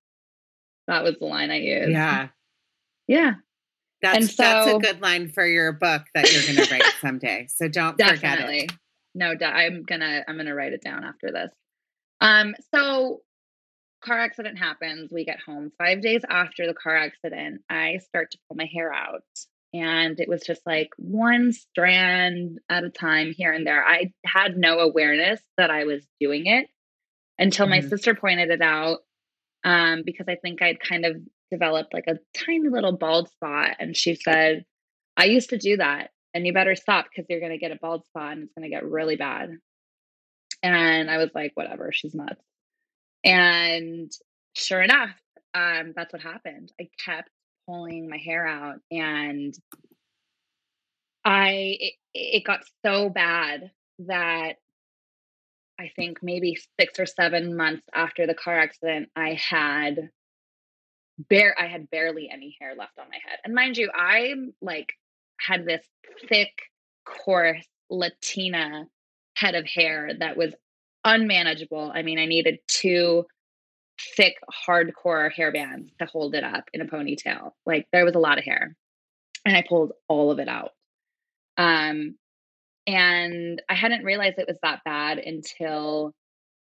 That 0.88 1.04
was 1.04 1.16
the 1.18 1.26
line 1.26 1.50
I 1.50 1.58
used. 1.58 1.90
Yeah. 1.90 2.28
Yeah. 3.06 3.34
That's 4.02 4.34
so, 4.34 4.42
that's 4.42 4.70
a 4.72 4.78
good 4.78 5.00
line 5.00 5.28
for 5.28 5.46
your 5.46 5.72
book 5.72 6.02
that 6.14 6.32
you're 6.32 6.42
going 6.42 6.66
to 6.66 6.72
write 6.72 6.92
someday. 7.00 7.46
So 7.48 7.68
don't 7.68 7.96
definitely. 7.96 8.62
forget 8.62 8.72
it. 8.72 8.78
No, 9.14 9.34
I'm 9.46 9.84
gonna 9.84 10.24
I'm 10.26 10.36
gonna 10.36 10.54
write 10.54 10.72
it 10.72 10.82
down 10.82 11.04
after 11.04 11.30
this. 11.30 11.52
Um, 12.20 12.54
so 12.74 13.20
car 14.02 14.18
accident 14.18 14.58
happens. 14.58 15.12
We 15.12 15.24
get 15.24 15.38
home. 15.40 15.70
Five 15.78 16.00
days 16.00 16.22
after 16.28 16.66
the 16.66 16.74
car 16.74 16.96
accident, 16.96 17.62
I 17.68 17.98
start 17.98 18.30
to 18.32 18.38
pull 18.48 18.56
my 18.56 18.68
hair 18.72 18.92
out. 18.92 19.22
And 19.74 20.20
it 20.20 20.28
was 20.28 20.42
just 20.42 20.60
like 20.66 20.90
one 20.98 21.52
strand 21.52 22.58
at 22.68 22.84
a 22.84 22.90
time 22.90 23.32
here 23.34 23.52
and 23.52 23.66
there. 23.66 23.84
I 23.84 24.12
had 24.24 24.56
no 24.56 24.80
awareness 24.80 25.40
that 25.56 25.70
I 25.70 25.84
was 25.84 26.06
doing 26.20 26.46
it 26.46 26.66
until 27.38 27.66
mm-hmm. 27.66 27.82
my 27.82 27.88
sister 27.88 28.14
pointed 28.14 28.50
it 28.50 28.62
out. 28.62 28.98
Um, 29.64 30.02
because 30.04 30.26
I 30.28 30.34
think 30.34 30.60
I'd 30.60 30.80
kind 30.80 31.06
of 31.06 31.16
developed 31.52 31.94
like 31.94 32.06
a 32.08 32.18
tiny 32.36 32.68
little 32.68 32.96
bald 32.96 33.30
spot. 33.30 33.76
And 33.78 33.96
she 33.96 34.16
said, 34.16 34.64
I 35.16 35.26
used 35.26 35.50
to 35.50 35.58
do 35.58 35.76
that. 35.76 36.10
And 36.34 36.46
you 36.46 36.52
better 36.52 36.74
stop 36.74 37.06
because 37.08 37.26
you're 37.28 37.40
going 37.40 37.52
to 37.52 37.58
get 37.58 37.70
a 37.70 37.78
bald 37.80 38.04
spot 38.06 38.32
and 38.32 38.44
it's 38.44 38.52
going 38.54 38.68
to 38.68 38.74
get 38.74 38.84
really 38.84 39.16
bad. 39.16 39.50
And 40.62 41.10
I 41.10 41.18
was 41.18 41.30
like, 41.34 41.52
whatever, 41.54 41.92
she's 41.92 42.14
nuts. 42.14 42.42
And 43.24 44.10
sure 44.54 44.82
enough, 44.82 45.10
um, 45.54 45.92
that's 45.94 46.12
what 46.12 46.22
happened. 46.22 46.72
I 46.80 46.88
kept 47.04 47.30
pulling 47.66 48.08
my 48.08 48.18
hair 48.18 48.46
out 48.46 48.80
and 48.90 49.54
I 51.24 51.76
it, 51.80 51.92
it 52.14 52.44
got 52.44 52.60
so 52.84 53.08
bad 53.08 53.70
that 54.00 54.56
I 55.78 55.90
think 55.96 56.18
maybe 56.22 56.58
six 56.78 56.98
or 56.98 57.06
seven 57.06 57.56
months 57.56 57.84
after 57.94 58.26
the 58.26 58.34
car 58.34 58.58
accident, 58.58 59.08
I 59.16 59.34
had 59.34 60.10
bare 61.18 61.54
I 61.58 61.66
had 61.66 61.90
barely 61.90 62.28
any 62.32 62.56
hair 62.60 62.74
left 62.76 62.98
on 62.98 63.06
my 63.08 63.18
head. 63.24 63.38
And 63.44 63.54
mind 63.54 63.76
you, 63.76 63.90
I 63.94 64.34
like 64.60 64.92
had 65.38 65.66
this 65.66 65.84
thick, 66.28 66.52
coarse 67.04 67.66
Latina 67.90 68.86
head 69.36 69.54
of 69.54 69.66
hair 69.66 70.10
that 70.18 70.36
was 70.36 70.54
unmanageable. 71.04 71.90
I 71.94 72.02
mean, 72.02 72.18
I 72.18 72.26
needed 72.26 72.58
two 72.68 73.26
thick, 74.16 74.34
hardcore 74.66 75.32
hair 75.32 75.52
bands 75.52 75.90
to 75.98 76.06
hold 76.06 76.34
it 76.34 76.44
up 76.44 76.64
in 76.72 76.80
a 76.80 76.86
ponytail. 76.86 77.52
Like 77.66 77.86
there 77.92 78.04
was 78.04 78.14
a 78.14 78.20
lot 78.20 78.38
of 78.38 78.44
hair. 78.44 78.76
And 79.44 79.56
I 79.56 79.64
pulled 79.68 79.92
all 80.08 80.30
of 80.30 80.38
it 80.38 80.48
out. 80.48 80.70
Um, 81.56 82.16
and 82.86 83.62
I 83.68 83.74
hadn't 83.74 84.04
realized 84.04 84.38
it 84.38 84.48
was 84.48 84.58
that 84.62 84.84
bad 84.84 85.18
until 85.18 86.12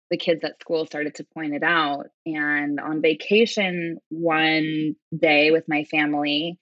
the 0.09 0.17
kids 0.17 0.43
at 0.43 0.59
school 0.59 0.85
started 0.85 1.15
to 1.15 1.25
point 1.33 1.53
it 1.53 1.63
out. 1.63 2.07
And 2.25 2.79
on 2.79 3.01
vacation 3.01 3.97
one 4.09 4.95
day 5.17 5.51
with 5.51 5.65
my 5.67 5.85
family, 5.85 6.59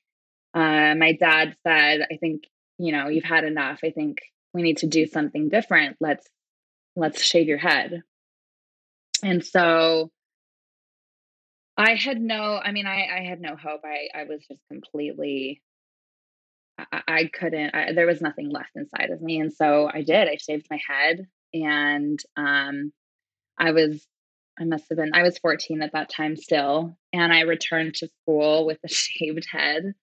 uh, 0.54 0.96
my 0.96 1.14
dad 1.20 1.56
said, 1.66 2.02
I 2.12 2.18
think, 2.18 2.44
you 2.78 2.92
know, 2.92 3.08
you've 3.08 3.24
had 3.24 3.44
enough. 3.44 3.80
I 3.84 3.92
think 3.92 4.20
we 4.54 4.62
need 4.62 4.78
to 4.78 4.88
do 4.88 5.08
something 5.08 5.50
different. 5.50 5.98
Let's 6.00 6.28
let's 6.96 7.24
shave 7.24 7.48
your 7.48 7.58
head. 7.58 8.02
And 9.24 9.44
so 9.44 10.12
I 11.80 11.96
had 11.96 12.20
no, 12.20 12.60
I 12.62 12.74
mean, 12.74 12.86
I, 12.86 13.08
I 13.08 13.24
had 13.24 13.40
no 13.40 13.56
hope. 13.56 13.82
I, 13.86 14.10
I 14.14 14.26
was 14.26 14.46
just 14.46 14.60
completely, 14.70 15.62
I, 16.78 17.02
I 17.08 17.30
couldn't, 17.32 17.74
I, 17.74 17.94
there 17.94 18.06
was 18.06 18.20
nothing 18.20 18.50
left 18.50 18.72
inside 18.76 19.12
of 19.12 19.22
me. 19.22 19.40
And 19.40 19.54
so 19.54 19.90
I 19.92 20.02
did, 20.02 20.28
I 20.28 20.36
shaved 20.36 20.68
my 20.70 20.80
head 20.86 21.26
and 21.54 22.20
um, 22.36 22.92
I 23.58 23.72
was, 23.72 24.06
I 24.60 24.66
must 24.66 24.90
have 24.90 24.98
been, 24.98 25.12
I 25.14 25.24
was 25.24 25.38
14 25.38 25.82
at 25.82 25.94
that 25.94 26.10
time 26.10 26.36
still. 26.36 26.98
And 27.14 27.32
I 27.32 27.42
returned 27.42 27.96
to 27.96 28.10
school 28.22 28.66
with 28.66 28.80
a 28.84 28.90
shaved 28.94 29.48
head. 29.50 29.94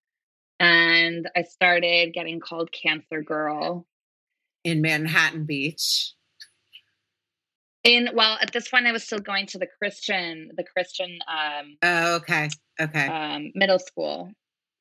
And 0.59 1.29
I 1.37 1.43
started 1.43 2.15
getting 2.15 2.41
called 2.41 2.73
Cancer 2.73 3.21
Girl. 3.21 3.87
In 4.65 4.81
Manhattan 4.81 5.45
Beach 5.45 6.15
in 7.87 8.11
well 8.15 8.37
at 8.41 8.53
this 8.53 8.69
point 8.69 8.87
i 8.87 8.93
was 8.93 9.05
still 9.05 9.21
going 9.21 9.47
to 9.47 9.59
the 9.59 9.69
christian 9.79 10.51
the 10.57 10.65
christian 10.65 11.19
um 11.29 11.77
oh 11.83 12.17
okay 12.17 12.49
okay. 12.81 13.07
um 13.07 13.53
middle 13.55 13.79
school. 13.79 14.31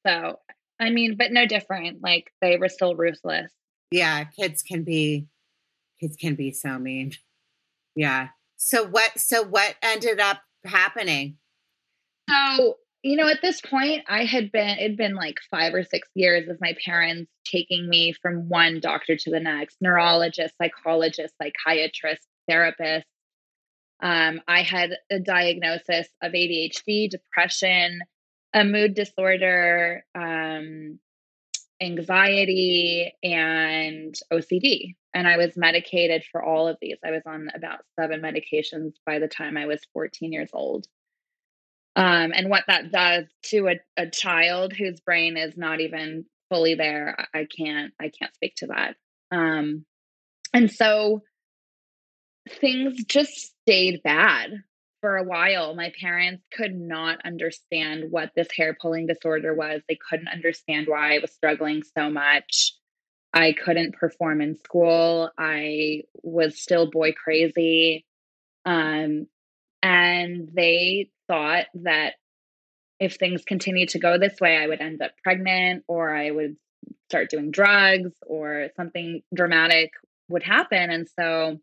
So 0.05 0.39
i 0.79 0.89
mean 0.89 1.15
but 1.17 1.31
no 1.31 1.45
different 1.45 2.01
like 2.01 2.31
they 2.41 2.57
were 2.57 2.69
still 2.69 2.95
ruthless. 2.95 3.51
Yeah 3.91 4.25
kids 4.25 4.63
can 4.63 4.83
be 4.83 5.27
kids 6.01 6.17
can 6.17 6.35
be 6.35 6.51
so 6.51 6.77
mean. 6.77 7.13
Yeah. 7.95 8.29
So 8.57 8.85
what 8.85 9.17
so 9.19 9.43
what 9.43 9.75
ended 9.81 10.19
up 10.19 10.41
happening? 10.65 11.37
So 12.29 12.75
you 13.03 13.15
know 13.15 13.27
at 13.27 13.41
this 13.43 13.61
point 13.61 14.03
i 14.07 14.25
had 14.25 14.51
been 14.51 14.79
it'd 14.79 14.97
been 14.97 15.13
like 15.13 15.37
five 15.51 15.75
or 15.75 15.83
six 15.83 16.07
years 16.15 16.49
of 16.49 16.57
my 16.59 16.75
parents 16.83 17.31
taking 17.45 17.87
me 17.87 18.13
from 18.19 18.49
one 18.49 18.79
doctor 18.79 19.15
to 19.15 19.29
the 19.29 19.39
next 19.39 19.77
neurologist 19.79 20.55
psychologist 20.57 21.31
psychiatrist 21.39 22.27
therapist. 22.47 23.07
Um, 24.01 24.41
I 24.47 24.61
had 24.61 24.91
a 25.09 25.19
diagnosis 25.19 26.07
of 26.21 26.33
ADHD, 26.33 27.09
depression, 27.09 28.01
a 28.53 28.63
mood 28.63 28.93
disorder, 28.93 30.03
um, 30.13 30.99
anxiety, 31.81 33.13
and 33.23 34.15
OCD. 34.31 34.95
And 35.13 35.27
I 35.27 35.37
was 35.37 35.55
medicated 35.55 36.23
for 36.31 36.43
all 36.43 36.67
of 36.67 36.77
these. 36.81 36.97
I 37.05 37.11
was 37.11 37.23
on 37.25 37.49
about 37.55 37.79
seven 37.99 38.21
medications 38.21 38.93
by 39.05 39.19
the 39.19 39.27
time 39.27 39.57
I 39.57 39.65
was 39.65 39.81
14 39.93 40.31
years 40.31 40.49
old. 40.53 40.87
Um, 41.95 42.33
and 42.35 42.49
what 42.49 42.65
that 42.67 42.91
does 42.91 43.25
to 43.45 43.69
a, 43.69 43.79
a 43.95 44.09
child 44.09 44.73
whose 44.73 44.99
brain 44.99 45.37
is 45.37 45.55
not 45.55 45.79
even 45.79 46.25
fully 46.49 46.75
there, 46.75 47.27
I 47.33 47.45
can't 47.45 47.93
I 47.99 48.09
can't 48.09 48.35
speak 48.35 48.55
to 48.57 48.67
that. 48.67 48.95
Um, 49.31 49.85
and 50.53 50.69
so 50.69 51.21
things 52.49 53.03
just 53.05 53.53
stayed 53.61 54.01
bad 54.03 54.63
for 55.01 55.17
a 55.17 55.23
while. 55.23 55.75
My 55.75 55.91
parents 55.99 56.43
could 56.51 56.75
not 56.75 57.19
understand 57.25 58.05
what 58.09 58.31
this 58.35 58.47
hair 58.55 58.75
pulling 58.79 59.07
disorder 59.07 59.53
was. 59.53 59.81
They 59.87 59.97
couldn't 60.09 60.27
understand 60.27 60.87
why 60.87 61.15
I 61.15 61.19
was 61.19 61.31
struggling 61.31 61.83
so 61.97 62.09
much. 62.09 62.73
I 63.33 63.53
couldn't 63.53 63.95
perform 63.95 64.41
in 64.41 64.57
school. 64.57 65.29
I 65.37 66.03
was 66.23 66.59
still 66.59 66.89
boy 66.89 67.11
crazy. 67.11 68.05
Um, 68.65 69.27
and 69.83 70.49
they 70.53 71.11
thought 71.27 71.65
that 71.75 72.13
if 72.99 73.15
things 73.15 73.43
continued 73.45 73.89
to 73.89 73.99
go 73.99 74.17
this 74.17 74.39
way, 74.39 74.57
I 74.57 74.67
would 74.67 74.81
end 74.81 75.01
up 75.01 75.11
pregnant 75.23 75.83
or 75.87 76.15
I 76.15 76.31
would 76.31 76.55
start 77.09 77.29
doing 77.29 77.51
drugs 77.51 78.11
or 78.25 78.69
something 78.75 79.21
dramatic 79.33 79.91
would 80.29 80.43
happen. 80.43 80.89
And 80.89 81.07
so 81.19 81.59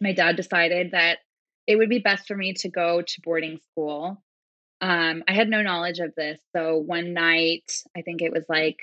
my 0.00 0.12
dad 0.12 0.36
decided 0.36 0.92
that 0.92 1.18
it 1.66 1.76
would 1.76 1.88
be 1.88 1.98
best 1.98 2.26
for 2.26 2.36
me 2.36 2.52
to 2.54 2.68
go 2.68 3.02
to 3.02 3.20
boarding 3.22 3.58
school. 3.70 4.22
Um, 4.80 5.24
I 5.26 5.32
had 5.32 5.48
no 5.48 5.62
knowledge 5.62 5.98
of 5.98 6.14
this. 6.14 6.40
So 6.54 6.76
one 6.76 7.14
night, 7.14 7.72
I 7.96 8.02
think 8.02 8.20
it 8.20 8.32
was 8.32 8.44
like 8.48 8.78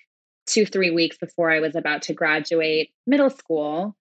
two, 0.48 0.66
three 0.66 0.92
weeks 0.92 1.18
before 1.18 1.52
I 1.52 1.60
was 1.60 1.76
about 1.76 2.04
to 2.04 2.14
graduate 2.14 2.90
middle 3.06 3.30
school, 3.30 3.96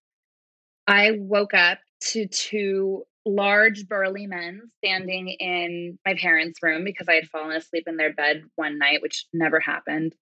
I 0.86 1.12
woke 1.18 1.54
up 1.54 1.78
to 2.12 2.26
two 2.26 3.04
large, 3.26 3.86
burly 3.86 4.26
men 4.26 4.62
standing 4.78 5.28
in 5.28 5.98
my 6.06 6.14
parents' 6.14 6.62
room 6.62 6.84
because 6.84 7.08
I 7.08 7.14
had 7.14 7.28
fallen 7.28 7.54
asleep 7.54 7.84
in 7.86 7.96
their 7.96 8.12
bed 8.12 8.44
one 8.56 8.78
night, 8.78 9.02
which 9.02 9.26
never 9.32 9.61
happened. 9.61 10.14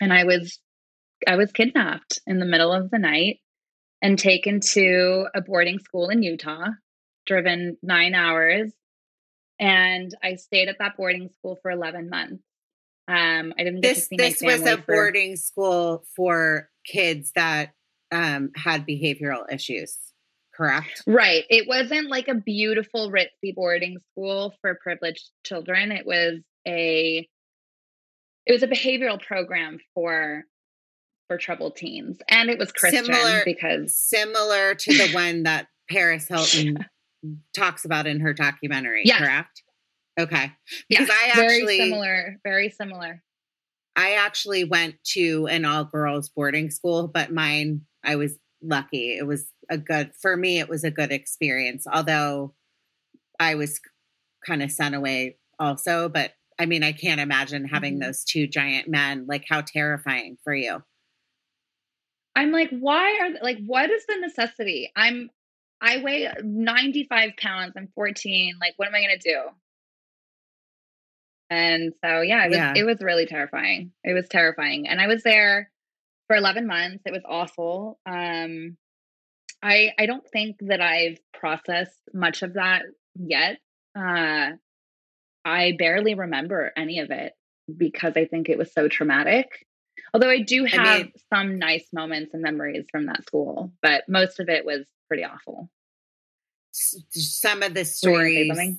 And 0.00 0.12
I 0.12 0.24
was 0.24 0.58
I 1.26 1.36
was 1.36 1.52
kidnapped 1.52 2.20
in 2.26 2.38
the 2.38 2.46
middle 2.46 2.72
of 2.72 2.90
the 2.90 2.98
night 2.98 3.40
and 4.04 4.18
taken 4.18 4.60
to 4.60 5.26
a 5.34 5.40
boarding 5.40 5.78
school 5.78 6.10
in 6.10 6.22
Utah, 6.22 6.68
driven 7.24 7.78
nine 7.82 8.14
hours. 8.14 8.70
And 9.58 10.14
I 10.22 10.34
stayed 10.34 10.68
at 10.68 10.76
that 10.78 10.98
boarding 10.98 11.30
school 11.30 11.58
for 11.62 11.70
11 11.70 12.10
months. 12.10 12.42
Um, 13.08 13.54
I 13.58 13.64
didn't 13.64 13.80
get 13.80 13.94
this, 13.94 14.00
to 14.00 14.04
see 14.08 14.16
this 14.16 14.42
my 14.42 14.50
family 14.50 14.64
was 14.64 14.78
a 14.78 14.82
for, 14.82 14.94
boarding 14.94 15.36
school 15.36 16.04
for 16.14 16.68
kids 16.86 17.32
that 17.34 17.72
um, 18.12 18.50
had 18.54 18.86
behavioral 18.86 19.50
issues, 19.50 19.96
correct? 20.54 21.02
Right. 21.06 21.44
It 21.48 21.66
wasn't 21.66 22.10
like 22.10 22.28
a 22.28 22.34
beautiful 22.34 23.10
ritzy 23.10 23.54
boarding 23.54 23.96
school 24.10 24.54
for 24.60 24.78
privileged 24.82 25.30
children. 25.46 25.92
It 25.92 26.04
was 26.04 26.40
a 26.68 27.26
it 28.46 28.52
was 28.52 28.62
a 28.62 28.68
behavioral 28.68 29.22
program 29.22 29.78
for 29.94 30.44
for 31.28 31.38
troubled 31.38 31.76
teens. 31.76 32.18
And 32.28 32.50
it 32.50 32.58
was 32.58 32.72
Christian 32.72 33.04
similar, 33.04 33.42
because 33.44 33.96
similar 33.96 34.74
to 34.74 34.98
the 34.98 35.10
one 35.14 35.44
that 35.44 35.68
Paris 35.90 36.28
Hilton 36.28 36.78
talks 37.56 37.84
about 37.84 38.06
in 38.06 38.20
her 38.20 38.32
documentary, 38.32 39.02
yes. 39.04 39.18
correct? 39.18 39.62
Okay. 40.18 40.52
Because 40.88 41.10
I 41.10 41.28
actually 41.28 41.78
very 41.78 41.78
similar, 41.78 42.40
very 42.44 42.70
similar. 42.70 43.22
I 43.96 44.14
actually 44.14 44.64
went 44.64 44.96
to 45.12 45.46
an 45.48 45.64
all 45.64 45.84
girls 45.84 46.28
boarding 46.28 46.70
school, 46.70 47.08
but 47.08 47.32
mine 47.32 47.82
I 48.04 48.16
was 48.16 48.38
lucky. 48.62 49.16
It 49.16 49.26
was 49.26 49.46
a 49.70 49.78
good 49.78 50.12
for 50.20 50.36
me 50.36 50.58
it 50.58 50.68
was 50.68 50.84
a 50.84 50.90
good 50.90 51.12
experience. 51.12 51.86
Although 51.92 52.54
I 53.40 53.54
was 53.54 53.80
kind 54.46 54.62
of 54.62 54.70
sent 54.70 54.94
away 54.94 55.38
also, 55.58 56.08
but 56.08 56.32
I 56.58 56.66
mean 56.66 56.82
I 56.82 56.92
can't 56.92 57.20
imagine 57.20 57.64
having 57.64 57.94
mm-hmm. 57.94 58.04
those 58.04 58.24
two 58.24 58.46
giant 58.46 58.88
men 58.88 59.26
like 59.28 59.44
how 59.48 59.62
terrifying 59.62 60.38
for 60.44 60.54
you. 60.54 60.82
I'm 62.36 62.50
like, 62.50 62.70
why 62.70 63.18
are 63.20 63.42
like 63.42 63.58
what 63.64 63.90
is 63.90 64.04
the 64.06 64.16
necessity? 64.20 64.90
I'm 64.96 65.30
I 65.80 65.98
weigh 66.02 66.28
95 66.42 67.32
pounds. 67.36 67.74
I'm 67.76 67.88
14. 67.94 68.54
Like, 68.60 68.74
what 68.76 68.88
am 68.88 68.94
I 68.94 69.02
gonna 69.02 69.18
do? 69.18 69.40
And 71.50 71.92
so 72.02 72.20
yeah, 72.22 72.44
it 72.44 72.48
was 72.48 72.56
yeah. 72.56 72.72
it 72.76 72.84
was 72.84 72.98
really 73.00 73.26
terrifying. 73.26 73.92
It 74.02 74.14
was 74.14 74.28
terrifying. 74.28 74.88
And 74.88 75.00
I 75.00 75.06
was 75.06 75.22
there 75.22 75.70
for 76.26 76.36
11 76.36 76.66
months. 76.66 77.02
It 77.06 77.12
was 77.12 77.22
awful. 77.28 77.98
Um 78.06 78.76
I 79.62 79.92
I 79.98 80.06
don't 80.06 80.28
think 80.28 80.56
that 80.60 80.80
I've 80.80 81.18
processed 81.32 82.00
much 82.12 82.42
of 82.42 82.54
that 82.54 82.82
yet. 83.14 83.58
Uh 83.96 84.52
I 85.44 85.74
barely 85.78 86.14
remember 86.14 86.72
any 86.76 87.00
of 87.00 87.10
it 87.10 87.34
because 87.76 88.14
I 88.16 88.24
think 88.24 88.48
it 88.48 88.58
was 88.58 88.72
so 88.72 88.88
traumatic. 88.88 89.66
Although 90.12 90.30
I 90.30 90.40
do 90.40 90.64
have 90.64 90.80
I 90.80 90.98
mean, 90.98 91.12
some 91.32 91.58
nice 91.58 91.86
moments 91.92 92.34
and 92.34 92.42
memories 92.42 92.86
from 92.90 93.06
that 93.06 93.26
school, 93.26 93.72
but 93.82 94.04
most 94.08 94.40
of 94.40 94.48
it 94.48 94.64
was 94.64 94.86
pretty 95.08 95.24
awful. 95.24 95.70
Some 96.72 97.62
of 97.62 97.74
the 97.74 97.84
stories, 97.84 98.78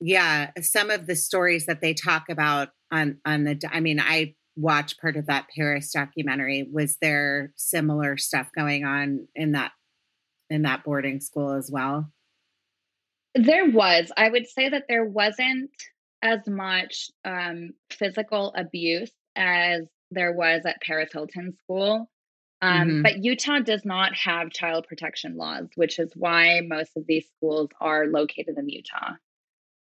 yeah, 0.00 0.50
some 0.60 0.90
of 0.90 1.06
the 1.06 1.16
stories 1.16 1.66
that 1.66 1.80
they 1.80 1.94
talk 1.94 2.28
about 2.28 2.70
on 2.90 3.18
on 3.24 3.44
the. 3.44 3.60
I 3.70 3.80
mean, 3.80 4.00
I 4.00 4.34
watched 4.56 5.00
part 5.00 5.16
of 5.16 5.26
that 5.26 5.46
Paris 5.56 5.92
documentary. 5.92 6.68
Was 6.70 6.96
there 7.00 7.52
similar 7.56 8.16
stuff 8.16 8.50
going 8.56 8.84
on 8.84 9.28
in 9.34 9.52
that 9.52 9.72
in 10.50 10.62
that 10.62 10.84
boarding 10.84 11.20
school 11.20 11.52
as 11.52 11.70
well? 11.72 12.10
There 13.34 13.70
was. 13.70 14.12
I 14.16 14.28
would 14.28 14.46
say 14.46 14.68
that 14.68 14.84
there 14.88 15.04
wasn't 15.04 15.70
as 16.22 16.46
much 16.46 17.10
um, 17.24 17.70
physical 17.90 18.52
abuse 18.56 19.10
as 19.34 19.88
there 20.12 20.32
was 20.32 20.62
at 20.66 20.80
Paris 20.80 21.10
Hilton 21.12 21.56
School. 21.62 22.08
Um, 22.60 22.88
mm-hmm. 22.88 23.02
But 23.02 23.24
Utah 23.24 23.58
does 23.58 23.84
not 23.84 24.14
have 24.14 24.50
child 24.50 24.86
protection 24.88 25.36
laws, 25.36 25.68
which 25.74 25.98
is 25.98 26.12
why 26.14 26.60
most 26.64 26.96
of 26.96 27.06
these 27.06 27.26
schools 27.36 27.70
are 27.80 28.06
located 28.06 28.56
in 28.56 28.68
Utah. 28.68 29.14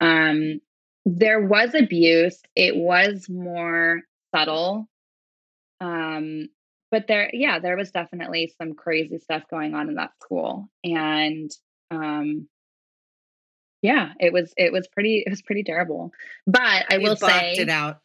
Um, 0.01 0.59
there 1.05 1.39
was 1.39 1.75
abuse, 1.75 2.41
it 2.55 2.75
was 2.75 3.27
more 3.29 4.01
subtle. 4.33 4.89
Um, 5.79 6.49
but 6.89 7.07
there, 7.07 7.29
yeah, 7.33 7.59
there 7.59 7.77
was 7.77 7.91
definitely 7.91 8.53
some 8.57 8.73
crazy 8.73 9.19
stuff 9.19 9.43
going 9.49 9.75
on 9.75 9.89
in 9.89 9.95
that 9.95 10.11
school. 10.21 10.69
And 10.83 11.51
um, 11.91 12.47
yeah, 13.83 14.13
it 14.19 14.31
was 14.31 14.53
it 14.57 14.71
was 14.71 14.87
pretty 14.87 15.23
it 15.25 15.29
was 15.29 15.41
pretty 15.41 15.63
terrible. 15.63 16.11
But 16.47 16.85
I 16.89 16.97
will 16.99 17.17
say 17.17 17.53
it 17.53 17.69
out. 17.69 17.99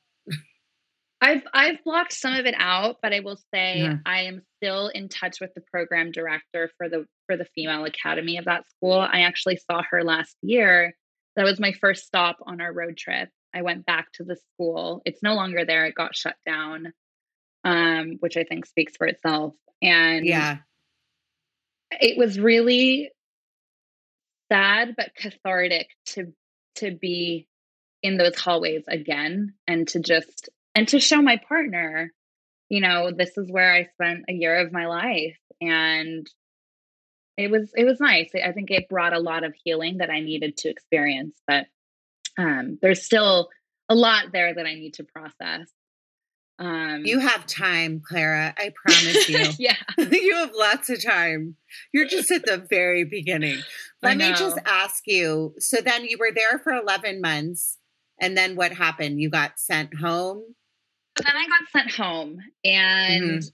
I've 1.21 1.43
I've 1.53 1.83
blocked 1.85 2.13
some 2.13 2.35
of 2.35 2.47
it 2.47 2.55
out, 2.57 2.97
but 3.03 3.13
I 3.13 3.21
will 3.21 3.39
say 3.53 3.81
yeah. 3.81 3.97
I 4.07 4.23
am 4.23 4.43
still 4.57 4.89
in 4.89 5.09
touch 5.09 5.41
with 5.41 5.53
the 5.55 5.63
program 5.73 6.13
director 6.13 6.71
for 6.77 6.89
the 6.89 7.07
for 7.27 7.37
the 7.37 7.47
female 7.55 7.85
academy 7.85 8.37
of 8.37 8.45
that 8.45 8.69
school. 8.71 9.01
I 9.01 9.23
actually 9.23 9.57
saw 9.57 9.83
her 9.91 10.05
last 10.05 10.37
year. 10.43 10.95
That 11.37 11.45
was 11.45 11.59
my 11.59 11.73
first 11.73 12.07
stop 12.07 12.39
on 12.47 12.61
our 12.61 12.73
road 12.73 12.97
trip. 12.97 13.31
I 13.55 13.63
went 13.63 13.87
back 13.87 14.13
to 14.15 14.25
the 14.25 14.37
school. 14.55 15.03
It's 15.05 15.23
no 15.23 15.35
longer 15.35 15.65
there. 15.65 15.87
It 15.87 15.95
got 15.95 16.15
shut 16.15 16.37
down, 16.47 16.93
um, 17.65 18.17
which 18.21 18.37
I 18.37 18.45
think 18.45 18.67
speaks 18.67 18.97
for 18.97 19.07
itself. 19.07 19.55
And 19.83 20.25
yeah, 20.25 20.59
it 21.91 22.17
was 22.17 22.39
really 22.39 23.11
sad 24.51 24.95
but 24.97 25.15
cathartic 25.17 25.89
to 26.07 26.33
to 26.77 26.93
be 26.93 27.49
in 28.03 28.17
those 28.17 28.39
hallways 28.39 28.85
again 28.87 29.55
and 29.67 29.89
to 29.89 30.01
just 30.01 30.49
and 30.75 30.89
to 30.89 31.01
show 31.01 31.21
my 31.21 31.41
partner, 31.49 32.13
you 32.69 32.81
know, 32.81 33.11
this 33.11 33.37
is 33.37 33.51
where 33.51 33.73
I 33.73 33.89
spent 33.95 34.25
a 34.29 34.33
year 34.33 34.57
of 34.59 34.73
my 34.73 34.87
life 34.87 35.39
and 35.61 36.27
it 37.37 37.51
was 37.51 37.71
it 37.77 37.85
was 37.85 38.01
nice. 38.01 38.31
I 38.35 38.53
think 38.53 38.71
it 38.71 38.89
brought 38.89 39.13
a 39.13 39.21
lot 39.21 39.45
of 39.45 39.55
healing 39.65 39.99
that 39.99 40.11
I 40.11 40.21
needed 40.21 40.57
to 40.59 40.69
experience, 40.69 41.37
but 41.47 41.67
um 42.37 42.79
there's 42.83 43.03
still 43.03 43.49
a 43.89 43.95
lot 43.95 44.33
there 44.33 44.53
that 44.53 44.67
I 44.67 44.75
need 44.75 44.95
to 44.95 45.05
process. 45.05 45.73
Um, 46.61 47.03
you 47.05 47.21
have 47.21 47.47
time, 47.47 48.03
Clara. 48.05 48.53
I 48.59 48.73
promise 48.75 49.29
you. 49.29 49.45
yeah. 49.59 49.77
you 49.99 50.35
have 50.35 50.51
lots 50.55 50.91
of 50.91 51.03
time. 51.03 51.57
You're 51.93 52.09
just 52.09 52.31
at 52.31 52.45
the 52.45 52.67
very 52.69 53.05
beginning. 53.05 53.61
Let 54.03 54.17
me 54.17 54.33
just 54.33 54.59
ask 54.65 55.05
you 55.07 55.55
so 55.59 55.79
then 55.81 56.05
you 56.05 56.17
were 56.19 56.33
there 56.35 56.59
for 56.59 56.73
11 56.73 57.21
months. 57.21 57.79
And 58.21 58.37
then 58.37 58.57
what 58.57 58.73
happened? 58.73 59.21
You 59.21 59.31
got 59.31 59.61
sent 59.61 59.95
home? 59.99 60.43
Then 61.25 61.37
I 61.37 61.47
got 61.47 61.71
sent 61.71 61.91
home, 61.95 62.41
and 62.65 63.41
mm-hmm. 63.41 63.49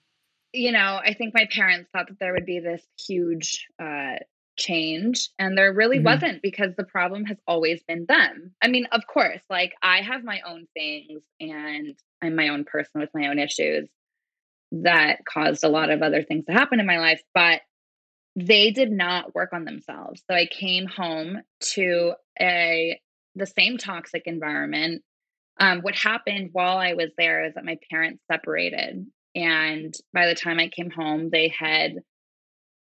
you 0.52 0.72
know, 0.72 1.00
I 1.02 1.14
think 1.14 1.34
my 1.34 1.46
parents 1.50 1.90
thought 1.92 2.08
that 2.08 2.18
there 2.18 2.32
would 2.32 2.46
be 2.46 2.60
this 2.60 2.82
huge 2.98 3.66
uh, 3.82 4.16
change, 4.56 5.30
and 5.38 5.56
there 5.56 5.72
really 5.72 5.96
mm-hmm. 5.96 6.06
wasn't 6.06 6.42
because 6.42 6.74
the 6.76 6.84
problem 6.84 7.24
has 7.26 7.38
always 7.46 7.82
been 7.82 8.06
them. 8.06 8.54
I 8.62 8.68
mean, 8.68 8.86
of 8.92 9.06
course, 9.06 9.42
like 9.50 9.74
I 9.82 10.00
have 10.02 10.24
my 10.24 10.40
own 10.46 10.66
things, 10.74 11.22
and 11.40 11.94
I'm 12.22 12.36
my 12.36 12.48
own 12.48 12.64
person 12.64 13.00
with 13.00 13.10
my 13.14 13.28
own 13.28 13.38
issues 13.38 13.88
that 14.82 15.24
caused 15.24 15.62
a 15.62 15.68
lot 15.68 15.90
of 15.90 16.02
other 16.02 16.22
things 16.22 16.46
to 16.46 16.52
happen 16.52 16.80
in 16.80 16.86
my 16.86 16.98
life, 16.98 17.22
but 17.32 17.60
they 18.36 18.70
did 18.70 18.90
not 18.90 19.34
work 19.34 19.52
on 19.52 19.64
themselves. 19.64 20.22
So 20.28 20.34
I 20.34 20.46
came 20.46 20.86
home 20.86 21.42
to 21.74 22.14
a 22.40 23.00
the 23.36 23.46
same 23.46 23.78
toxic 23.78 24.24
environment 24.26 25.02
um, 25.58 25.80
what 25.80 25.94
happened 25.94 26.50
while 26.52 26.78
I 26.78 26.94
was 26.94 27.10
there 27.16 27.44
is 27.44 27.54
that 27.54 27.64
my 27.64 27.78
parents 27.90 28.22
separated. 28.30 29.06
And 29.34 29.94
by 30.12 30.26
the 30.26 30.34
time 30.34 30.58
I 30.58 30.68
came 30.68 30.90
home, 30.90 31.30
they 31.30 31.48
had 31.48 31.96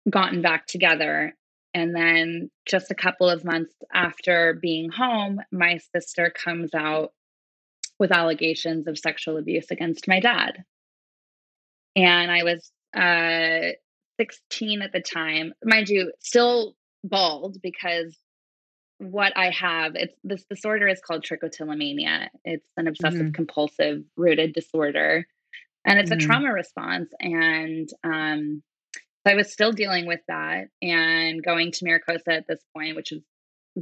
gotten 0.09 0.43
back 0.43 0.67
together. 0.67 1.35
And 1.75 1.95
then 1.95 2.51
just 2.65 2.91
a 2.91 2.95
couple 2.95 3.29
of 3.29 3.45
months 3.45 3.75
after 3.93 4.59
being 4.61 4.91
home, 4.91 5.41
my 5.53 5.79
sister 5.95 6.31
comes 6.31 6.75
out 6.75 7.13
with 7.99 8.13
allegations 8.13 8.87
of 8.87 8.99
sexual 8.99 9.37
abuse 9.37 9.71
against 9.71 10.09
my 10.09 10.21
dad. 10.21 10.65
And 11.95 12.31
I 12.31 12.45
was 12.45 12.71
uh, 12.97 13.77
16 14.19 14.83
at 14.83 14.93
the 14.93 15.01
time, 15.01 15.53
mind 15.65 15.89
you, 15.89 16.13
still 16.21 16.75
bald 17.05 17.59
because 17.63 18.17
what 18.99 19.37
I 19.37 19.51
have, 19.51 19.95
it's 19.95 20.15
this 20.25 20.45
disorder 20.45 20.89
is 20.89 21.01
called 21.01 21.23
trichotillomania. 21.23 22.29
It's 22.45 22.67
an 22.77 22.87
obsessive 22.87 23.21
mm-hmm. 23.21 23.33
compulsive 23.33 24.03
rooted 24.17 24.55
disorder, 24.55 25.27
and 25.85 25.99
it's 25.99 26.11
mm-hmm. 26.11 26.21
a 26.21 26.23
trauma 26.23 26.53
response. 26.53 27.11
And 27.21 27.89
um, 28.05 28.63
so 28.95 29.33
I 29.33 29.35
was 29.35 29.53
still 29.53 29.73
dealing 29.73 30.07
with 30.07 30.21
that 30.29 30.69
and 30.81 31.43
going 31.43 31.73
to 31.73 31.85
Mira 31.85 32.01
Costa 32.01 32.33
at 32.33 32.47
this 32.49 32.61
point, 32.75 32.97
which 32.97 33.13
is 33.13 33.23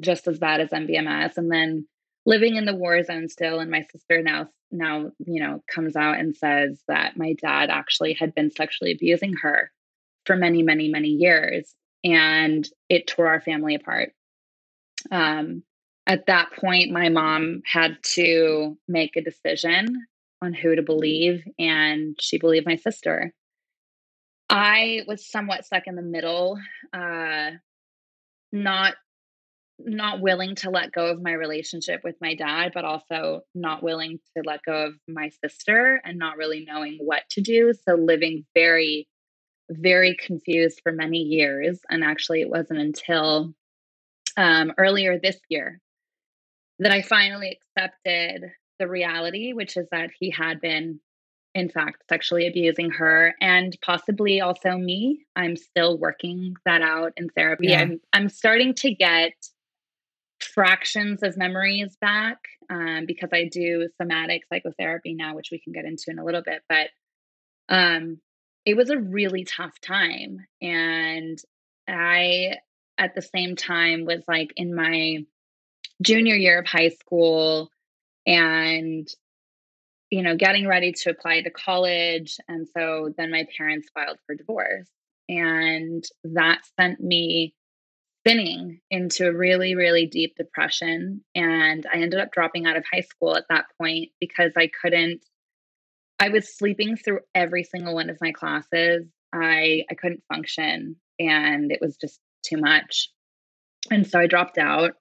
just 0.00 0.26
as 0.26 0.38
bad 0.38 0.60
as 0.60 0.70
MBMS, 0.70 1.36
and 1.36 1.50
then 1.50 1.86
living 2.26 2.56
in 2.56 2.64
the 2.64 2.74
war 2.74 3.02
zone 3.04 3.28
still. 3.28 3.60
And 3.60 3.70
my 3.70 3.82
sister 3.92 4.20
now 4.20 4.48
now 4.72 5.12
you 5.24 5.40
know 5.40 5.62
comes 5.72 5.94
out 5.94 6.18
and 6.18 6.36
says 6.36 6.82
that 6.88 7.16
my 7.16 7.34
dad 7.34 7.70
actually 7.70 8.14
had 8.14 8.34
been 8.34 8.50
sexually 8.50 8.90
abusing 8.90 9.34
her 9.42 9.70
for 10.26 10.34
many 10.34 10.64
many 10.64 10.88
many 10.88 11.08
years, 11.08 11.72
and 12.02 12.68
it 12.88 13.06
tore 13.06 13.28
our 13.28 13.40
family 13.40 13.76
apart 13.76 14.12
um, 15.10 15.62
at 16.06 16.26
that 16.26 16.52
point, 16.52 16.92
my 16.92 17.08
mom 17.08 17.62
had 17.64 17.96
to 18.14 18.76
make 18.86 19.16
a 19.16 19.22
decision 19.22 20.06
on 20.42 20.52
who 20.52 20.74
to 20.74 20.82
believe, 20.82 21.42
and 21.58 22.16
she 22.20 22.38
believed 22.38 22.66
my 22.66 22.76
sister. 22.76 23.32
I 24.50 25.02
was 25.06 25.30
somewhat 25.30 25.64
stuck 25.64 25.86
in 25.86 25.96
the 25.96 26.02
middle, 26.02 26.58
uh, 26.92 27.50
not 28.52 28.94
not 29.78 30.20
willing 30.20 30.54
to 30.54 30.70
let 30.70 30.92
go 30.92 31.06
of 31.06 31.20
my 31.20 31.32
relationship 31.32 32.02
with 32.04 32.14
my 32.20 32.34
dad, 32.34 32.70
but 32.72 32.84
also 32.84 33.40
not 33.56 33.82
willing 33.82 34.20
to 34.36 34.42
let 34.46 34.62
go 34.64 34.86
of 34.86 34.94
my 35.08 35.30
sister 35.44 36.00
and 36.04 36.16
not 36.16 36.36
really 36.36 36.64
knowing 36.64 36.98
what 37.00 37.22
to 37.30 37.40
do. 37.40 37.72
So 37.84 37.94
living 37.94 38.44
very, 38.54 39.08
very 39.68 40.16
confused 40.16 40.80
for 40.84 40.92
many 40.92 41.18
years. 41.18 41.80
And 41.90 42.04
actually, 42.04 42.40
it 42.40 42.48
wasn't 42.48 42.78
until 42.78 43.52
um, 44.36 44.72
earlier 44.78 45.18
this 45.18 45.38
year 45.48 45.80
that 46.78 46.92
I 46.92 47.02
finally 47.02 47.58
accepted 47.76 48.50
the 48.78 48.88
reality, 48.88 49.52
which 49.52 49.76
is 49.76 49.86
that 49.92 50.10
he 50.18 50.30
had 50.30 50.60
been, 50.60 51.00
in 51.54 51.68
fact, 51.68 52.02
sexually 52.08 52.48
abusing 52.48 52.90
her 52.90 53.34
and 53.40 53.76
possibly 53.84 54.40
also 54.40 54.76
me. 54.76 55.24
I'm 55.36 55.56
still 55.56 55.98
working 55.98 56.54
that 56.66 56.82
out 56.82 57.12
in 57.16 57.28
therapy. 57.30 57.68
Yeah. 57.68 57.80
I'm 57.80 58.00
I'm 58.12 58.28
starting 58.28 58.74
to 58.74 58.92
get 58.94 59.32
fractions 60.40 61.22
of 61.22 61.36
memories 61.36 61.96
back 62.00 62.38
um, 62.70 63.04
because 63.06 63.30
I 63.32 63.48
do 63.50 63.88
somatic 64.00 64.42
psychotherapy 64.52 65.14
now, 65.14 65.34
which 65.34 65.50
we 65.50 65.60
can 65.60 65.72
get 65.72 65.84
into 65.84 66.04
in 66.08 66.18
a 66.18 66.24
little 66.24 66.42
bit. 66.44 66.62
But 66.68 66.88
um, 67.68 68.18
it 68.66 68.76
was 68.76 68.90
a 68.90 68.98
really 68.98 69.44
tough 69.44 69.78
time, 69.80 70.38
and 70.60 71.38
I 71.88 72.58
at 72.98 73.14
the 73.14 73.22
same 73.22 73.56
time 73.56 74.04
was 74.04 74.22
like 74.28 74.52
in 74.56 74.74
my 74.74 75.24
junior 76.02 76.34
year 76.34 76.58
of 76.60 76.66
high 76.66 76.90
school 76.90 77.70
and 78.26 79.08
you 80.10 80.22
know 80.22 80.36
getting 80.36 80.66
ready 80.66 80.92
to 80.92 81.10
apply 81.10 81.42
to 81.42 81.50
college 81.50 82.36
and 82.48 82.66
so 82.76 83.12
then 83.16 83.30
my 83.30 83.46
parents 83.56 83.88
filed 83.94 84.18
for 84.26 84.34
divorce. 84.34 84.88
And 85.28 86.04
that 86.24 86.60
sent 86.78 87.00
me 87.00 87.54
spinning 88.20 88.80
into 88.90 89.26
a 89.26 89.32
really 89.32 89.74
really 89.74 90.06
deep 90.06 90.34
depression 90.36 91.22
and 91.34 91.86
i 91.92 91.98
ended 91.98 92.18
up 92.18 92.32
dropping 92.32 92.64
out 92.64 92.76
of 92.76 92.84
high 92.90 93.02
school 93.02 93.36
at 93.36 93.44
that 93.50 93.66
point 93.78 94.10
because 94.18 94.50
i 94.56 94.70
couldn't 94.80 95.20
i 96.18 96.30
was 96.30 96.56
sleeping 96.56 96.96
through 96.96 97.20
every 97.34 97.64
single 97.64 97.94
one 97.94 98.08
of 98.08 98.16
my 98.22 98.32
classes. 98.32 99.06
I 99.32 99.84
i 99.90 99.94
couldn't 99.94 100.22
function 100.32 100.96
and 101.18 101.70
it 101.70 101.80
was 101.82 101.96
just 101.98 102.18
too 102.44 102.58
much. 102.58 103.08
And 103.90 104.06
so 104.06 104.18
I 104.18 104.26
dropped 104.26 104.58
out. 104.58 104.92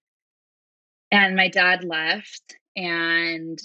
And 1.12 1.36
my 1.36 1.48
dad 1.48 1.84
left, 1.84 2.56
and 2.76 3.60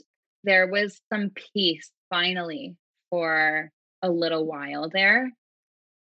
there 0.44 0.66
was 0.66 1.00
some 1.10 1.30
peace 1.54 1.90
finally 2.10 2.76
for 3.10 3.70
a 4.02 4.10
little 4.10 4.46
while 4.46 4.90
there. 4.90 5.32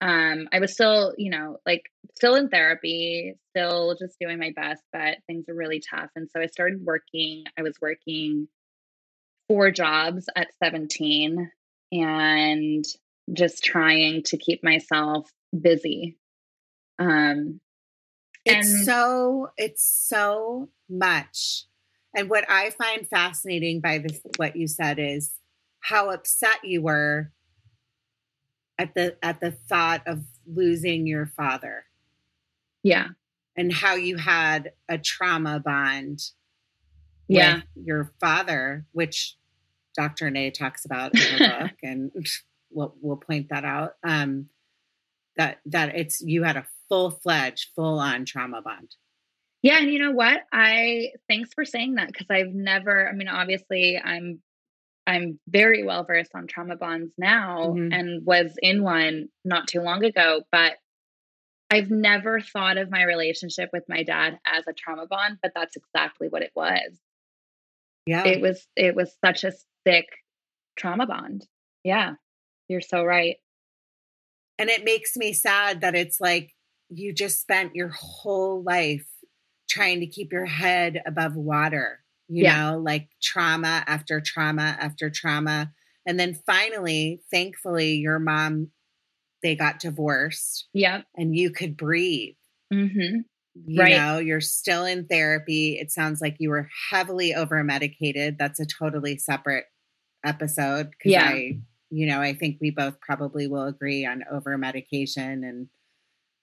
Um, 0.03 0.49
I 0.53 0.61
was 0.61 0.73
still, 0.73 1.15
you 1.17 1.31
know, 1.31 1.57
like 1.67 1.83
still 2.15 2.35
in 2.35 2.49
therapy, 2.49 3.35
still 3.51 3.97
just 3.99 4.17
doing 4.21 4.39
my 4.39 4.53
best, 4.55 4.83
but 4.93 5.19
things 5.27 5.47
are 5.49 5.55
really 5.55 5.81
tough. 5.91 6.11
And 6.15 6.29
so 6.31 6.41
I 6.41 6.47
started 6.47 6.85
working. 6.85 7.45
I 7.59 7.63
was 7.63 7.77
working 7.81 8.49
four 9.49 9.71
jobs 9.71 10.27
at 10.37 10.49
17 10.63 11.51
and 11.93 12.85
just 13.33 13.65
trying 13.65 14.23
to 14.25 14.37
keep 14.37 14.63
myself 14.63 15.31
busy 15.59 16.17
Um, 17.01 17.61
it's 18.45 18.73
and- 18.73 18.85
so 18.85 19.51
it's 19.57 19.85
so 19.85 20.69
much. 20.89 21.65
And 22.15 22.29
what 22.29 22.45
I 22.49 22.71
find 22.71 23.09
fascinating 23.09 23.81
by 23.81 23.99
this 23.99 24.21
what 24.37 24.57
you 24.57 24.67
said 24.67 24.99
is 24.99 25.35
how 25.81 26.11
upset 26.11 26.59
you 26.65 26.83
were 26.83 27.33
at 28.79 28.95
the 28.95 29.17
at 29.23 29.41
the 29.41 29.53
thought 29.53 30.03
of 30.07 30.25
losing 30.47 31.07
your 31.07 31.27
father 31.27 31.85
yeah, 32.83 33.09
and 33.57 33.73
how 33.73 33.95
you 33.95 34.17
had 34.17 34.73
a 34.89 34.99
trauma 34.99 35.61
bond 35.61 36.21
yeah, 37.29 37.57
with 37.57 37.87
your 37.87 38.13
father, 38.21 38.87
which 38.93 39.37
Dr. 39.97 40.31
Nay 40.31 40.51
talks 40.51 40.85
about 40.85 41.15
in 41.15 41.21
the 41.21 41.49
book, 41.61 41.77
and 41.83 42.11
we'll 42.71 42.95
we'll 43.01 43.17
point 43.17 43.51
that 43.51 43.65
out. 43.65 43.95
Um, 44.03 44.49
that 45.37 45.59
that 45.67 45.95
it's 45.95 46.21
you 46.21 46.43
had 46.43 46.57
a 46.57 46.67
full 46.91 47.11
fledged, 47.11 47.69
full 47.75 47.99
on 47.99 48.27
trauma 48.27 48.61
bond. 48.61 48.95
yeah. 49.63 49.79
And 49.79 49.91
you 49.91 49.99
know 49.99 50.11
what? 50.13 50.43
I 50.53 51.13
thanks 51.29 51.55
for 51.55 51.65
saying 51.65 51.95
that 51.95 52.09
because 52.09 52.27
I've 52.31 52.53
never. 52.53 53.09
I 53.09 53.13
mean, 53.13 53.29
obviously, 53.29 53.97
I'm 53.99 54.43
I'm 55.07 55.41
very 55.49 55.83
well 55.83 56.05
versed 56.05 56.33
on 56.35 56.47
trauma 56.47 56.77
bonds 56.77 57.13
now, 57.17 57.69
Mhm. 57.75 57.95
and 57.95 58.27
was 58.27 58.55
in 58.61 58.83
one 58.83 59.29
not 59.45 59.69
too 59.69 59.81
long 59.81 60.05
ago, 60.05 60.43
but. 60.53 60.77
I've 61.73 61.89
never 61.89 62.41
thought 62.41 62.79
of 62.79 62.91
my 62.91 63.05
relationship 63.05 63.71
with 63.73 63.85
my 63.89 64.03
dad 64.03 64.41
as 64.45 64.65
a 64.67 64.73
trauma 64.73 65.07
bond, 65.07 65.39
but 65.41 65.53
that's 65.55 65.77
exactly 65.77 66.27
what 66.29 66.43
it 66.43 66.51
was. 66.57 66.99
Yeah, 68.07 68.27
It 68.27 68.41
was 68.41 68.67
it 68.75 68.97
was 68.97 69.15
such 69.25 69.45
a 69.45 69.53
thick 69.85 70.07
trauma 70.77 71.07
bond. 71.07 71.47
Yeah. 71.85 72.15
You're 72.67 72.81
so 72.81 73.05
right. 73.05 73.37
and 74.59 74.69
it 74.69 74.83
makes 74.85 75.17
me 75.17 75.33
sad 75.33 75.83
that 75.83 75.95
it's 75.95 76.21
like 76.21 76.53
you 76.91 77.13
just 77.15 77.41
spent 77.41 77.75
your 77.75 77.89
whole 77.91 78.63
life 78.63 79.07
trying 79.69 80.01
to 80.01 80.07
keep 80.07 80.33
your 80.33 80.47
head 80.47 81.03
above 81.07 81.37
water. 81.37 82.01
You 82.29 82.45
Yeah. 82.45 82.57
know, 82.73 82.79
like 82.79 83.09
trauma 83.23 83.85
after 83.87 84.21
trauma 84.21 84.77
after 84.81 85.11
trauma, 85.11 85.73
and 86.07 86.19
then 86.21 86.35
finally, 86.47 87.23
thankfully, 87.31 87.95
your 87.97 88.19
mom 88.21 88.71
they 89.43 89.57
got 89.57 89.81
divorced, 89.81 90.69
Yeah. 90.73 91.03
and 91.17 91.37
you 91.37 91.51
could 91.51 91.77
breathe. 91.77 92.37
Mhm. 92.73 93.25
you 93.67 93.83
Right. 93.83 93.97
know 93.97 94.19
you're 94.19 94.41
still 94.41 94.85
in 94.85 95.07
therapy 95.07 95.77
it 95.81 95.91
sounds 95.91 96.21
like 96.21 96.37
you 96.39 96.51
were 96.51 96.69
heavily 96.91 97.35
over 97.35 97.63
medicated 97.65 98.39
that's 98.39 98.61
a 98.61 98.67
totally 98.67 99.19
separate 99.19 99.65
episode 100.25 100.91
because 100.91 101.13
Yeah. 101.13 101.31
i 101.31 101.59
you 101.91 102.07
know 102.07 102.21
i 102.21 102.33
think 102.35 102.59
we 102.61 102.71
both 102.71 103.01
probably 103.01 103.47
will 103.49 103.65
agree 103.67 104.05
on 104.07 104.23
over 104.31 104.57
medication 104.59 105.45
and 105.45 105.69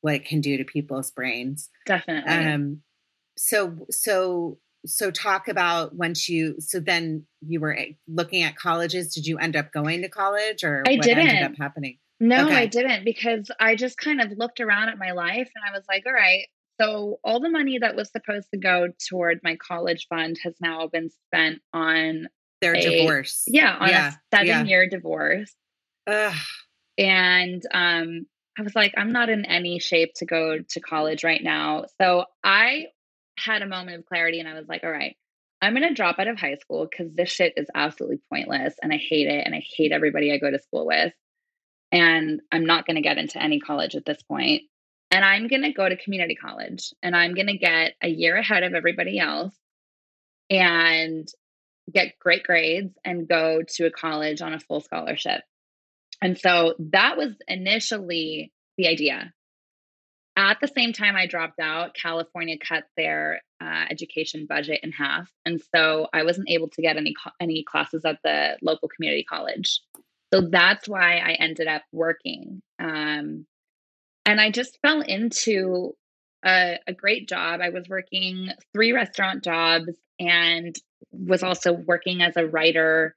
what 0.01 0.13
it 0.15 0.25
can 0.25 0.41
do 0.41 0.57
to 0.57 0.63
people's 0.63 1.11
brains 1.11 1.69
Definitely. 1.85 2.31
um 2.33 2.81
so 3.37 3.85
so 3.89 4.57
so 4.85 5.11
talk 5.11 5.47
about 5.47 5.95
once 5.95 6.29
you 6.29 6.55
so 6.59 6.79
then 6.79 7.25
you 7.45 7.59
were 7.59 7.75
eh, 7.75 7.91
looking 8.07 8.43
at 8.43 8.55
colleges 8.55 9.13
did 9.13 9.25
you 9.27 9.37
end 9.37 9.55
up 9.55 9.71
going 9.71 10.01
to 10.01 10.09
college 10.09 10.63
or 10.63 10.83
I 10.87 10.93
what 10.95 11.03
didn't. 11.03 11.43
up 11.43 11.57
happening 11.57 11.97
No, 12.19 12.45
Okay. 12.45 12.55
I 12.55 12.65
didn't 12.67 13.03
because 13.05 13.51
I 13.59 13.75
just 13.75 13.97
kind 13.97 14.21
of 14.21 14.31
looked 14.37 14.59
around 14.59 14.89
at 14.89 14.97
my 14.97 15.11
life 15.11 15.49
and 15.55 15.63
I 15.67 15.71
was 15.77 15.83
like, 15.87 16.03
all 16.07 16.13
right, 16.13 16.47
so 16.81 17.19
all 17.23 17.39
the 17.39 17.49
money 17.49 17.77
that 17.79 17.95
was 17.95 18.09
supposed 18.11 18.47
to 18.53 18.57
go 18.59 18.87
toward 19.09 19.39
my 19.43 19.55
college 19.57 20.07
fund 20.09 20.37
has 20.43 20.55
now 20.59 20.87
been 20.87 21.09
spent 21.27 21.59
on, 21.73 22.27
their 22.61 22.73
A- 22.75 22.81
divorce 22.81 23.43
yeah, 23.45 23.77
on 23.79 23.89
yeah 23.89 24.09
a 24.09 24.35
seven 24.35 24.47
yeah. 24.47 24.63
year 24.63 24.89
divorce. 24.89 25.53
Ugh. 26.07 26.33
And 26.97 27.61
um, 27.71 28.25
I 28.57 28.63
was 28.63 28.75
like, 28.75 28.93
I'm 28.97 29.11
not 29.11 29.29
in 29.29 29.45
any 29.45 29.79
shape 29.79 30.13
to 30.15 30.25
go 30.25 30.57
to 30.59 30.79
college 30.79 31.23
right 31.23 31.43
now. 31.43 31.85
So 32.01 32.25
I 32.43 32.87
had 33.37 33.61
a 33.61 33.67
moment 33.67 33.99
of 33.99 34.05
clarity 34.05 34.39
and 34.39 34.49
I 34.49 34.55
was 34.55 34.67
like, 34.67 34.83
all 34.83 34.91
right, 34.91 35.15
I'm 35.61 35.73
going 35.73 35.87
to 35.87 35.93
drop 35.93 36.17
out 36.19 36.27
of 36.27 36.39
high 36.39 36.55
school 36.55 36.87
because 36.89 37.13
this 37.13 37.29
shit 37.29 37.53
is 37.55 37.67
absolutely 37.73 38.19
pointless 38.31 38.75
and 38.81 38.91
I 38.91 38.97
hate 38.97 39.27
it 39.27 39.45
and 39.45 39.53
I 39.53 39.63
hate 39.75 39.91
everybody 39.91 40.31
I 40.31 40.37
go 40.37 40.49
to 40.49 40.59
school 40.59 40.87
with. 40.87 41.13
And 41.91 42.41
I'm 42.51 42.65
not 42.65 42.85
going 42.85 42.95
to 42.95 43.01
get 43.01 43.17
into 43.17 43.41
any 43.41 43.59
college 43.59 43.95
at 43.95 44.05
this 44.05 44.21
point. 44.23 44.63
And 45.11 45.23
I'm 45.23 45.47
going 45.47 45.61
to 45.61 45.71
go 45.71 45.87
to 45.87 45.95
community 45.95 46.35
college 46.35 46.93
and 47.01 47.15
I'm 47.15 47.33
going 47.33 47.47
to 47.47 47.57
get 47.57 47.93
a 48.01 48.09
year 48.09 48.35
ahead 48.35 48.63
of 48.63 48.73
everybody 48.73 49.19
else 49.19 49.55
and 50.49 51.27
get 51.91 52.19
great 52.19 52.43
grades 52.43 52.93
and 53.05 53.27
go 53.27 53.61
to 53.75 53.85
a 53.85 53.91
college 53.91 54.41
on 54.41 54.53
a 54.53 54.59
full 54.59 54.81
scholarship. 54.81 55.41
And 56.21 56.37
so 56.37 56.73
that 56.79 57.17
was 57.17 57.33
initially 57.47 58.51
the 58.77 58.87
idea. 58.87 59.33
At 60.35 60.59
the 60.61 60.67
same 60.67 60.93
time, 60.93 61.15
I 61.15 61.25
dropped 61.25 61.59
out. 61.59 61.95
California 61.95 62.57
cut 62.59 62.83
their 62.95 63.41
uh, 63.59 63.85
education 63.89 64.45
budget 64.47 64.81
in 64.83 64.91
half, 64.91 65.31
and 65.45 65.59
so 65.75 66.07
I 66.13 66.23
wasn't 66.23 66.49
able 66.49 66.69
to 66.69 66.81
get 66.81 66.95
any 66.95 67.15
any 67.39 67.63
classes 67.63 68.05
at 68.05 68.19
the 68.23 68.55
local 68.61 68.87
community 68.87 69.23
college. 69.23 69.81
So 70.31 70.41
that's 70.41 70.87
why 70.87 71.17
I 71.17 71.31
ended 71.33 71.67
up 71.67 71.81
working, 71.91 72.61
um, 72.77 73.47
and 74.25 74.39
I 74.39 74.51
just 74.51 74.77
fell 74.83 75.01
into 75.01 75.93
a, 76.45 76.77
a 76.85 76.93
great 76.93 77.27
job. 77.27 77.61
I 77.61 77.69
was 77.69 77.89
working 77.89 78.49
three 78.73 78.91
restaurant 78.91 79.43
jobs 79.43 79.89
and 80.19 80.75
was 81.11 81.41
also 81.41 81.73
working 81.73 82.21
as 82.21 82.37
a 82.37 82.45
writer 82.45 83.15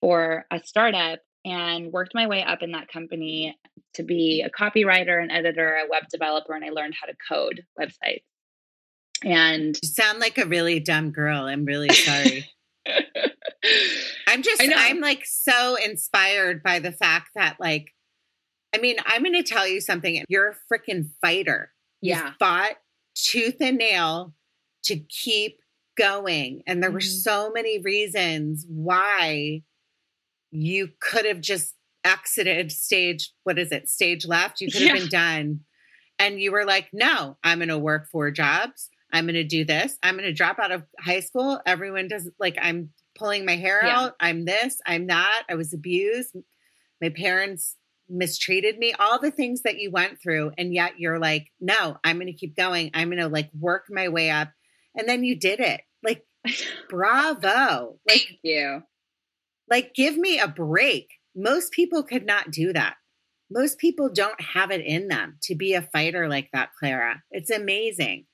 for 0.00 0.44
a 0.50 0.60
startup 0.64 1.18
and 1.44 1.92
worked 1.92 2.14
my 2.14 2.26
way 2.26 2.42
up 2.42 2.62
in 2.62 2.72
that 2.72 2.88
company 2.88 3.56
to 3.94 4.02
be 4.02 4.42
a 4.46 4.50
copywriter, 4.50 5.22
an 5.22 5.30
editor, 5.30 5.74
a 5.84 5.88
web 5.90 6.04
developer, 6.10 6.54
and 6.54 6.64
I 6.64 6.70
learned 6.70 6.94
how 7.00 7.06
to 7.06 7.16
code 7.28 7.62
websites. 7.78 8.22
And 9.24 9.78
You 9.82 9.88
sound 9.88 10.18
like 10.18 10.38
a 10.38 10.46
really 10.46 10.80
dumb 10.80 11.10
girl. 11.10 11.44
I'm 11.44 11.64
really 11.64 11.90
sorry. 11.90 12.48
I'm 14.26 14.42
just. 14.42 14.62
I'm 14.62 15.00
like 15.00 15.24
so 15.24 15.76
inspired 15.76 16.62
by 16.62 16.80
the 16.80 16.90
fact 16.92 17.30
that, 17.36 17.56
like, 17.60 17.92
I 18.74 18.78
mean, 18.78 18.96
I'm 19.06 19.22
going 19.22 19.34
to 19.34 19.42
tell 19.42 19.66
you 19.68 19.80
something. 19.80 20.24
You're 20.28 20.50
a 20.50 20.56
freaking 20.72 21.10
fighter. 21.20 21.72
You 22.00 22.10
yeah, 22.14 22.32
fought 22.38 22.72
tooth 23.14 23.56
and 23.60 23.78
nail 23.78 24.34
to 24.84 24.96
keep 24.98 25.58
going. 25.96 26.62
And 26.66 26.82
there 26.82 26.90
were 26.90 26.98
Mhm. 26.98 27.22
so 27.22 27.52
many 27.52 27.78
reasons 27.78 28.66
why 28.68 29.62
you 30.52 30.90
could 31.00 31.24
have 31.26 31.40
just 31.40 31.74
exited 32.04 32.70
stage, 32.70 33.32
what 33.44 33.58
is 33.58 33.72
it, 33.72 33.88
stage 33.88 34.26
left? 34.26 34.60
You 34.60 34.70
could 34.70 34.82
have 34.82 34.94
Yeah. 34.94 35.00
been 35.00 35.08
done. 35.08 35.60
And 36.18 36.40
you 36.40 36.52
were 36.52 36.64
like, 36.64 36.88
no, 36.92 37.36
I'm 37.42 37.58
going 37.58 37.68
to 37.68 37.78
work 37.78 38.08
four 38.10 38.30
jobs. 38.30 38.90
I'm 39.12 39.24
going 39.24 39.34
to 39.34 39.44
do 39.44 39.64
this. 39.64 39.98
I'm 40.02 40.14
going 40.14 40.24
to 40.28 40.32
drop 40.32 40.58
out 40.60 40.70
of 40.70 40.84
high 41.00 41.20
school. 41.20 41.60
Everyone 41.66 42.06
does 42.06 42.30
like, 42.38 42.56
I'm 42.60 42.90
pulling 43.18 43.44
my 43.44 43.56
hair 43.56 43.80
Yeah. 43.84 43.98
out. 44.00 44.12
I'm 44.20 44.44
this, 44.44 44.78
I'm 44.86 45.06
that. 45.08 45.44
I 45.50 45.54
was 45.54 45.74
abused. 45.74 46.36
My 47.00 47.08
parents 47.08 47.76
mistreated 48.08 48.78
me, 48.78 48.92
all 48.98 49.18
the 49.18 49.30
things 49.30 49.62
that 49.62 49.78
you 49.78 49.90
went 49.90 50.20
through. 50.22 50.52
And 50.58 50.72
yet 50.72 50.98
you're 50.98 51.18
like, 51.18 51.48
no, 51.60 51.96
I'm 52.04 52.16
going 52.16 52.26
to 52.26 52.32
keep 52.32 52.54
going. 52.56 52.90
I'm 52.94 53.08
going 53.08 53.18
to 53.22 53.28
like 53.28 53.50
work 53.58 53.84
my 53.90 54.08
way 54.08 54.30
up. 54.30 54.48
And 54.94 55.08
then 55.08 55.24
you 55.24 55.34
did 55.38 55.60
it. 55.60 55.80
Like, 56.02 56.24
bravo. 56.88 57.98
Like, 58.08 58.18
thank 58.28 58.38
you. 58.42 58.82
Like 59.70 59.94
give 59.94 60.16
me 60.16 60.38
a 60.38 60.48
break. 60.48 61.08
Most 61.34 61.72
people 61.72 62.02
could 62.02 62.26
not 62.26 62.50
do 62.50 62.72
that. 62.72 62.94
Most 63.50 63.78
people 63.78 64.08
don't 64.12 64.40
have 64.40 64.70
it 64.70 64.80
in 64.84 65.08
them 65.08 65.38
to 65.42 65.54
be 65.54 65.74
a 65.74 65.82
fighter 65.82 66.28
like 66.28 66.48
that, 66.52 66.70
Clara. 66.78 67.22
It's 67.30 67.50
amazing. 67.50 68.26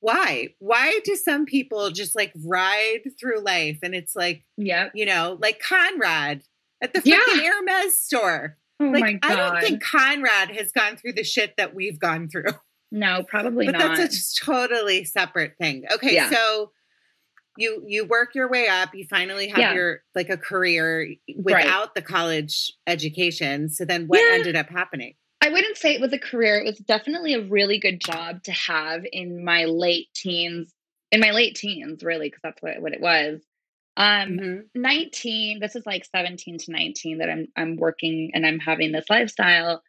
Why? 0.00 0.48
Why 0.58 0.98
do 1.04 1.14
some 1.16 1.44
people 1.44 1.90
just 1.90 2.16
like 2.16 2.32
ride 2.44 3.00
through 3.20 3.40
life 3.40 3.78
and 3.82 3.94
it's 3.94 4.16
like, 4.16 4.44
yeah, 4.56 4.88
you 4.94 5.06
know, 5.06 5.38
like 5.40 5.60
Conrad 5.60 6.42
at 6.82 6.92
the 6.94 7.02
Yeah. 7.04 7.18
Hermes 7.26 8.00
store? 8.00 8.56
Oh 8.80 8.86
like, 8.86 9.00
my 9.00 9.12
god. 9.14 9.30
I 9.32 9.36
don't 9.36 9.60
think 9.60 9.82
Conrad 9.82 10.50
has 10.52 10.72
gone 10.72 10.96
through 10.96 11.12
the 11.14 11.24
shit 11.24 11.54
that 11.56 11.74
we've 11.74 11.98
gone 11.98 12.28
through. 12.28 12.44
no, 12.90 13.22
probably 13.24 13.66
but 13.66 13.72
not. 13.72 13.88
But 13.88 13.96
that's 13.98 14.40
a 14.40 14.44
totally 14.44 15.04
separate 15.04 15.54
thing. 15.60 15.84
Okay, 15.92 16.14
Yeah. 16.14 16.30
so 16.30 16.72
you 17.58 17.82
you 17.86 18.04
work 18.04 18.34
your 18.34 18.48
way 18.48 18.68
up. 18.68 18.94
You 18.94 19.04
finally 19.08 19.48
have 19.48 19.58
Yeah. 19.58 19.74
your 19.74 20.02
like 20.14 20.30
a 20.30 20.36
career 20.36 21.14
without 21.36 21.94
the 21.94 22.02
college 22.02 22.72
education. 22.86 23.68
So 23.68 23.84
then, 23.84 24.06
what 24.06 24.20
Yeah. 24.20 24.36
ended 24.36 24.56
up 24.56 24.68
happening? 24.68 25.14
I 25.40 25.50
wouldn't 25.50 25.76
say 25.76 25.94
it 25.94 26.00
was 26.00 26.12
a 26.12 26.18
career. 26.18 26.56
It 26.58 26.64
was 26.64 26.78
definitely 26.78 27.34
a 27.34 27.42
really 27.42 27.78
good 27.78 28.00
job 28.00 28.42
to 28.44 28.52
have 28.52 29.04
in 29.12 29.44
my 29.44 29.64
late 29.66 30.08
teens. 30.14 30.72
In 31.10 31.20
my 31.20 31.30
late 31.30 31.54
teens, 31.54 32.02
really, 32.02 32.28
because 32.28 32.40
that's 32.42 32.60
what, 32.62 32.80
what 32.80 32.92
it 32.92 33.00
was. 33.00 33.40
Um, 33.96 34.38
Mhm. 34.38 34.62
19 34.76 35.58
this 35.58 35.74
is 35.74 35.84
like 35.84 36.04
17 36.04 36.58
to 36.58 36.70
19 36.70 37.18
that 37.18 37.28
i'm 37.28 37.48
i'm 37.56 37.74
working 37.74 38.30
and 38.32 38.46
i'm 38.46 38.60
having 38.60 38.92
this 38.92 39.10
lifestyle 39.10 39.82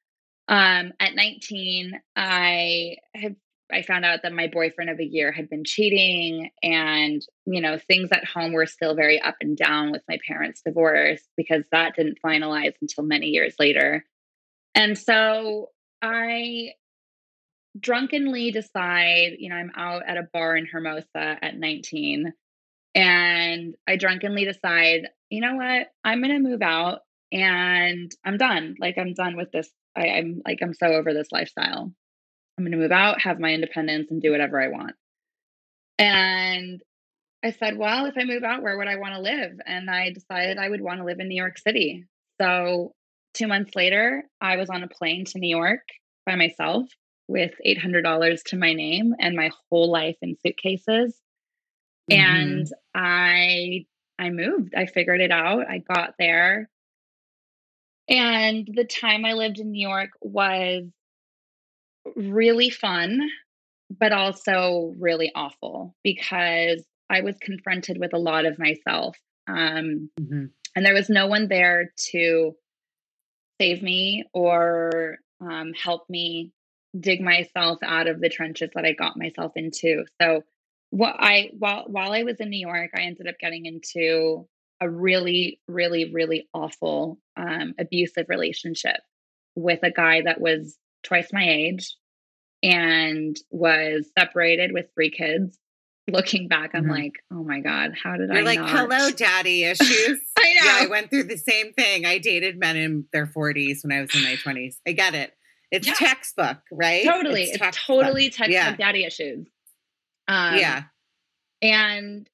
um 0.47 0.93
at 0.99 1.13
19 1.13 2.01
i 2.15 2.95
had 3.13 3.35
i 3.71 3.81
found 3.81 4.05
out 4.05 4.21
that 4.23 4.33
my 4.33 4.47
boyfriend 4.47 4.89
of 4.89 4.99
a 4.99 5.05
year 5.05 5.31
had 5.31 5.49
been 5.49 5.63
cheating 5.63 6.49
and 6.63 7.25
you 7.45 7.61
know 7.61 7.77
things 7.77 8.09
at 8.11 8.25
home 8.25 8.53
were 8.53 8.65
still 8.65 8.95
very 8.95 9.21
up 9.21 9.35
and 9.41 9.57
down 9.57 9.91
with 9.91 10.01
my 10.07 10.17
parents 10.27 10.61
divorce 10.65 11.21
because 11.37 11.63
that 11.71 11.95
didn't 11.95 12.19
finalize 12.25 12.73
until 12.81 13.03
many 13.03 13.27
years 13.27 13.55
later 13.59 14.05
and 14.75 14.97
so 14.97 15.69
i 16.01 16.71
drunkenly 17.79 18.51
decide, 18.51 19.35
you 19.37 19.49
know, 19.49 19.55
I'm 19.55 19.71
out 19.75 20.03
at 20.07 20.17
a 20.17 20.27
bar 20.33 20.55
in 20.55 20.65
Hermosa 20.65 21.37
at 21.41 21.57
19 21.57 22.33
and 22.95 23.75
I 23.87 23.95
drunkenly 23.95 24.45
decide, 24.45 25.09
you 25.29 25.41
know 25.41 25.55
what, 25.55 25.87
I'm 26.03 26.21
going 26.21 26.33
to 26.33 26.49
move 26.49 26.61
out 26.61 27.01
and 27.31 28.11
I'm 28.25 28.37
done. 28.37 28.75
Like, 28.79 28.97
I'm 28.97 29.13
done 29.13 29.37
with 29.37 29.51
this. 29.51 29.69
I, 29.95 30.07
I'm 30.09 30.41
like, 30.45 30.59
I'm 30.61 30.73
so 30.73 30.87
over 30.87 31.13
this 31.13 31.31
lifestyle. 31.31 31.91
I'm 32.59 32.65
going 32.65 32.73
to 32.73 32.77
move 32.77 32.91
out, 32.91 33.21
have 33.21 33.39
my 33.39 33.53
independence, 33.53 34.11
and 34.11 34.21
do 34.21 34.31
whatever 34.31 34.61
I 34.61 34.67
want. 34.67 34.91
And 35.97 36.81
I 37.41 37.51
said, 37.51 37.77
well, 37.77 38.05
if 38.05 38.15
I 38.17 38.25
move 38.25 38.43
out, 38.43 38.61
where 38.61 38.77
would 38.77 38.89
I 38.89 38.97
want 38.97 39.13
to 39.13 39.21
live? 39.21 39.53
And 39.65 39.89
I 39.89 40.11
decided 40.11 40.57
I 40.57 40.67
would 40.67 40.81
want 40.81 40.99
to 40.99 41.05
live 41.05 41.21
in 41.21 41.29
New 41.29 41.41
York 41.41 41.57
City. 41.57 42.03
So, 42.39 42.91
two 43.33 43.47
months 43.47 43.75
later, 43.75 44.23
I 44.41 44.57
was 44.57 44.69
on 44.69 44.83
a 44.83 44.89
plane 44.89 45.23
to 45.25 45.39
New 45.39 45.49
York 45.49 45.87
by 46.25 46.35
myself 46.35 46.85
with 47.29 47.53
$800 47.65 48.43
to 48.47 48.57
my 48.57 48.73
name 48.73 49.15
and 49.17 49.37
my 49.37 49.51
whole 49.69 49.89
life 49.89 50.17
in 50.21 50.35
suitcases. 50.45 51.17
Mm-hmm. 52.11 52.19
And 52.19 52.67
I 52.93 53.85
I 54.17 54.31
moved. 54.31 54.75
I 54.75 54.85
figured 54.85 55.21
it 55.21 55.31
out. 55.31 55.69
I 55.69 55.77
got 55.77 56.15
there. 56.19 56.69
And 58.09 58.67
the 58.73 58.83
time 58.83 59.23
I 59.23 59.31
lived 59.31 59.59
in 59.59 59.71
New 59.71 59.87
York 59.87 60.09
was 60.19 60.89
really 62.15 62.69
fun, 62.69 63.29
but 63.89 64.11
also 64.11 64.93
really 64.99 65.31
awful 65.35 65.95
because 66.03 66.83
I 67.09 67.21
was 67.21 67.35
confronted 67.41 67.97
with 67.99 68.13
a 68.13 68.19
lot 68.19 68.45
of 68.45 68.59
myself. 68.59 69.17
Um, 69.47 70.09
mm-hmm. 70.19 70.45
And 70.75 70.85
there 70.85 70.93
was 70.93 71.09
no 71.09 71.27
one 71.27 71.47
there 71.47 71.91
to 72.11 72.55
save 73.59 73.81
me 73.81 74.25
or 74.33 75.17
um, 75.41 75.73
help 75.73 76.09
me 76.09 76.51
dig 76.99 77.21
myself 77.21 77.79
out 77.83 78.07
of 78.07 78.19
the 78.19 78.29
trenches 78.29 78.69
that 78.75 78.85
I 78.85 78.93
got 78.93 79.17
myself 79.17 79.53
into. 79.55 80.05
So, 80.21 80.43
what 80.91 81.15
I 81.19 81.51
while 81.57 81.85
while 81.87 82.13
I 82.13 82.23
was 82.23 82.37
in 82.39 82.49
New 82.49 82.65
York, 82.65 82.91
I 82.95 83.01
ended 83.01 83.27
up 83.27 83.37
getting 83.39 83.65
into 83.65 84.47
a 84.81 84.89
really, 84.89 85.59
really, 85.67 86.11
really 86.11 86.47
awful 86.53 87.19
um, 87.37 87.75
abusive 87.77 88.27
relationship 88.29 88.97
with 89.55 89.79
a 89.83 89.91
guy 89.91 90.21
that 90.21 90.39
was 90.39 90.77
twice 91.03 91.31
my 91.31 91.47
age 91.47 91.95
and 92.63 93.37
was 93.49 94.09
separated 94.17 94.71
with 94.73 94.87
three 94.93 95.11
kids. 95.11 95.57
Looking 96.09 96.47
back, 96.47 96.71
I'm 96.73 96.83
mm-hmm. 96.83 96.91
like, 96.91 97.13
oh 97.31 97.43
my 97.43 97.59
God, 97.59 97.91
how 98.01 98.17
did 98.17 98.29
You're 98.29 98.39
I? 98.39 98.41
like, 98.41 98.59
not? 98.59 98.69
hello, 98.69 99.11
daddy 99.11 99.63
issues. 99.63 100.19
I 100.39 100.53
know. 100.53 100.65
Yeah, 100.65 100.77
I 100.81 100.87
went 100.87 101.11
through 101.11 101.25
the 101.25 101.37
same 101.37 101.71
thing. 101.73 102.05
I 102.05 102.17
dated 102.17 102.59
men 102.59 102.77
in 102.77 103.05
their 103.13 103.27
40s 103.27 103.83
when 103.83 103.91
I 103.91 104.01
was 104.01 104.15
in 104.15 104.23
my 104.23 104.35
20s. 104.35 104.77
I 104.87 104.93
get 104.93 105.13
it. 105.13 105.33
It's 105.71 105.85
yeah. 105.85 105.93
textbook, 105.93 106.57
right? 106.71 107.05
Totally. 107.05 107.43
It's, 107.43 107.61
it's 107.61 107.85
totally 107.85 108.31
textbook 108.31 108.49
yeah. 108.51 108.75
daddy 108.75 109.05
issues. 109.05 109.47
Um, 110.27 110.57
yeah. 110.57 110.83
And, 111.61 112.27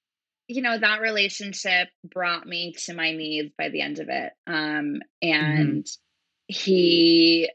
you 0.48 0.62
know, 0.62 0.78
that 0.78 1.02
relationship 1.02 1.90
brought 2.06 2.48
me 2.48 2.74
to 2.86 2.94
my 2.94 3.12
knees 3.12 3.52
by 3.58 3.70
the 3.70 3.82
end 3.82 4.00
of 4.00 4.08
it. 4.08 4.32
Um, 4.48 5.02
and 5.22 5.84
mm-hmm. 5.84 6.48
he 6.48 7.50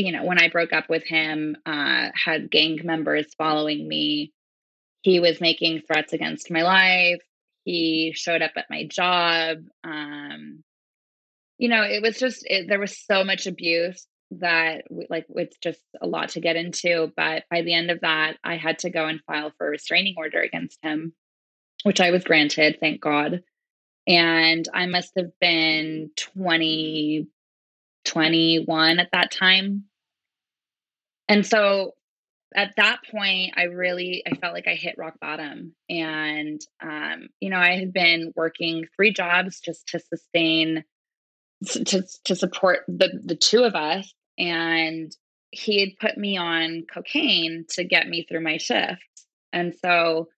you 0.00 0.12
know, 0.12 0.24
when 0.24 0.38
I 0.40 0.48
broke 0.48 0.72
up 0.72 0.88
with 0.88 1.04
him, 1.04 1.56
uh, 1.66 2.08
had 2.14 2.50
gang 2.50 2.80
members 2.84 3.34
following 3.36 3.86
me. 3.86 4.32
He 5.02 5.20
was 5.20 5.40
making 5.40 5.82
threats 5.86 6.12
against 6.12 6.50
my 6.50 6.62
life. 6.62 7.22
He 7.64 8.12
showed 8.14 8.42
up 8.42 8.52
at 8.56 8.70
my 8.70 8.86
job. 8.86 9.58
Um, 9.84 10.62
you 11.58 11.68
know, 11.68 11.82
it 11.82 12.02
was 12.02 12.18
just, 12.18 12.46
it, 12.48 12.68
there 12.68 12.80
was 12.80 12.96
so 12.96 13.24
much 13.24 13.46
abuse 13.46 14.06
that, 14.32 14.84
like, 15.10 15.26
it's 15.30 15.58
just 15.58 15.80
a 16.00 16.06
lot 16.06 16.30
to 16.30 16.40
get 16.40 16.56
into. 16.56 17.12
But 17.16 17.44
by 17.50 17.62
the 17.62 17.74
end 17.74 17.90
of 17.90 18.00
that, 18.00 18.38
I 18.42 18.56
had 18.56 18.78
to 18.80 18.90
go 18.90 19.06
and 19.06 19.20
file 19.26 19.52
for 19.58 19.66
a 19.66 19.70
restraining 19.70 20.14
order 20.16 20.40
against 20.40 20.78
him, 20.82 21.12
which 21.82 22.00
I 22.00 22.10
was 22.10 22.24
granted, 22.24 22.78
thank 22.80 23.00
God. 23.00 23.42
And 24.06 24.66
I 24.72 24.86
must 24.86 25.12
have 25.16 25.38
been 25.40 26.10
20, 26.16 27.26
21 28.06 28.98
at 28.98 29.10
that 29.12 29.30
time. 29.30 29.84
And 31.30 31.46
so 31.46 31.94
at 32.56 32.74
that 32.76 32.98
point, 33.08 33.54
I 33.56 33.64
really 33.64 34.24
I 34.26 34.34
felt 34.34 34.52
like 34.52 34.66
I 34.66 34.74
hit 34.74 34.96
rock 34.98 35.14
bottom. 35.20 35.76
And 35.88 36.60
um, 36.82 37.28
you 37.38 37.50
know, 37.50 37.58
I 37.58 37.78
had 37.78 37.92
been 37.92 38.32
working 38.34 38.86
three 38.96 39.12
jobs 39.12 39.60
just 39.60 39.86
to 39.88 40.00
sustain 40.00 40.84
to 41.64 42.02
to 42.24 42.34
support 42.34 42.80
the 42.88 43.20
the 43.24 43.36
two 43.36 43.62
of 43.62 43.76
us. 43.76 44.12
And 44.38 45.16
he 45.52 45.80
had 45.80 45.98
put 46.00 46.18
me 46.18 46.36
on 46.36 46.84
cocaine 46.92 47.64
to 47.70 47.84
get 47.84 48.08
me 48.08 48.26
through 48.28 48.42
my 48.42 48.56
shift. 48.56 49.02
And 49.52 49.72
so 49.74 50.28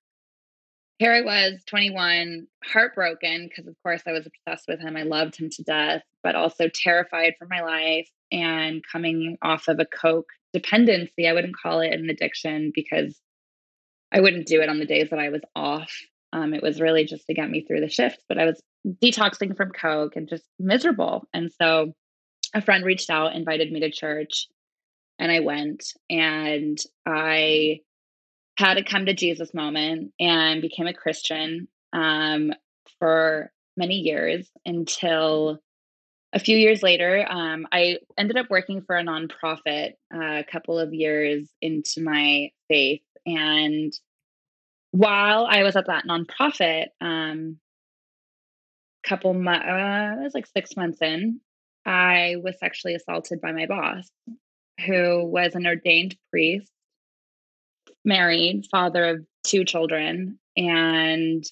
here 0.99 1.13
I 1.13 1.23
was, 1.23 1.63
21, 1.67 2.47
heartbroken 2.65 3.49
because, 3.49 3.67
of 3.67 3.75
course, 3.83 4.03
I 4.07 4.13
was 4.13 4.27
obsessed 4.27 4.69
with 4.69 4.81
him. 4.81 4.97
I 4.97 5.03
loved 5.03 5.37
him 5.37 5.51
to 5.51 5.63
death, 5.63 6.03
but 6.23 6.35
also 6.35 6.69
terrified 6.69 7.35
for 7.39 7.47
my 7.47 7.61
life 7.61 8.09
and 8.33 8.83
coming 8.91 9.37
off 9.43 9.69
of 9.69 9.79
a 9.79 9.87
Coke 9.87 10.31
dependency. 10.53 11.29
I 11.29 11.33
wouldn't 11.33 11.57
call 11.57 11.81
it 11.81 11.93
an 11.93 12.11
addiction 12.11 12.73
because 12.75 13.21
I 14.13 14.21
wouldn't 14.21 14.47
do 14.47 14.61
it 14.61 14.69
on 14.69 14.79
the 14.79 14.87
days 14.87 15.11
that 15.11 15.19
I 15.19 15.29
was 15.29 15.43
off. 15.55 15.93
Um, 16.33 16.55
it 16.55 16.63
was 16.63 16.81
really 16.81 17.05
just 17.05 17.27
to 17.27 17.35
get 17.35 17.51
me 17.51 17.63
through 17.63 17.81
the 17.81 17.89
shifts, 17.91 18.23
but 18.29 18.39
I 18.39 18.47
was 18.47 18.61
detoxing 19.03 19.57
from 19.57 19.71
Coke 19.71 20.17
and 20.17 20.29
just 20.29 20.45
miserable. 20.59 21.25
And 21.33 21.51
so 21.61 21.93
a 22.55 22.63
friend 22.63 22.85
reached 22.85 23.11
out, 23.11 23.35
invited 23.35 23.71
me 23.71 23.81
to 23.81 23.91
church, 23.91 24.49
and 25.19 25.31
I 25.31 25.41
went 25.41 25.85
and 26.11 26.79
I 27.07 27.81
had 28.57 28.79
a 28.79 28.85
come 28.85 29.07
to 29.07 29.15
Jesus 29.15 29.55
moment 29.55 30.13
and 30.19 30.63
became 30.63 30.87
a 30.87 30.95
Christian 30.95 31.69
um, 31.93 32.53
for 32.99 33.51
many 33.77 33.97
years 33.97 34.51
until 34.67 35.59
a 36.33 36.39
few 36.39 36.57
years 36.57 36.83
later, 36.83 37.27
um, 37.29 37.67
I 37.73 37.99
ended 38.17 38.37
up 38.39 38.49
working 38.49 38.83
for 38.83 38.97
a 38.97 39.05
nonprofit 39.05 39.93
uh, 40.15 40.41
a 40.41 40.45
couple 40.51 40.79
of 40.79 40.95
years 40.95 41.49
into 41.61 42.03
my 42.03 42.51
faith. 42.69 43.03
And 43.27 43.93
while 44.93 45.47
I 45.49 45.63
was 45.63 45.77
at 45.77 45.87
that 45.87 46.07
nonprofit, 46.07 46.87
um, 47.01 47.59
couple 49.05 49.35
months, 49.35 49.67
uh, 49.67 50.21
it 50.21 50.25
was 50.25 50.35
like 50.35 50.47
six 50.47 50.77
months 50.77 51.03
in, 51.03 51.41
I 51.85 52.37
was 52.43 52.59
sexually 52.59 52.95
assaulted 52.95 53.41
by 53.41 53.53
my 53.53 53.67
boss, 53.67 54.09
who 54.87 55.25
was 55.25 55.55
an 55.55 55.67
ordained 55.67 56.17
priest 56.31 56.71
married, 58.05 58.67
father 58.71 59.05
of 59.05 59.27
two 59.45 59.65
children. 59.65 60.39
And 60.57 61.45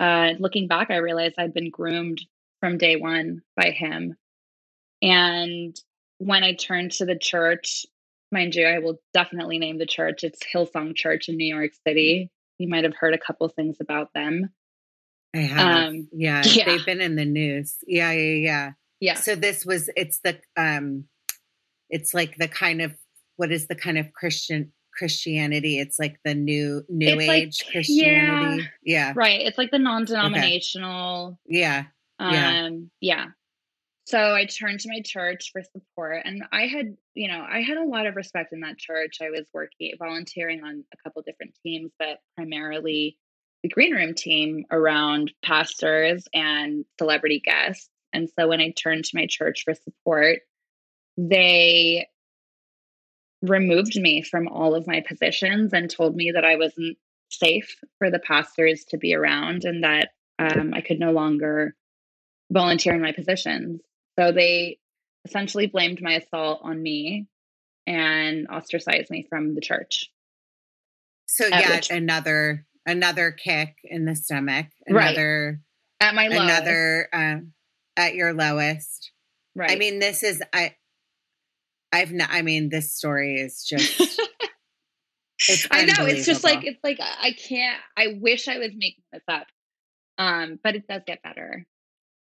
uh, 0.00 0.32
looking 0.38 0.68
back, 0.68 0.90
I 0.90 0.96
realized 0.96 1.34
I'd 1.38 1.54
been 1.54 1.70
groomed 1.70 2.20
from 2.62 2.78
day 2.78 2.94
one 2.94 3.42
by 3.56 3.70
him. 3.70 4.14
And 5.02 5.74
when 6.18 6.44
I 6.44 6.54
turned 6.54 6.92
to 6.92 7.04
the 7.04 7.18
church, 7.18 7.84
mind 8.30 8.54
you, 8.54 8.64
I 8.64 8.78
will 8.78 9.00
definitely 9.12 9.58
name 9.58 9.78
the 9.78 9.86
church. 9.86 10.22
It's 10.22 10.38
Hillsong 10.54 10.94
Church 10.94 11.28
in 11.28 11.36
New 11.36 11.52
York 11.52 11.72
City. 11.84 12.30
You 12.58 12.68
might 12.68 12.84
have 12.84 12.94
heard 12.94 13.14
a 13.14 13.18
couple 13.18 13.48
things 13.48 13.78
about 13.80 14.14
them. 14.14 14.50
I 15.34 15.38
have. 15.38 15.88
Um, 15.88 16.08
yeah, 16.12 16.42
yeah, 16.46 16.66
they've 16.66 16.86
been 16.86 17.00
in 17.00 17.16
the 17.16 17.24
news. 17.24 17.78
Yeah, 17.84 18.12
yeah, 18.12 18.34
yeah. 18.34 18.70
Yeah. 19.00 19.14
So 19.14 19.34
this 19.34 19.66
was 19.66 19.90
it's 19.96 20.20
the 20.22 20.38
um 20.56 21.06
it's 21.90 22.14
like 22.14 22.36
the 22.36 22.46
kind 22.46 22.80
of 22.80 22.94
what 23.38 23.50
is 23.50 23.66
the 23.66 23.74
kind 23.74 23.98
of 23.98 24.12
Christian 24.12 24.72
Christianity. 24.96 25.80
It's 25.80 25.98
like 25.98 26.18
the 26.24 26.36
new 26.36 26.84
new 26.88 27.08
it's 27.08 27.22
age 27.22 27.62
like, 27.64 27.72
Christianity. 27.72 28.68
Yeah. 28.84 29.08
yeah. 29.08 29.12
Right. 29.16 29.40
It's 29.40 29.58
like 29.58 29.72
the 29.72 29.80
non-denominational. 29.80 31.40
Okay. 31.48 31.58
Yeah. 31.58 31.84
Um 32.22 32.90
yeah. 33.00 33.16
yeah. 33.16 33.26
So 34.04 34.34
I 34.34 34.46
turned 34.46 34.80
to 34.80 34.88
my 34.88 35.00
church 35.00 35.50
for 35.52 35.62
support 35.62 36.22
and 36.24 36.44
I 36.52 36.66
had, 36.66 36.96
you 37.14 37.28
know, 37.28 37.46
I 37.48 37.62
had 37.62 37.76
a 37.76 37.84
lot 37.84 38.06
of 38.06 38.16
respect 38.16 38.52
in 38.52 38.60
that 38.60 38.78
church. 38.78 39.18
I 39.22 39.30
was 39.30 39.46
working 39.54 39.92
volunteering 39.98 40.64
on 40.64 40.84
a 40.92 40.96
couple 41.02 41.22
different 41.22 41.56
teams, 41.62 41.92
but 41.98 42.18
primarily 42.36 43.16
the 43.62 43.68
green 43.68 43.94
room 43.94 44.14
team 44.14 44.64
around 44.72 45.32
pastors 45.44 46.26
and 46.34 46.84
celebrity 46.98 47.40
guests. 47.44 47.88
And 48.12 48.28
so 48.38 48.48
when 48.48 48.60
I 48.60 48.70
turned 48.70 49.04
to 49.04 49.16
my 49.16 49.26
church 49.26 49.62
for 49.64 49.74
support, 49.74 50.40
they 51.16 52.08
removed 53.40 54.00
me 54.00 54.22
from 54.22 54.48
all 54.48 54.74
of 54.74 54.86
my 54.86 55.00
positions 55.00 55.72
and 55.72 55.88
told 55.88 56.16
me 56.16 56.32
that 56.32 56.44
I 56.44 56.56
wasn't 56.56 56.96
safe 57.28 57.76
for 57.98 58.10
the 58.10 58.18
pastors 58.18 58.84
to 58.90 58.98
be 58.98 59.14
around 59.14 59.64
and 59.64 59.84
that 59.84 60.10
um, 60.38 60.74
I 60.74 60.80
could 60.80 60.98
no 60.98 61.12
longer 61.12 61.74
volunteer 62.52 62.94
in 62.94 63.02
my 63.02 63.12
positions. 63.12 63.80
So 64.18 64.32
they 64.32 64.78
essentially 65.24 65.66
blamed 65.66 66.02
my 66.02 66.14
assault 66.14 66.60
on 66.62 66.82
me 66.82 67.26
and 67.86 68.46
ostracized 68.48 69.10
me 69.10 69.26
from 69.28 69.54
the 69.54 69.60
church. 69.60 70.10
So 71.26 71.46
yeah, 71.46 71.76
which, 71.76 71.90
another 71.90 72.66
another 72.84 73.30
kick 73.30 73.76
in 73.84 74.04
the 74.04 74.14
stomach, 74.14 74.66
another 74.86 75.60
right. 76.00 76.08
at 76.08 76.14
my 76.14 76.28
lowest. 76.28 76.42
another 76.42 77.08
uh, 77.12 77.36
at 77.96 78.14
your 78.14 78.34
lowest. 78.34 79.12
Right. 79.54 79.70
I 79.70 79.76
mean, 79.76 79.98
this 79.98 80.22
is 80.22 80.42
I 80.52 80.74
I've 81.92 82.12
not, 82.12 82.30
I 82.32 82.42
mean, 82.42 82.70
this 82.70 82.94
story 82.94 83.36
is 83.40 83.64
just. 83.64 84.00
I 85.70 85.84
know 85.84 86.06
it's 86.06 86.24
just 86.24 86.44
like 86.44 86.64
it's 86.64 86.82
like 86.84 86.98
I 87.00 87.32
can't. 87.32 87.80
I 87.96 88.18
wish 88.20 88.46
I 88.46 88.58
was 88.58 88.70
making 88.76 89.02
this 89.12 89.22
up, 89.26 89.46
um, 90.16 90.58
but 90.62 90.76
it 90.76 90.86
does 90.86 91.02
get 91.04 91.22
better. 91.22 91.66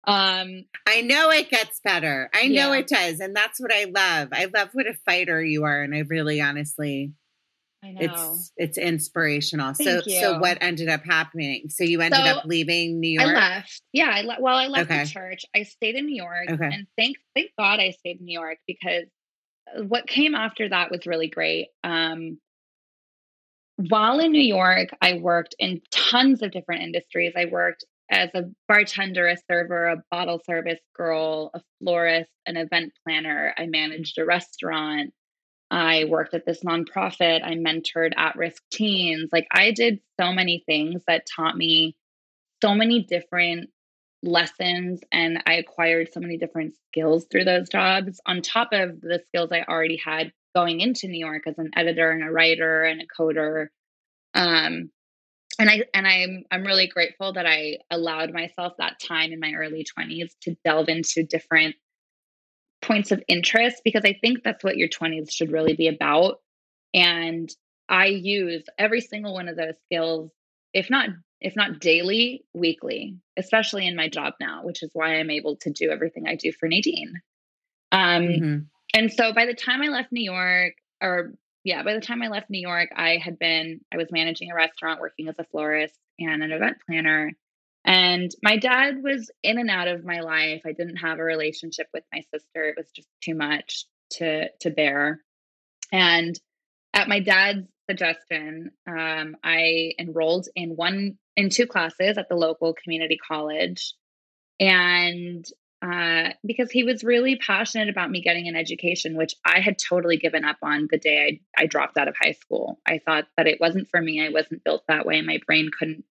Um, 0.06 0.66
I 0.88 1.02
know 1.02 1.30
it 1.30 1.50
gets 1.50 1.80
better. 1.84 2.30
I 2.34 2.42
yeah. 2.42 2.66
know 2.66 2.74
it 2.74 2.88
does, 2.88 3.20
and 3.20 3.36
that's 3.36 3.60
what 3.60 3.72
I 3.74 3.86
love. 3.86 4.30
I 4.32 4.48
love 4.54 4.70
what 4.74 4.88
a 4.88 4.96
fighter 5.06 5.44
you 5.44 5.64
are, 5.64 5.82
and 5.82 5.94
I 5.94 6.00
really, 6.00 6.42
honestly, 6.42 7.14
I 7.84 7.92
know 7.92 8.00
it's 8.02 8.52
it's 8.58 8.78
inspirational. 8.78 9.74
Thank 9.74 9.90
so, 9.90 10.10
you. 10.10 10.20
so 10.20 10.40
what 10.40 10.58
ended 10.62 10.90
up 10.90 11.04
happening? 11.04 11.70
So 11.70 11.84
you 11.84 12.02
ended 12.02 12.20
so 12.20 12.26
up 12.26 12.46
leaving 12.46 13.00
New 13.00 13.10
York. 13.20 13.28
I 13.28 13.34
left. 13.34 13.82
Yeah, 13.94 14.10
I 14.12 14.22
le- 14.22 14.38
well, 14.40 14.56
I 14.56 14.68
left 14.68 14.90
okay. 14.90 15.04
the 15.04 15.10
church. 15.10 15.46
I 15.56 15.64
stayed 15.64 15.96
in 15.96 16.08
New 16.08 16.16
York, 16.16 16.50
okay. 16.50 16.66
and 16.66 16.88
thank 16.98 17.18
thank 17.36 17.52
God 17.58 17.80
I 17.80 17.92
stayed 17.92 18.20
in 18.20 18.26
New 18.26 18.40
York 18.40 18.58
because 18.68 19.06
what 19.88 20.08
came 20.08 20.36
after 20.36 20.68
that 20.70 20.92
was 20.92 21.06
really 21.06 21.30
great. 21.30 21.68
Um, 21.84 22.40
while 23.78 24.20
in 24.20 24.32
New 24.32 24.42
York, 24.42 24.90
I 25.02 25.14
worked 25.14 25.56
in 25.58 25.82
tons 25.92 26.42
of 26.42 26.52
different 26.52 26.84
industries. 26.84 27.34
I 27.36 27.46
worked 27.46 27.86
as 28.12 28.30
a 28.34 28.44
bartender, 28.68 29.28
a 29.28 29.38
server, 29.50 29.88
a 29.88 30.04
bottle 30.12 30.42
service 30.46 30.82
girl, 30.96 31.50
a 31.54 31.62
florist, 31.80 32.30
an 32.46 32.58
event 32.58 32.92
planner. 33.04 33.54
I 33.58 33.68
managed 33.68 34.18
a 34.18 34.26
restaurant. 34.26 35.14
I 35.72 36.04
worked 36.04 36.34
at 36.34 36.46
this 36.46 36.64
nonprofit. 36.64 37.42
I 37.44 37.54
mentored 37.54 38.12
at 38.18 38.36
risk 38.36 38.62
teens. 38.72 39.30
Like 39.32 39.48
I 39.52 39.72
did 39.72 40.02
so 40.20 40.34
many 40.34 40.64
things 40.66 41.02
that 41.08 41.26
taught 41.36 41.56
me 41.56 41.96
so 42.62 42.76
many 42.76 43.04
different 43.04 43.70
lessons 44.24 45.02
and 45.12 45.42
I 45.48 45.54
acquired 45.54 46.10
so 46.14 46.20
many 46.20 46.38
different 46.38 46.76
skills 46.88 47.26
through 47.32 47.46
those 47.46 47.70
jobs 47.70 48.20
on 48.26 48.42
top 48.42 48.70
of 48.72 49.02
the 49.02 49.22
skills 49.28 49.50
I 49.52 49.64
already 49.64 49.98
had 49.98 50.32
going 50.54 50.82
into 50.82 51.08
New 51.08 51.26
York 51.26 51.44
as 51.48 51.58
an 51.58 51.72
editor 51.76 52.12
and 52.12 52.24
a 52.24 52.32
writer 52.32 52.84
and 52.84 53.02
a 53.02 53.06
coder. 53.06 53.68
Um, 54.34 54.92
and 55.60 55.70
I 55.70 55.84
and 55.94 56.08
I'm 56.08 56.44
I'm 56.52 56.64
really 56.64 56.88
grateful 56.88 57.34
that 57.34 57.46
I 57.46 57.78
allowed 57.90 58.34
myself 58.34 58.74
that 58.78 59.00
time 59.00 59.32
in 59.32 59.40
my 59.40 59.54
early 59.54 59.86
20s 59.98 60.32
to 60.44 60.56
delve 60.64 60.90
into 60.90 61.24
different 61.24 61.76
points 62.82 63.12
of 63.12 63.24
interest 63.28 63.82
because 63.84 64.04
I 64.06 64.14
think 64.22 64.44
that's 64.44 64.64
what 64.64 64.78
your 64.78 64.88
20s 64.88 65.32
should 65.32 65.52
really 65.52 65.76
be 65.76 65.88
about. 65.88 66.40
And 66.94 67.50
I 67.90 68.08
use 68.08 68.64
every 68.78 69.02
single 69.02 69.34
one 69.34 69.48
of 69.48 69.56
those 69.56 69.76
skills, 69.86 70.32
if 70.74 70.90
not 70.90 71.10
if 71.42 71.56
not 71.56 71.80
daily, 71.80 72.46
weekly, 72.54 73.18
especially 73.36 73.88
in 73.88 73.96
my 73.96 74.08
job 74.08 74.34
now, 74.40 74.64
which 74.64 74.84
is 74.84 74.92
why 74.94 75.16
I'm 75.16 75.32
able 75.32 75.58
to 75.58 75.72
do 75.72 75.90
everything 75.90 76.28
I 76.28 76.36
do 76.36 76.52
for 76.52 76.68
Nadine. 76.68 77.16
Um, 77.92 78.24
mm-hmm. 78.24 78.58
And 78.94 79.12
so 79.12 79.34
by 79.34 79.48
the 79.48 79.56
time 79.56 79.82
I 79.82 79.88
left 79.88 80.12
New 80.12 80.24
York, 80.24 80.74
or 81.02 81.34
yeah, 81.64 81.84
by 81.84 81.94
the 81.94 82.02
time 82.02 82.22
I 82.22 82.28
left 82.28 82.50
New 82.50 82.62
York, 82.62 82.90
I 82.96 83.18
had 83.18 83.38
been, 83.38 83.82
I 83.94 83.98
was 83.98 84.12
managing 84.12 84.52
a 84.52 84.56
restaurant, 84.56 85.00
working 85.00 85.28
as 85.28 85.36
a 85.38 85.44
florist 85.46 85.98
and 86.20 86.44
an 86.44 86.52
event 86.52 86.78
planner. 86.88 87.32
And 87.86 88.32
my 88.44 88.58
dad 88.58 89.04
was 89.04 89.32
in 89.44 89.58
and 89.58 89.70
out 89.70 89.88
of 89.88 90.06
my 90.06 90.22
life. 90.22 90.62
I 90.66 90.72
didn't 90.72 90.98
have 90.98 91.20
a 91.20 91.24
relationship 91.24 91.88
with 91.94 92.04
my 92.14 92.22
sister. 92.34 92.66
It 92.66 92.76
was 92.78 92.90
just 92.96 93.08
too 93.24 93.36
much 93.36 93.86
to 94.12 94.50
to 94.60 94.70
bear. 94.70 95.22
And 95.92 96.40
at 96.94 97.08
my 97.08 97.20
dad's 97.20 97.68
suggestion, 97.90 98.72
um, 98.88 99.36
I 99.44 99.94
enrolled 100.00 100.48
in 100.56 100.76
one 100.76 101.18
in 101.36 101.50
two 101.50 101.66
classes 101.66 102.18
at 102.18 102.30
the 102.30 102.36
local 102.36 102.74
community 102.74 103.18
college. 103.28 103.94
And 104.60 105.44
uh, 105.82 106.30
because 106.46 106.70
he 106.70 106.84
was 106.84 107.04
really 107.04 107.38
passionate 107.38 107.90
about 107.90 108.12
me 108.12 108.22
getting 108.22 108.48
an 108.48 108.56
education, 108.56 109.18
which 109.18 109.34
I 109.46 109.62
had 109.62 109.78
totally 109.78 110.18
given 110.18 110.46
up 110.46 110.58
on 110.62 110.88
the 110.92 110.98
day 110.98 111.42
I, 111.58 111.64
I 111.64 111.66
dropped 111.66 111.98
out 111.98 112.08
of 112.08 112.16
high 112.22 112.34
school. 112.34 112.80
I 112.86 113.00
thought 113.04 113.26
that 113.36 113.48
it 113.48 113.60
wasn't 113.60 113.90
for 113.90 114.00
me. 114.00 114.24
I 114.24 114.30
wasn't 114.30 114.64
built 114.64 114.84
that 114.88 115.06
way. 115.06 115.22
My 115.22 115.40
brain 115.46 115.70
couldn't 115.78 116.04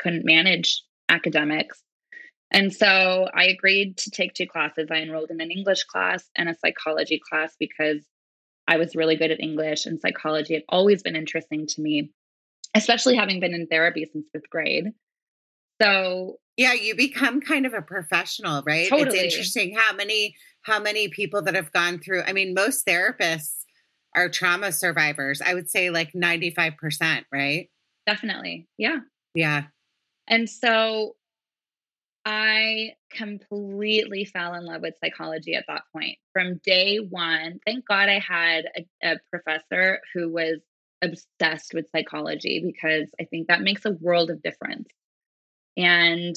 couldn't 0.00 0.24
manage 0.24 0.82
academics. 1.08 1.80
And 2.50 2.72
so 2.72 3.28
I 3.32 3.44
agreed 3.44 3.96
to 3.98 4.10
take 4.10 4.34
two 4.34 4.46
classes. 4.46 4.88
I 4.90 4.96
enrolled 4.96 5.30
in 5.30 5.40
an 5.40 5.50
English 5.50 5.84
class 5.84 6.28
and 6.36 6.48
a 6.48 6.56
psychology 6.56 7.20
class 7.30 7.54
because 7.58 8.04
I 8.66 8.76
was 8.76 8.96
really 8.96 9.16
good 9.16 9.30
at 9.30 9.40
English 9.40 9.86
and 9.86 10.00
psychology 10.00 10.54
had 10.54 10.64
always 10.68 11.02
been 11.02 11.16
interesting 11.16 11.66
to 11.68 11.80
me, 11.80 12.10
especially 12.74 13.16
having 13.16 13.40
been 13.40 13.54
in 13.54 13.68
therapy 13.68 14.08
since 14.12 14.26
fifth 14.32 14.50
grade. 14.50 14.92
So 15.80 16.38
yeah, 16.56 16.72
you 16.74 16.94
become 16.94 17.40
kind 17.40 17.66
of 17.66 17.74
a 17.74 17.82
professional, 17.82 18.62
right? 18.66 18.88
Totally. 18.88 19.18
It's 19.18 19.34
interesting 19.34 19.74
how 19.74 19.94
many 19.94 20.34
how 20.62 20.78
many 20.80 21.08
people 21.08 21.42
that 21.42 21.54
have 21.54 21.72
gone 21.72 21.98
through. 21.98 22.22
I 22.22 22.32
mean, 22.32 22.54
most 22.54 22.86
therapists 22.86 23.64
are 24.14 24.28
trauma 24.28 24.72
survivors. 24.72 25.40
I 25.40 25.54
would 25.54 25.68
say 25.68 25.90
like 25.90 26.12
95%, 26.12 27.24
right? 27.32 27.68
Definitely. 28.06 28.68
Yeah. 28.78 28.98
Yeah. 29.34 29.64
And 30.28 30.48
so 30.48 31.16
I 32.24 32.92
completely 33.10 34.24
fell 34.24 34.54
in 34.54 34.64
love 34.64 34.82
with 34.82 34.94
psychology 35.02 35.54
at 35.54 35.64
that 35.66 35.82
point. 35.92 36.18
From 36.32 36.60
day 36.64 36.98
one, 36.98 37.58
thank 37.66 37.86
God 37.86 38.08
I 38.08 38.20
had 38.20 38.66
a, 38.76 39.14
a 39.14 39.16
professor 39.30 40.00
who 40.14 40.30
was 40.30 40.60
obsessed 41.02 41.74
with 41.74 41.90
psychology 41.90 42.62
because 42.64 43.10
I 43.20 43.24
think 43.24 43.48
that 43.48 43.62
makes 43.62 43.84
a 43.84 43.90
world 43.90 44.30
of 44.30 44.42
difference. 44.42 44.88
And 45.76 46.36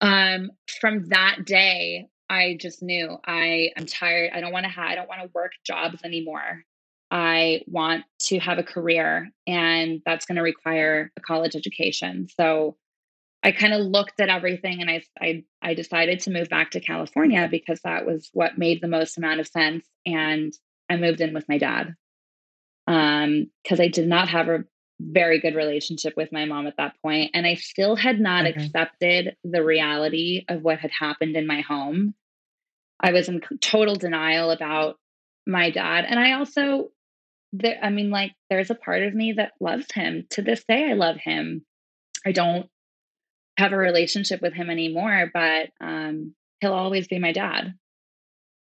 um, 0.00 0.50
from 0.80 1.08
that 1.08 1.38
day, 1.44 2.08
I 2.28 2.56
just 2.60 2.82
knew 2.82 3.16
I 3.24 3.70
am 3.76 3.86
tired. 3.86 4.32
I 4.34 4.40
don't 4.40 4.52
want 4.52 4.66
to 4.66 4.80
I 4.80 4.94
don't 4.94 5.08
want 5.08 5.22
to 5.22 5.30
work 5.34 5.52
jobs 5.64 6.00
anymore. 6.04 6.64
I 7.10 7.62
want 7.66 8.04
to 8.22 8.38
have 8.40 8.58
a 8.58 8.64
career 8.64 9.30
and 9.46 10.00
that's 10.04 10.26
going 10.26 10.36
to 10.36 10.42
require 10.42 11.12
a 11.16 11.20
college 11.20 11.54
education. 11.54 12.26
So 12.36 12.76
I 13.44 13.52
kind 13.52 13.72
of 13.72 13.82
looked 13.82 14.18
at 14.18 14.28
everything 14.28 14.80
and 14.80 14.90
I, 14.90 15.02
I, 15.20 15.44
I 15.62 15.74
decided 15.74 16.18
to 16.20 16.32
move 16.32 16.48
back 16.48 16.72
to 16.72 16.80
California 16.80 17.46
because 17.48 17.80
that 17.84 18.04
was 18.04 18.28
what 18.32 18.58
made 18.58 18.80
the 18.80 18.88
most 18.88 19.18
amount 19.18 19.38
of 19.38 19.46
sense. 19.46 19.86
And 20.04 20.52
I 20.90 20.96
moved 20.96 21.20
in 21.20 21.32
with 21.32 21.48
my 21.48 21.58
dad 21.58 21.94
um 22.88 23.50
because 23.62 23.80
I 23.80 23.88
did 23.88 24.06
not 24.06 24.28
have 24.28 24.48
a 24.48 24.64
very 25.00 25.40
good 25.40 25.54
relationship 25.54 26.14
with 26.16 26.32
my 26.32 26.44
mom 26.46 26.66
at 26.66 26.76
that 26.78 26.94
point 27.02 27.30
and 27.34 27.46
i 27.46 27.54
still 27.54 27.96
had 27.96 28.18
not 28.18 28.46
okay. 28.46 28.64
accepted 28.64 29.36
the 29.44 29.62
reality 29.62 30.44
of 30.48 30.62
what 30.62 30.78
had 30.78 30.90
happened 30.90 31.36
in 31.36 31.46
my 31.46 31.60
home. 31.60 32.14
I 32.98 33.12
was 33.12 33.28
in 33.28 33.42
total 33.60 33.94
denial 33.96 34.50
about 34.50 34.96
my 35.46 35.70
dad 35.70 36.06
and 36.08 36.18
i 36.18 36.32
also 36.32 36.88
there 37.52 37.78
i 37.82 37.90
mean 37.90 38.10
like 38.10 38.32
there's 38.50 38.70
a 38.70 38.74
part 38.74 39.02
of 39.02 39.14
me 39.14 39.32
that 39.32 39.52
loves 39.60 39.86
him. 39.92 40.26
To 40.30 40.42
this 40.42 40.64
day 40.64 40.90
i 40.90 40.94
love 40.94 41.16
him. 41.16 41.64
I 42.24 42.32
don't 42.32 42.68
have 43.58 43.72
a 43.72 43.76
relationship 43.76 44.40
with 44.40 44.54
him 44.54 44.70
anymore 44.70 45.30
but 45.32 45.70
um 45.80 46.34
he'll 46.60 46.72
always 46.72 47.06
be 47.06 47.18
my 47.18 47.32
dad. 47.32 47.74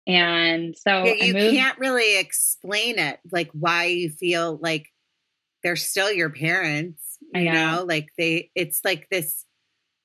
And 0.05 0.75
so 0.77 1.05
yeah, 1.05 1.23
you 1.23 1.33
can't 1.33 1.79
really 1.79 2.17
explain 2.17 2.99
it 2.99 3.19
like 3.31 3.49
why 3.53 3.85
you 3.85 4.09
feel 4.09 4.59
like 4.61 4.87
they're 5.63 5.75
still 5.75 6.11
your 6.11 6.29
parents 6.29 7.17
you 7.33 7.45
know. 7.45 7.77
know 7.77 7.85
like 7.85 8.09
they 8.17 8.49
it's 8.55 8.81
like 8.83 9.07
this 9.09 9.45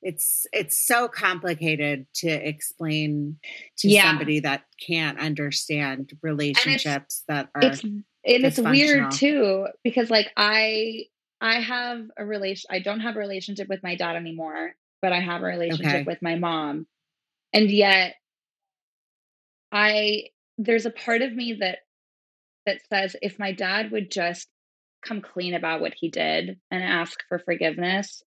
it's 0.02 0.46
it's 0.52 0.78
so 0.86 1.08
complicated 1.08 2.06
to 2.14 2.28
explain 2.28 3.36
to 3.78 3.88
yeah. 3.88 4.04
somebody 4.04 4.40
that 4.40 4.62
can't 4.84 5.18
understand 5.18 6.12
relationships 6.22 7.24
that 7.28 7.48
are 7.54 7.62
it's, 7.62 7.82
and 7.82 8.04
it's 8.24 8.58
weird 8.58 9.10
too 9.10 9.66
because 9.82 10.10
like 10.10 10.30
i 10.36 11.02
i 11.40 11.60
have 11.60 12.02
a 12.16 12.24
relation 12.24 12.68
i 12.70 12.78
don't 12.78 13.00
have 13.00 13.16
a 13.16 13.18
relationship 13.18 13.68
with 13.68 13.82
my 13.82 13.96
dad 13.96 14.14
anymore 14.14 14.72
but 15.02 15.12
i 15.12 15.20
have 15.20 15.42
a 15.42 15.46
relationship 15.46 15.86
okay. 15.86 16.02
with 16.04 16.22
my 16.22 16.36
mom 16.36 16.86
and 17.52 17.70
yet 17.70 18.14
i 19.72 20.24
there's 20.58 20.86
a 20.86 20.90
part 20.90 21.22
of 21.22 21.34
me 21.34 21.54
that 21.54 21.78
that 22.66 22.78
says 22.88 23.16
if 23.20 23.38
my 23.38 23.50
dad 23.50 23.90
would 23.90 24.10
just 24.10 24.48
come 25.08 25.20
clean 25.20 25.54
about 25.54 25.80
what 25.80 25.94
he 25.94 26.08
did 26.08 26.58
and 26.70 26.82
ask 26.82 27.20
for 27.28 27.38
forgiveness, 27.38 28.22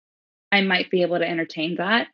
I 0.51 0.61
might 0.61 0.89
be 0.89 1.03
able 1.03 1.19
to 1.19 1.27
entertain 1.27 1.75
that. 1.77 2.07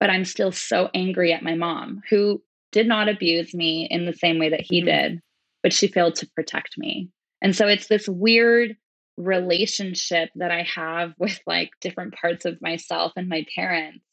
But 0.00 0.10
I'm 0.10 0.24
still 0.24 0.50
so 0.50 0.90
angry 0.94 1.32
at 1.32 1.44
my 1.44 1.54
mom, 1.54 2.02
who 2.10 2.42
did 2.72 2.88
not 2.88 3.08
abuse 3.08 3.54
me 3.54 3.86
in 3.88 4.04
the 4.04 4.12
same 4.12 4.38
way 4.38 4.48
that 4.48 4.62
he 4.62 4.80
mm-hmm. 4.80 5.12
did, 5.12 5.20
but 5.62 5.72
she 5.72 5.86
failed 5.86 6.16
to 6.16 6.30
protect 6.34 6.76
me. 6.76 7.08
And 7.40 7.54
so 7.54 7.68
it's 7.68 7.86
this 7.86 8.08
weird 8.08 8.76
relationship 9.16 10.30
that 10.36 10.50
I 10.50 10.66
have 10.74 11.14
with 11.18 11.38
like 11.46 11.70
different 11.80 12.14
parts 12.14 12.44
of 12.44 12.60
myself 12.60 13.12
and 13.16 13.28
my 13.28 13.46
parents 13.54 14.04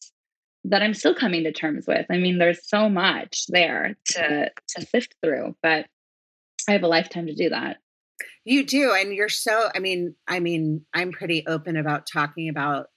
that 0.65 0.83
I'm 0.83 0.93
still 0.93 1.15
coming 1.15 1.45
to 1.45 1.53
terms 1.53 1.85
with. 1.87 2.05
I 2.11 2.17
mean, 2.17 2.37
there's 2.37 2.67
so 2.67 2.89
much 2.89 3.45
there 3.47 3.95
to 4.09 4.51
to 4.75 4.85
sift 4.85 5.15
through, 5.23 5.55
but 5.63 5.87
I 6.67 6.73
have 6.73 6.83
a 6.83 6.87
lifetime 6.87 7.27
to 7.27 7.33
do 7.33 7.49
that. 7.49 7.77
You 8.45 8.65
do, 8.65 8.93
and 8.93 9.13
you're 9.13 9.30
so. 9.30 9.70
I 9.74 9.80
mean, 9.80 10.15
I 10.28 10.39
mean, 10.39 10.86
I'm 10.93 11.11
pretty 11.11 11.45
open 11.47 11.78
about 11.78 12.07
talking 12.11 12.49
about. 12.49 12.88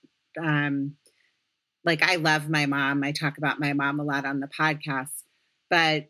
um 0.42 0.96
like 1.84 2.02
I 2.02 2.16
love 2.16 2.48
my 2.50 2.66
mom. 2.66 3.04
I 3.04 3.12
talk 3.12 3.38
about 3.38 3.60
my 3.60 3.72
mom 3.72 4.00
a 4.00 4.04
lot 4.04 4.24
on 4.26 4.40
the 4.40 4.48
podcast, 4.48 5.24
but 5.70 6.06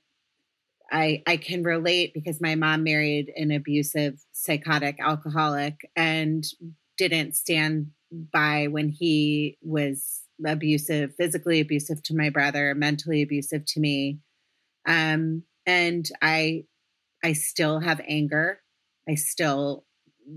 I 0.90 1.22
I 1.26 1.36
can 1.38 1.62
relate 1.62 2.12
because 2.14 2.40
my 2.40 2.54
mom 2.54 2.84
married 2.84 3.32
an 3.36 3.50
abusive 3.50 4.20
psychotic 4.32 4.96
alcoholic 5.00 5.76
and 5.96 6.44
didn't 6.98 7.36
stand 7.36 7.88
by 8.32 8.66
when 8.68 8.88
he 8.90 9.58
was 9.62 10.22
abusive, 10.46 11.14
physically 11.16 11.60
abusive 11.60 12.02
to 12.04 12.16
my 12.16 12.30
brother, 12.30 12.74
mentally 12.74 13.22
abusive 13.22 13.64
to 13.66 13.80
me. 13.80 14.18
Um, 14.86 15.44
and 15.66 16.08
I 16.22 16.64
I 17.24 17.34
still 17.34 17.80
have 17.80 18.00
anger. 18.08 18.61
I 19.08 19.14
still 19.14 19.84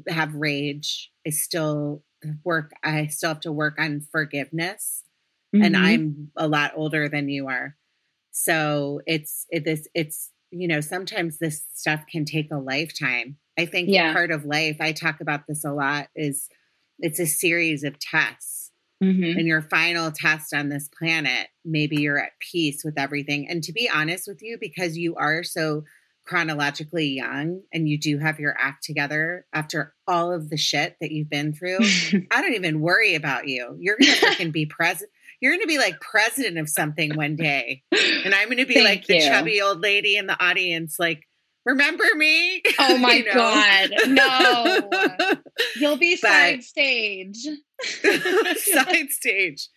have 0.08 0.36
rage. 0.36 1.12
I 1.26 1.30
still 1.30 2.04
work 2.44 2.72
I 2.84 3.08
still 3.08 3.30
have 3.30 3.42
to 3.42 3.52
work 3.52 3.80
on 3.80 4.02
forgiveness. 4.12 5.04
Mm-hmm. 5.56 5.66
And 5.66 5.78
I'm 5.78 6.32
a 6.36 6.48
lot 6.48 6.74
older 6.76 7.08
than 7.08 7.30
you 7.30 7.48
are. 7.48 7.76
So 8.32 9.02
it's 9.06 9.46
it, 9.50 9.64
this, 9.64 9.88
it's 9.94 10.32
you 10.52 10.68
know, 10.68 10.82
sometimes 10.82 11.38
this 11.38 11.66
stuff 11.74 12.04
can 12.12 12.26
take 12.26 12.52
a 12.52 12.58
lifetime. 12.58 13.38
I 13.58 13.66
think 13.66 13.90
yeah. 13.90 14.14
part 14.14 14.32
of 14.32 14.46
life, 14.46 14.78
I 14.80 14.92
talk 14.92 15.22
about 15.22 15.48
this 15.48 15.64
a 15.64 15.72
lot, 15.72 16.08
is 16.16 16.50
it's 17.00 17.20
a 17.20 17.26
series 17.26 17.84
of 17.84 18.00
tests. 18.00 18.72
Mm-hmm. 19.04 19.38
And 19.40 19.48
your 19.48 19.62
final 19.62 20.12
test 20.12 20.54
on 20.54 20.70
this 20.70 20.90
planet, 20.98 21.48
maybe 21.66 21.98
you're 21.98 22.20
at 22.20 22.40
peace 22.40 22.84
with 22.84 22.98
everything. 22.98 23.48
And 23.50 23.62
to 23.64 23.74
be 23.74 23.90
honest 23.90 24.28
with 24.28 24.42
you, 24.42 24.58
because 24.60 24.98
you 24.98 25.16
are 25.16 25.44
so 25.44 25.84
chronologically 26.26 27.08
young 27.08 27.62
and 27.72 27.88
you 27.88 28.00
do 28.00 28.18
have 28.18 28.40
your 28.40 28.56
act 28.60 28.84
together 28.84 29.46
after 29.54 29.94
all 30.08 30.34
of 30.34 30.50
the 30.50 30.58
shit 30.58 30.96
that 31.00 31.12
you've 31.12 31.30
been 31.30 31.54
through, 31.54 31.78
I 32.32 32.42
don't 32.42 32.56
even 32.56 32.82
worry 32.82 33.16
about 33.16 33.48
you. 33.48 33.78
You're 33.80 33.98
gonna 33.98 34.16
fucking 34.16 34.52
be 34.52 34.66
president. 34.66 35.12
You're 35.40 35.54
gonna 35.54 35.68
be 35.68 35.78
like 35.78 36.00
president 36.02 36.58
of 36.58 36.70
something 36.70 37.16
one 37.16 37.36
day, 37.36 37.84
and 37.92 38.34
I'm 38.34 38.50
gonna 38.50 38.66
be 38.66 38.84
like 38.84 39.06
the 39.06 39.22
chubby 39.22 39.62
old 39.62 39.82
lady 39.82 40.18
in 40.18 40.28
the 40.28 40.42
audience, 40.44 40.98
like. 41.00 41.24
Remember 41.68 42.06
me? 42.16 42.62
Oh 42.78 42.96
my 43.00 43.14
you 43.14 43.26
know? 43.26 43.34
god, 43.34 43.90
no! 44.06 45.34
You'll 45.78 45.98
be 45.98 46.16
side 46.16 46.64
stage. 46.64 47.48
side 47.82 49.10
stage. 49.10 49.68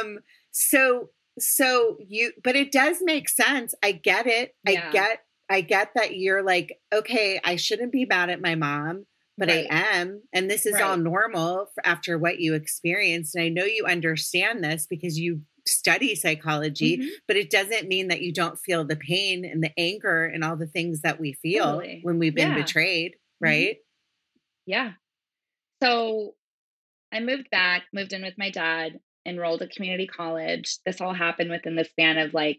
Um. 0.00 0.18
So 0.50 1.10
so 1.38 1.96
you, 2.00 2.32
but 2.42 2.56
it 2.56 2.72
does 2.72 2.98
make 3.00 3.28
sense. 3.28 3.72
I 3.82 3.92
get 3.92 4.26
it. 4.26 4.56
Yeah. 4.66 4.88
I 4.88 4.92
get 4.92 5.20
I 5.52 5.60
get 5.60 5.90
that 5.94 6.16
you're 6.16 6.42
like, 6.42 6.78
okay, 6.92 7.40
I 7.44 7.56
shouldn't 7.56 7.92
be 7.92 8.06
mad 8.06 8.30
at 8.30 8.40
my 8.40 8.54
mom, 8.54 9.04
but 9.36 9.48
right. 9.48 9.66
I 9.70 9.98
am. 9.98 10.22
And 10.32 10.50
this 10.50 10.64
is 10.64 10.74
right. 10.74 10.82
all 10.82 10.96
normal 10.96 11.66
after 11.84 12.18
what 12.18 12.40
you 12.40 12.54
experienced. 12.54 13.34
And 13.34 13.44
I 13.44 13.48
know 13.48 13.64
you 13.64 13.84
understand 13.86 14.64
this 14.64 14.86
because 14.88 15.18
you 15.18 15.42
study 15.66 16.14
psychology, 16.14 16.96
mm-hmm. 16.98 17.08
but 17.28 17.36
it 17.36 17.50
doesn't 17.50 17.86
mean 17.86 18.08
that 18.08 18.22
you 18.22 18.32
don't 18.32 18.58
feel 18.58 18.84
the 18.84 18.96
pain 18.96 19.44
and 19.44 19.62
the 19.62 19.72
anger 19.78 20.24
and 20.24 20.42
all 20.42 20.56
the 20.56 20.66
things 20.66 21.02
that 21.02 21.20
we 21.20 21.34
feel 21.34 21.64
totally. 21.64 22.00
when 22.02 22.18
we've 22.18 22.34
been 22.34 22.52
yeah. 22.52 22.62
betrayed, 22.62 23.12
mm-hmm. 23.12 23.44
right? 23.44 23.74
Mm-hmm. 23.74 24.70
Yeah. 24.72 24.92
So 25.82 26.34
I 27.12 27.20
moved 27.20 27.50
back, 27.50 27.82
moved 27.92 28.14
in 28.14 28.22
with 28.22 28.38
my 28.38 28.50
dad, 28.50 29.00
enrolled 29.26 29.60
at 29.60 29.72
community 29.72 30.06
college. 30.06 30.78
This 30.86 31.00
all 31.00 31.12
happened 31.12 31.50
within 31.50 31.76
the 31.76 31.84
span 31.84 32.16
of 32.16 32.32
like 32.32 32.56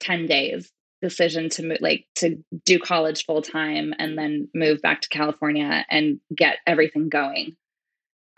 10 0.00 0.26
days 0.26 0.70
decision 1.00 1.48
to 1.50 1.62
move, 1.62 1.78
like 1.80 2.06
to 2.16 2.42
do 2.64 2.78
college 2.78 3.24
full 3.24 3.42
time 3.42 3.94
and 3.98 4.16
then 4.16 4.48
move 4.54 4.82
back 4.82 5.00
to 5.02 5.08
California 5.08 5.84
and 5.90 6.20
get 6.34 6.58
everything 6.66 7.08
going. 7.08 7.56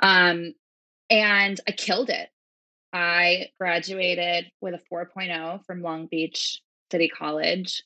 Um, 0.02 0.54
and 1.10 1.60
I 1.66 1.72
killed 1.72 2.10
it. 2.10 2.28
I 2.92 3.48
graduated 3.58 4.50
with 4.60 4.74
a 4.74 4.80
4.0 4.92 5.64
from 5.64 5.82
Long 5.82 6.06
Beach 6.06 6.60
City 6.90 7.08
College 7.08 7.82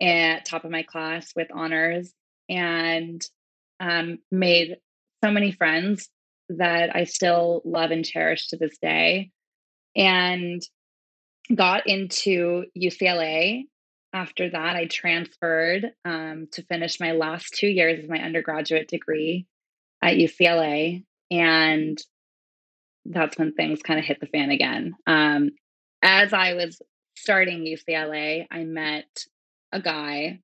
at 0.00 0.46
top 0.46 0.64
of 0.64 0.70
my 0.70 0.82
class 0.82 1.32
with 1.36 1.48
honors 1.52 2.12
and 2.48 3.22
um, 3.80 4.18
made 4.30 4.78
so 5.22 5.30
many 5.30 5.52
friends 5.52 6.08
that 6.48 6.94
I 6.94 7.04
still 7.04 7.62
love 7.64 7.90
and 7.90 8.04
cherish 8.04 8.48
to 8.48 8.56
this 8.56 8.76
day. 8.78 9.30
And 9.96 10.62
got 11.54 11.86
into 11.86 12.64
UCLA 12.78 13.64
after 14.12 14.50
that, 14.50 14.76
I 14.76 14.86
transferred 14.86 15.92
um, 16.04 16.48
to 16.52 16.62
finish 16.62 17.00
my 17.00 17.12
last 17.12 17.54
two 17.54 17.68
years 17.68 18.02
of 18.02 18.10
my 18.10 18.18
undergraduate 18.18 18.88
degree 18.88 19.46
at 20.02 20.16
UCLA. 20.16 21.04
And 21.30 21.98
that's 23.04 23.38
when 23.38 23.52
things 23.52 23.82
kind 23.82 23.98
of 23.98 24.04
hit 24.04 24.20
the 24.20 24.26
fan 24.26 24.50
again. 24.50 24.94
Um, 25.06 25.50
as 26.02 26.32
I 26.32 26.54
was 26.54 26.80
starting 27.16 27.64
UCLA, 27.64 28.46
I 28.50 28.64
met 28.64 29.24
a 29.72 29.80
guy. 29.80 30.40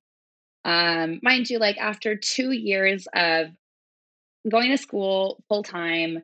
Um, 0.63 1.19
mind 1.21 1.49
you, 1.49 1.59
like 1.59 1.77
after 1.77 2.15
two 2.15 2.51
years 2.51 3.07
of 3.13 3.47
going 4.49 4.71
to 4.71 4.77
school 4.77 5.43
full 5.49 5.63
time, 5.63 6.23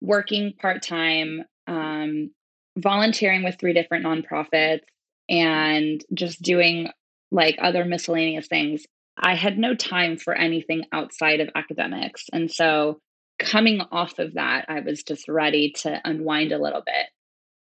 working 0.00 0.52
part 0.60 0.82
time, 0.82 1.44
um, 1.66 2.30
volunteering 2.76 3.42
with 3.42 3.56
three 3.58 3.72
different 3.72 4.04
nonprofits, 4.04 4.80
and 5.28 6.04
just 6.14 6.42
doing 6.42 6.90
like 7.30 7.56
other 7.60 7.84
miscellaneous 7.84 8.46
things, 8.46 8.84
I 9.16 9.34
had 9.34 9.58
no 9.58 9.74
time 9.74 10.16
for 10.16 10.34
anything 10.34 10.84
outside 10.92 11.40
of 11.40 11.50
academics. 11.54 12.26
And 12.32 12.50
so 12.50 13.00
coming 13.38 13.80
off 13.92 14.18
of 14.18 14.34
that, 14.34 14.66
I 14.68 14.80
was 14.80 15.02
just 15.02 15.28
ready 15.28 15.72
to 15.78 16.00
unwind 16.04 16.52
a 16.52 16.58
little 16.58 16.82
bit. 16.84 17.06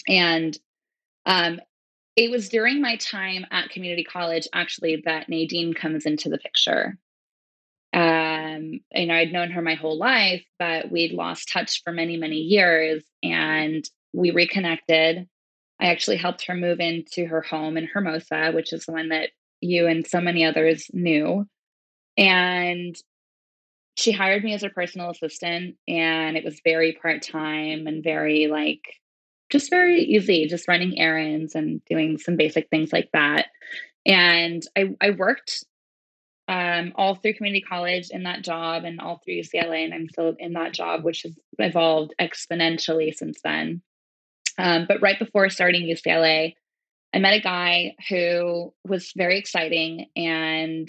And 0.08 0.58
um, 1.26 1.60
it 2.16 2.32
was 2.32 2.50
during 2.50 2.82
my 2.82 2.98
time 2.98 3.46
at 3.52 3.70
community 3.70 4.04
college 4.04 4.48
actually 4.54 5.04
that 5.06 5.30
Nadine 5.30 5.74
comes 5.74 6.06
into 6.06 6.30
the 6.30 6.38
picture. 6.38 6.98
Um, 7.94 8.80
you 8.94 9.06
know, 9.06 9.16
I'd 9.16 9.34
known 9.34 9.52
her 9.52 9.62
my 9.62 9.76
whole 9.76 9.98
life, 9.98 10.44
but 10.58 10.92
we'd 10.92 11.14
lost 11.14 11.50
touch 11.52 11.82
for 11.84 11.92
many, 11.92 12.18
many 12.18 12.38
years. 12.38 13.04
And 13.22 13.84
we 14.14 14.32
reconnected 14.32 15.28
I 15.82 15.88
actually 15.88 16.18
helped 16.18 16.46
her 16.46 16.56
move 16.56 16.80
into 16.80 17.26
her 17.26 17.42
home 17.42 17.76
in 17.76 17.88
Hermosa, 17.88 18.52
which 18.54 18.72
is 18.72 18.86
the 18.86 18.92
one 18.92 19.10
that 19.10 19.32
you 19.62 19.88
and 19.88 20.06
so 20.06 20.22
many 20.22 20.46
others 20.46 20.86
knew. 20.94 21.48
And 22.18 22.96
she 23.96 24.12
hired 24.12 24.44
me 24.44 24.54
as 24.54 24.62
her 24.62 24.70
personal 24.70 25.10
assistant, 25.10 25.76
and 25.88 26.38
it 26.38 26.46
was 26.46 26.62
very 26.64 26.94
part 26.94 27.24
time 27.24 27.88
and 27.88 28.04
very 28.04 28.48
like 28.48 28.82
just 29.50 29.70
very 29.70 30.02
easy, 30.04 30.48
just 30.48 30.68
running 30.68 30.98
errands 31.00 31.56
and 31.56 31.84
doing 31.86 32.18
some 32.18 32.38
basic 32.38 32.70
things 32.70 32.94
like 32.94 33.10
that. 33.14 33.48
And 34.06 34.64
I, 34.78 34.96
I 35.02 35.10
worked 35.12 35.66
um, 36.48 36.94
all 36.96 37.16
through 37.16 37.34
community 37.34 37.62
college 37.62 38.10
in 38.12 38.24
that 38.24 38.44
job 38.44 38.84
and 38.84 39.00
all 39.00 39.22
through 39.24 39.42
UCLA, 39.42 39.84
and 39.84 39.94
I'm 39.94 40.10
still 40.10 40.36
in 40.40 40.54
that 40.54 40.74
job, 40.74 41.04
which 41.04 41.24
has 41.24 41.34
evolved 41.60 42.14
exponentially 42.20 43.14
since 43.14 43.40
then. 43.44 43.82
Um, 44.62 44.86
but 44.88 45.02
right 45.02 45.18
before 45.18 45.50
starting 45.50 45.88
UCLA, 45.88 46.54
I 47.16 47.20
met 47.20 47.34
a 47.34 47.42
guy 47.42 47.96
who 48.10 48.72
was 48.88 49.12
very 49.18 49.40
exciting 49.40 50.06
and 50.16 50.88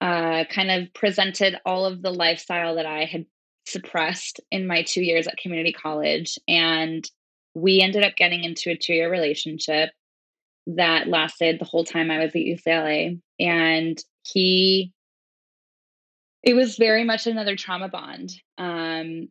uh, 0.00 0.44
kind 0.44 0.70
of 0.70 0.92
presented 0.94 1.58
all 1.66 1.84
of 1.84 2.00
the 2.00 2.10
lifestyle 2.10 2.76
that 2.76 2.86
I 2.86 3.04
had 3.04 3.26
suppressed 3.66 4.40
in 4.50 4.66
my 4.66 4.82
two 4.82 5.02
years 5.02 5.26
at 5.26 5.36
community 5.36 5.74
college. 5.74 6.38
And 6.48 7.08
we 7.54 7.82
ended 7.82 8.02
up 8.02 8.16
getting 8.16 8.44
into 8.44 8.70
a 8.70 8.78
two 8.78 8.94
year 8.94 9.10
relationship 9.10 9.90
that 10.66 11.06
lasted 11.06 11.60
the 11.60 11.66
whole 11.66 11.84
time 11.84 12.10
I 12.10 12.18
was 12.18 12.30
at 12.30 12.36
UCLA. 12.36 13.20
And 13.38 14.02
he, 14.22 14.94
it 16.42 16.54
was 16.54 16.78
very 16.78 17.04
much 17.04 17.26
another 17.26 17.56
trauma 17.56 17.90
bond. 17.90 18.32
Um, 18.56 19.28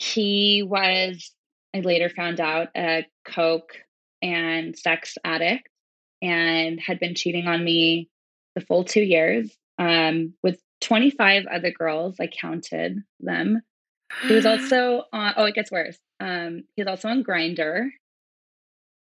he 0.00 0.64
was 0.64 1.32
I 1.74 1.80
later 1.80 2.08
found 2.08 2.40
out 2.40 2.68
a 2.76 3.06
coke 3.26 3.72
and 4.22 4.76
sex 4.76 5.16
addict 5.24 5.68
and 6.22 6.80
had 6.80 6.98
been 6.98 7.14
cheating 7.14 7.46
on 7.46 7.62
me 7.62 8.08
the 8.54 8.60
full 8.60 8.84
two 8.84 9.02
years 9.02 9.54
um, 9.78 10.34
with 10.42 10.60
25 10.80 11.46
other 11.46 11.70
girls. 11.70 12.16
I 12.20 12.26
counted 12.28 13.02
them. 13.20 13.60
He 14.26 14.34
was 14.34 14.46
also 14.46 15.04
on, 15.12 15.34
oh, 15.36 15.44
it 15.44 15.54
gets 15.54 15.70
worse. 15.70 15.98
Um, 16.20 16.64
he 16.74 16.82
was 16.82 16.88
also 16.88 17.08
on 17.08 17.22
Grindr 17.22 17.88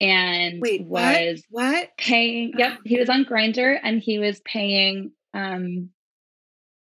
and 0.02 0.62
Wait, 0.62 0.86
was 0.86 1.44
what? 1.50 1.74
what? 1.74 1.90
paying. 1.98 2.54
Yep, 2.58 2.80
he 2.86 3.00
was 3.00 3.10
on 3.10 3.26
Grindr 3.26 3.78
and 3.82 4.02
he 4.02 4.20
was 4.20 4.42
paying 4.46 5.12
um, 5.34 5.90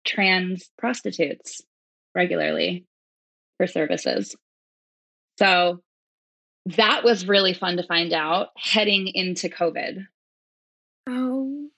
trans 0.05 0.69
prostitutes 0.77 1.61
regularly 2.15 2.85
for 3.57 3.67
services. 3.67 4.35
So 5.39 5.81
that 6.65 7.03
was 7.03 7.27
really 7.27 7.53
fun 7.53 7.77
to 7.77 7.83
find 7.83 8.11
out 8.11 8.49
heading 8.57 9.07
into 9.07 9.47
COVID. 9.47 10.05
Oh, 11.07 11.69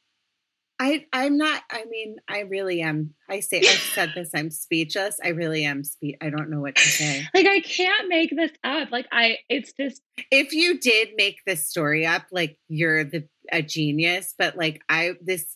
I 0.79 1.05
I'm 1.13 1.37
not. 1.37 1.61
I 1.69 1.85
mean, 1.85 2.17
I 2.27 2.39
really 2.39 2.81
am. 2.81 3.13
I 3.29 3.39
say 3.39 3.59
I've 3.59 3.65
said 3.93 4.11
this. 4.15 4.31
I'm 4.33 4.49
speechless. 4.49 5.19
I 5.23 5.29
really 5.29 5.63
am. 5.63 5.83
Spe- 5.83 6.17
I 6.19 6.31
don't 6.31 6.49
know 6.49 6.59
what 6.59 6.75
to 6.75 6.81
say. 6.81 7.27
like 7.35 7.45
I 7.45 7.59
can't 7.59 8.09
make 8.09 8.35
this 8.35 8.51
up. 8.63 8.91
Like 8.91 9.07
I, 9.11 9.37
it's 9.47 9.73
just. 9.73 10.01
If 10.31 10.53
you 10.53 10.79
did 10.79 11.09
make 11.15 11.37
this 11.45 11.67
story 11.67 12.05
up, 12.05 12.23
like 12.31 12.57
you're 12.67 13.03
the 13.03 13.27
a 13.51 13.61
genius, 13.61 14.33
but 14.37 14.57
like 14.57 14.81
I 14.89 15.13
this 15.21 15.55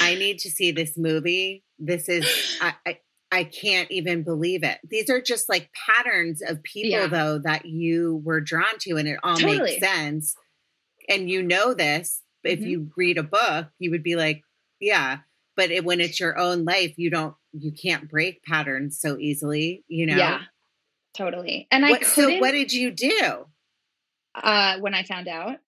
I 0.00 0.16
need 0.16 0.40
to 0.40 0.50
see 0.50 0.72
this 0.72 0.98
movie. 0.98 1.62
This 1.78 2.08
is 2.08 2.58
I, 2.60 2.74
I 2.84 2.98
I 3.34 3.44
can't 3.44 3.90
even 3.90 4.22
believe 4.22 4.62
it. 4.62 4.78
These 4.88 5.10
are 5.10 5.20
just 5.20 5.48
like 5.48 5.70
patterns 5.86 6.40
of 6.42 6.62
people 6.62 6.90
Yeah. 6.90 7.08
though 7.08 7.38
that 7.40 7.66
you 7.66 8.22
were 8.24 8.40
drawn 8.40 8.78
to 8.80 8.96
and 8.96 9.08
it 9.08 9.18
all 9.22 9.38
Totally. 9.38 9.58
makes 9.58 9.80
sense. 9.80 10.34
And 11.08 11.28
you 11.30 11.42
know 11.42 11.74
this. 11.74 12.22
If 12.44 12.60
Mhm. 12.60 12.70
you 12.70 12.90
read 12.96 13.18
a 13.18 13.22
book, 13.24 13.68
you 13.78 13.90
would 13.90 14.02
be 14.02 14.16
like, 14.16 14.42
yeah, 14.80 15.18
but 15.56 15.70
it, 15.70 15.84
when 15.84 16.00
it's 16.00 16.20
your 16.20 16.38
own 16.38 16.64
life, 16.64 16.94
you 16.96 17.10
don't 17.10 17.34
you 17.52 17.72
can't 17.72 18.08
break 18.10 18.42
patterns 18.44 18.98
so 19.00 19.16
easily, 19.18 19.84
you 19.88 20.06
know. 20.06 20.16
Yeah, 20.18 20.42
totally. 21.14 21.68
And 21.70 21.84
I 21.86 21.90
What, 21.90 22.02
couldn't. 22.04 22.34
so 22.34 22.40
what 22.40 22.52
did 22.52 22.72
you 22.72 22.90
do? 22.92 23.46
uh, 24.34 24.78
when 24.80 24.94
I 24.94 25.02
found 25.04 25.28
out, 25.28 25.58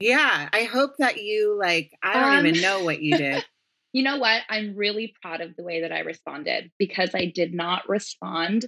Yeah, 0.00 0.48
I 0.52 0.64
hope 0.64 0.96
that 0.98 1.22
you 1.22 1.56
like 1.58 1.92
I 2.02 2.14
don't 2.14 2.32
Um, 2.38 2.46
even 2.46 2.60
know 2.60 2.82
what 2.84 3.00
you 3.02 3.16
did. 3.16 3.44
You 3.92 4.02
know 4.02 4.16
what? 4.18 4.42
I'm 4.48 4.74
really 4.74 5.14
proud 5.20 5.40
of 5.40 5.54
the 5.56 5.62
way 5.62 5.82
that 5.82 5.92
I 5.92 6.00
responded 6.00 6.70
because 6.78 7.10
I 7.14 7.26
did 7.26 7.52
not 7.52 7.88
respond 7.88 8.66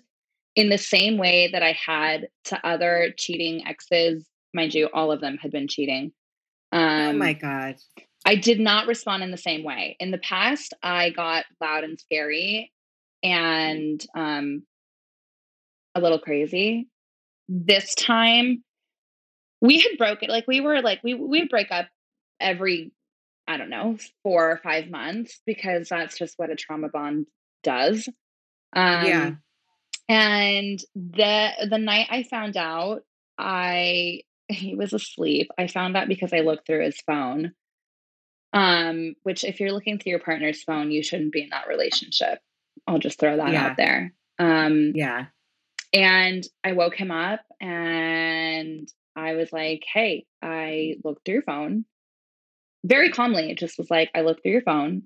in 0.55 0.69
the 0.69 0.79
same 0.79 1.19
way 1.19 1.49
that 1.53 1.63
I 1.63 1.73
had 1.73 2.29
to 2.45 2.67
other 2.67 3.13
cheating 3.17 3.67
exes. 3.67 4.27
Mind 4.53 4.75
you, 4.75 4.89
all 4.93 5.11
of 5.11 5.21
them 5.21 5.39
had 5.41 5.51
been 5.51 5.67
cheating. 5.67 6.13
Um, 6.73 6.83
oh 6.83 7.13
my 7.15 7.33
god. 7.33 7.77
I 8.27 8.37
did 8.37 8.61
not 8.61 8.87
respond 8.87 9.23
in 9.23 9.31
the 9.31 9.37
same 9.37 9.65
way. 9.65 9.97
In 10.01 10.11
the 10.11 10.19
past, 10.19 10.75
I 10.83 11.11
got 11.11 11.45
loud 11.61 11.85
and 11.85 11.99
scary 11.99 12.73
and 13.23 14.05
um, 14.15 14.63
a 15.95 16.01
little 16.01 16.19
crazy. 16.19 16.89
This 17.49 17.95
time, 17.95 18.63
we 19.61 19.81
had 19.81 19.99
broken. 19.99 20.29
Like 20.29 20.47
we 20.47 20.61
were 20.61 20.83
like 20.83 21.01
we 21.03 21.15
we 21.15 21.41
would 21.41 21.49
break 21.49 21.71
up 21.71 21.89
every 22.41 22.93
I 23.47 23.57
don't 23.57 23.71
know 23.71 23.99
four 24.23 24.51
or 24.51 24.57
five 24.59 24.89
months 24.91 25.41
because 25.47 25.89
that's 25.89 26.17
just 26.19 26.39
what 26.39 26.51
a 26.51 26.57
trauma 26.57 26.89
bond 26.89 27.27
does. 27.63 28.09
Um, 28.75 29.05
Yeah. 29.07 29.31
And 30.09 30.79
the 30.95 31.51
the 31.71 31.79
night 31.79 32.09
I 32.11 32.25
found 32.25 32.57
out, 32.57 33.03
I 33.39 34.23
he 34.49 34.75
was 34.75 34.93
asleep. 34.93 35.51
I 35.59 35.67
found 35.67 35.97
out 35.97 36.09
because 36.09 36.33
I 36.33 36.41
looked 36.41 36.67
through 36.67 36.85
his 36.85 37.01
phone. 37.07 37.53
Um, 38.53 39.15
which 39.25 39.43
if 39.43 39.59
you're 39.59 39.73
looking 39.73 39.99
through 39.99 40.11
your 40.11 40.21
partner's 40.21 40.63
phone, 40.63 40.93
you 40.93 41.03
shouldn't 41.03 41.33
be 41.33 41.43
in 41.43 41.49
that 41.51 41.67
relationship. 41.67 42.39
I'll 42.87 42.99
just 43.01 43.19
throw 43.19 43.37
that 43.37 43.53
Yeah. 43.53 43.67
out 43.67 43.77
there. 43.77 44.13
Um, 44.39 44.93
Yeah. 44.95 45.27
and 45.93 46.47
I 46.63 46.73
woke 46.73 46.95
him 46.95 47.11
up 47.11 47.41
and 47.61 48.89
I 49.17 49.35
was 49.35 49.53
like, 49.53 49.83
Hey, 49.93 50.27
I 50.43 50.97
looked 51.03 51.25
through 51.25 51.35
your 51.35 51.43
phone. 51.43 51.85
Very 52.85 53.11
calmly, 53.11 53.51
it 53.51 53.59
just 53.59 53.79
was 53.79 53.91
like, 53.91 54.11
I 54.15 54.21
looked 54.21 54.43
through 54.43 54.53
your 54.53 54.63
phone. 54.63 55.05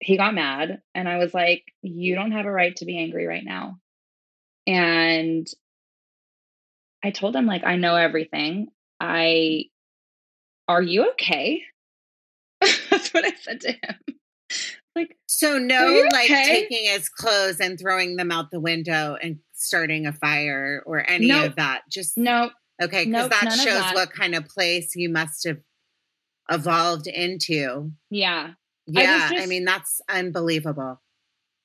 He 0.00 0.16
got 0.16 0.34
mad. 0.34 0.80
And 0.94 1.08
I 1.08 1.18
was 1.18 1.34
like, 1.34 1.64
You 1.82 2.14
don't 2.14 2.32
have 2.32 2.46
a 2.46 2.50
right 2.52 2.74
to 2.76 2.84
be 2.84 2.98
angry 2.98 3.26
right 3.26 3.44
now. 3.44 3.78
And 4.66 5.46
I 7.04 7.10
told 7.10 7.36
him, 7.36 7.46
like, 7.46 7.64
I 7.64 7.76
know 7.76 7.94
everything. 7.96 8.68
I, 9.00 9.64
are 10.66 10.82
you 10.82 11.10
okay? 11.12 11.62
That's 12.90 13.14
what 13.14 13.24
I 13.24 13.32
said 13.40 13.60
to 13.62 13.72
him. 13.72 13.94
Like, 14.96 15.16
So 15.26 15.58
no 15.58 16.02
like 16.12 16.30
okay? 16.30 16.44
taking 16.44 16.90
his 16.90 17.08
clothes 17.08 17.60
and 17.60 17.78
throwing 17.78 18.16
them 18.16 18.32
out 18.32 18.50
the 18.50 18.58
window 18.60 19.16
and 19.22 19.38
starting 19.52 20.06
a 20.06 20.12
fire 20.12 20.82
or 20.86 21.08
any 21.08 21.28
Nope. 21.28 21.46
of 21.50 21.56
that. 21.56 21.82
Just 21.90 22.18
no, 22.18 22.50
okay, 22.82 23.04
because 23.04 23.30
nope, 23.30 23.40
that 23.40 23.52
shows 23.52 23.80
that. 23.80 23.94
what 23.94 24.12
kind 24.12 24.34
of 24.34 24.46
place 24.46 24.96
you 24.96 25.08
must 25.08 25.46
have 25.46 25.58
evolved 26.50 27.06
into. 27.06 27.92
yeah. 28.10 28.52
Yeah, 28.90 29.28
I, 29.30 29.34
just- 29.34 29.48
mean 29.48 29.64
that's 29.66 30.00
unbelievable. 30.08 31.00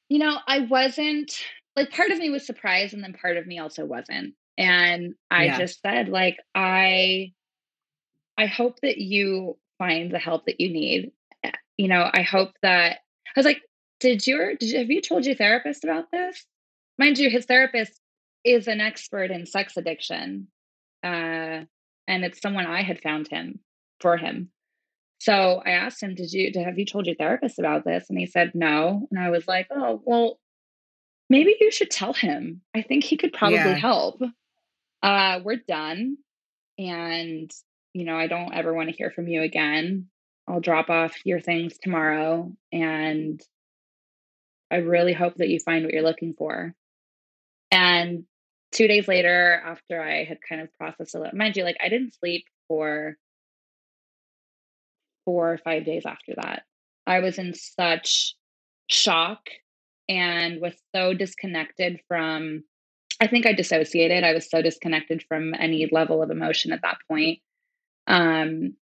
you 0.10 0.20
know, 0.20 0.38
I 0.46 0.60
wasn't 0.60 1.34
like 1.78 1.90
part 1.92 2.12
of 2.12 2.18
me 2.20 2.30
was 2.30 2.46
surprised 2.46 2.94
and 2.94 3.02
then 3.04 3.14
part 3.14 3.38
of 3.38 3.48
me 3.48 3.60
also 3.60 3.86
wasn't. 3.86 4.34
And 4.58 5.16
I 5.32 5.46
Yeah. 5.46 5.58
just 5.58 5.82
said 5.82 6.10
like 6.10 6.38
I 6.54 7.32
I 8.38 8.46
hope 8.48 8.80
that 8.82 8.98
you 8.98 9.58
find 9.78 10.12
the 10.12 10.20
help 10.20 10.46
that 10.48 10.60
you 10.60 10.70
need. 10.70 11.12
Uh, 11.46 11.52
You 11.78 11.88
know, 11.88 12.10
I 12.14 12.24
hope 12.24 12.52
that 12.62 12.98
I 13.26 13.32
was 13.38 13.46
like, 13.46 13.62
did 14.02 14.28
your 14.28 14.56
did 14.56 14.70
you, 14.72 14.78
have 14.80 14.92
you 14.92 15.02
told 15.02 15.26
your 15.26 15.36
therapist 15.36 15.84
about 15.86 16.12
this? 16.12 16.46
Mind 17.00 17.18
you, 17.18 17.30
his 17.30 17.46
therapist 17.46 18.00
is 18.44 18.68
an 18.68 18.82
expert 18.82 19.32
in 19.32 19.46
sex 19.46 19.78
addiction. 19.78 20.48
Uh 21.04 21.64
and 22.08 22.26
it's 22.26 22.42
someone 22.42 22.66
I 22.66 22.82
had 22.84 23.02
found 23.02 23.30
him 23.30 23.60
for 24.02 24.18
him. 24.18 24.50
So 25.24 25.62
I 25.66 25.72
asked 25.72 26.04
him, 26.04 26.16
"Did 26.16 26.34
you 26.34 26.52
have 26.66 26.78
you 26.78 26.86
told 26.86 27.06
your 27.06 27.16
therapist 27.16 27.58
about 27.58 27.86
this?" 27.86 28.10
And 28.10 28.20
he 28.20 28.26
said 28.26 28.52
no. 28.54 29.08
And 29.10 29.18
I 29.18 29.30
was 29.30 29.48
like, 29.48 29.68
"Oh, 29.72 30.02
well, 30.04 30.38
maybe 31.30 31.56
you 31.62 31.72
should 31.72 31.90
tell 31.90 32.12
him. 32.12 32.62
I 32.74 32.82
think 32.82 33.06
he 33.06 33.16
could 33.16 33.32
probably 33.32 33.56
Yeah. 33.56 33.76
help." 33.76 34.22
Uh, 35.02 35.40
we're 35.42 35.62
done, 35.66 36.18
and 36.78 37.50
you 37.94 38.04
know, 38.04 38.18
I 38.18 38.28
don't 38.28 38.54
ever 38.54 38.74
want 38.74 38.90
to 38.90 38.96
hear 38.96 39.12
from 39.12 39.30
you 39.30 39.44
again. 39.44 40.10
I'll 40.46 40.60
drop 40.60 40.90
off 40.90 41.16
your 41.26 41.40
things 41.40 41.78
tomorrow, 41.78 42.52
and 42.74 43.42
I 44.70 44.78
really 44.78 45.14
hope 45.14 45.36
that 45.36 45.48
you 45.48 45.60
find 45.62 45.86
what 45.86 45.94
you're 45.94 46.04
looking 46.04 46.34
for. 46.34 46.76
And 47.72 48.26
two 48.74 48.88
days 48.90 49.08
later, 49.08 49.62
after 49.64 50.02
I 50.02 50.26
had 50.26 50.40
kind 50.42 50.60
of 50.62 50.74
processed 50.74 51.16
a 51.16 51.20
little, 51.20 51.38
mind 51.38 51.56
you, 51.56 51.64
like 51.64 51.78
I 51.82 51.88
didn't 51.88 52.14
sleep 52.16 52.46
for 52.68 53.18
four 55.26 55.52
or 55.52 55.58
five 55.58 55.86
days 55.86 56.04
after 56.06 56.34
that. 56.36 56.64
I 57.06 57.20
was 57.20 57.38
in 57.38 57.54
such 57.54 58.36
shock 58.90 59.50
and 60.10 60.62
was 60.62 60.76
so 60.96 61.14
disconnected 61.14 62.00
from, 62.08 62.64
I 63.20 63.28
think 63.28 63.46
I 63.46 63.54
dissociated. 63.54 64.24
I 64.24 64.34
was 64.34 64.50
so 64.50 64.62
disconnected 64.62 65.24
from 65.28 65.54
any 65.54 65.88
level 65.92 66.22
of 66.22 66.32
emotion 66.32 66.72
at 66.72 66.82
that 66.84 66.98
point. 67.10 67.40
Um, 68.08 68.76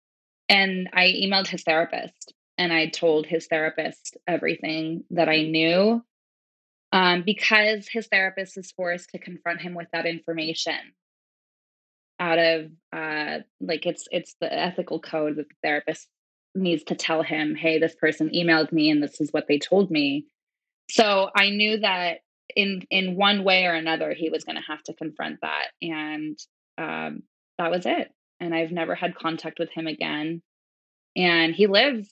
and 0.49 0.89
I 0.93 1.07
emailed 1.07 1.47
his 1.47 1.63
therapist 1.63 2.33
and 2.57 2.73
I 2.73 2.87
told 2.87 3.25
his 3.25 3.47
therapist 3.47 4.17
everything 4.27 5.03
that 5.11 5.29
I 5.29 5.43
knew 5.43 6.03
um, 6.91 7.23
because 7.25 7.87
his 7.87 8.07
therapist 8.07 8.57
is 8.57 8.71
forced 8.71 9.11
to 9.11 9.19
confront 9.19 9.61
him 9.61 9.73
with 9.73 9.87
that 9.93 10.05
information 10.05 10.93
out 12.19 12.37
of 12.37 12.71
uh, 12.93 13.39
like 13.59 13.85
it's 13.85 14.07
it's 14.11 14.35
the 14.39 14.53
ethical 14.53 14.99
code 14.99 15.37
that 15.37 15.49
the 15.49 15.55
therapist 15.63 16.07
needs 16.55 16.83
to 16.83 16.95
tell 16.95 17.23
him 17.23 17.55
hey 17.55 17.79
this 17.79 17.95
person 17.95 18.29
emailed 18.35 18.71
me 18.71 18.89
and 18.89 19.01
this 19.01 19.21
is 19.21 19.31
what 19.31 19.47
they 19.47 19.57
told 19.57 19.89
me 19.89 20.25
so 20.89 21.29
i 21.35 21.49
knew 21.49 21.79
that 21.79 22.19
in 22.55 22.81
in 22.89 23.15
one 23.15 23.43
way 23.43 23.65
or 23.65 23.73
another 23.73 24.13
he 24.13 24.29
was 24.29 24.43
going 24.43 24.57
to 24.57 24.61
have 24.67 24.83
to 24.83 24.93
confront 24.93 25.39
that 25.41 25.67
and 25.81 26.37
um, 26.77 27.23
that 27.57 27.71
was 27.71 27.85
it 27.85 28.11
and 28.39 28.53
i've 28.53 28.71
never 28.71 28.95
had 28.95 29.15
contact 29.15 29.59
with 29.59 29.69
him 29.71 29.87
again 29.87 30.41
and 31.15 31.55
he 31.55 31.67
lives 31.67 32.09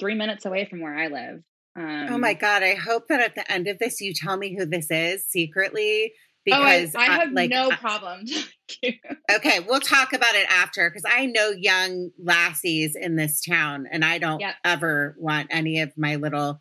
three 0.00 0.14
minutes 0.14 0.46
away 0.46 0.64
from 0.64 0.80
where 0.80 0.96
i 0.96 1.08
live 1.08 1.42
um, 1.76 2.06
oh 2.08 2.18
my 2.18 2.32
god! 2.32 2.62
I 2.62 2.74
hope 2.74 3.08
that 3.08 3.20
at 3.20 3.34
the 3.34 3.52
end 3.52 3.68
of 3.68 3.78
this, 3.78 4.00
you 4.00 4.14
tell 4.14 4.38
me 4.38 4.56
who 4.56 4.64
this 4.64 4.90
is 4.90 5.26
secretly 5.26 6.14
oh, 6.52 6.62
I, 6.62 6.88
I 6.96 7.06
uh, 7.06 7.10
have 7.20 7.32
like, 7.32 7.50
no 7.50 7.70
I- 7.70 7.76
problem 7.76 8.24
Okay, 9.30 9.60
we'll 9.60 9.80
talk 9.80 10.12
about 10.12 10.34
it 10.34 10.46
after 10.50 10.90
because 10.90 11.04
I 11.06 11.26
know 11.26 11.50
young 11.50 12.10
lassies 12.22 12.96
in 12.96 13.16
this 13.16 13.40
town, 13.40 13.86
and 13.90 14.04
I 14.04 14.18
don't 14.18 14.40
Yep. 14.40 14.54
ever 14.64 15.16
want 15.18 15.48
any 15.50 15.80
of 15.80 15.92
my 15.96 16.16
little 16.16 16.60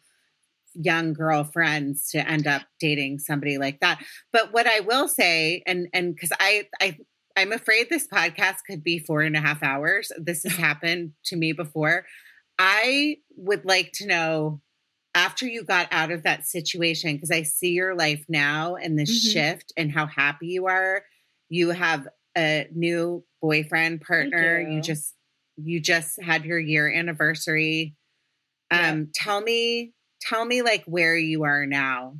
young 0.74 1.14
girlfriends 1.14 2.10
to 2.12 2.28
end 2.30 2.48
up 2.48 2.64
dating 2.80 3.20
somebody 3.20 3.57
like 3.57 3.80
that. 3.80 4.03
But 4.32 4.53
what 4.53 4.68
I 4.68 4.82
will 4.82 5.07
say, 5.07 5.64
and 5.66 5.88
and 5.94 6.14
because 6.14 6.32
I 6.40 6.68
I 6.82 6.98
I'm 7.38 7.52
afraid 7.52 7.88
this 7.90 8.07
podcast 8.07 8.57
could 8.68 8.84
be 8.84 8.99
four 8.99 9.22
and 9.22 9.36
a 9.36 9.41
half 9.41 9.64
hours. 9.64 10.12
This 10.18 10.44
has 10.44 10.56
happened 10.57 11.14
to 11.26 11.36
me 11.36 11.53
before. 11.53 12.06
I 12.57 13.18
would 13.36 13.66
like 13.66 13.91
to 13.95 14.07
know 14.07 14.62
after 15.16 15.48
you 15.48 15.64
got 15.64 15.88
out 15.92 16.12
of 16.12 16.24
that 16.24 16.46
situation 16.48 17.16
because 17.16 17.32
I 17.32 17.44
see 17.44 17.72
your 17.72 17.96
life 17.96 18.26
now 18.30 18.76
and 18.76 19.00
this 19.00 19.10
Mhm. 19.10 19.32
shift 19.34 19.74
and 19.78 19.92
how 19.92 20.06
happy 20.08 20.48
you 20.48 20.68
are. 20.68 21.06
You 21.50 21.70
have 21.72 22.08
a 22.38 22.68
new 22.74 23.26
boyfriend 23.42 24.02
partner. 24.02 24.60
You. 24.62 24.82
just 24.82 25.16
you 25.58 25.80
just 25.80 26.22
had 26.22 26.46
your 26.46 26.60
year 26.60 26.92
anniversary. 26.92 27.96
Yeah. 28.72 28.92
Um 28.92 29.12
tell 29.14 29.42
me 29.42 29.94
tell 30.22 30.46
me 30.46 30.62
like 30.62 30.84
where 30.86 31.18
you 31.18 31.44
are 31.44 31.66
now. 31.66 32.18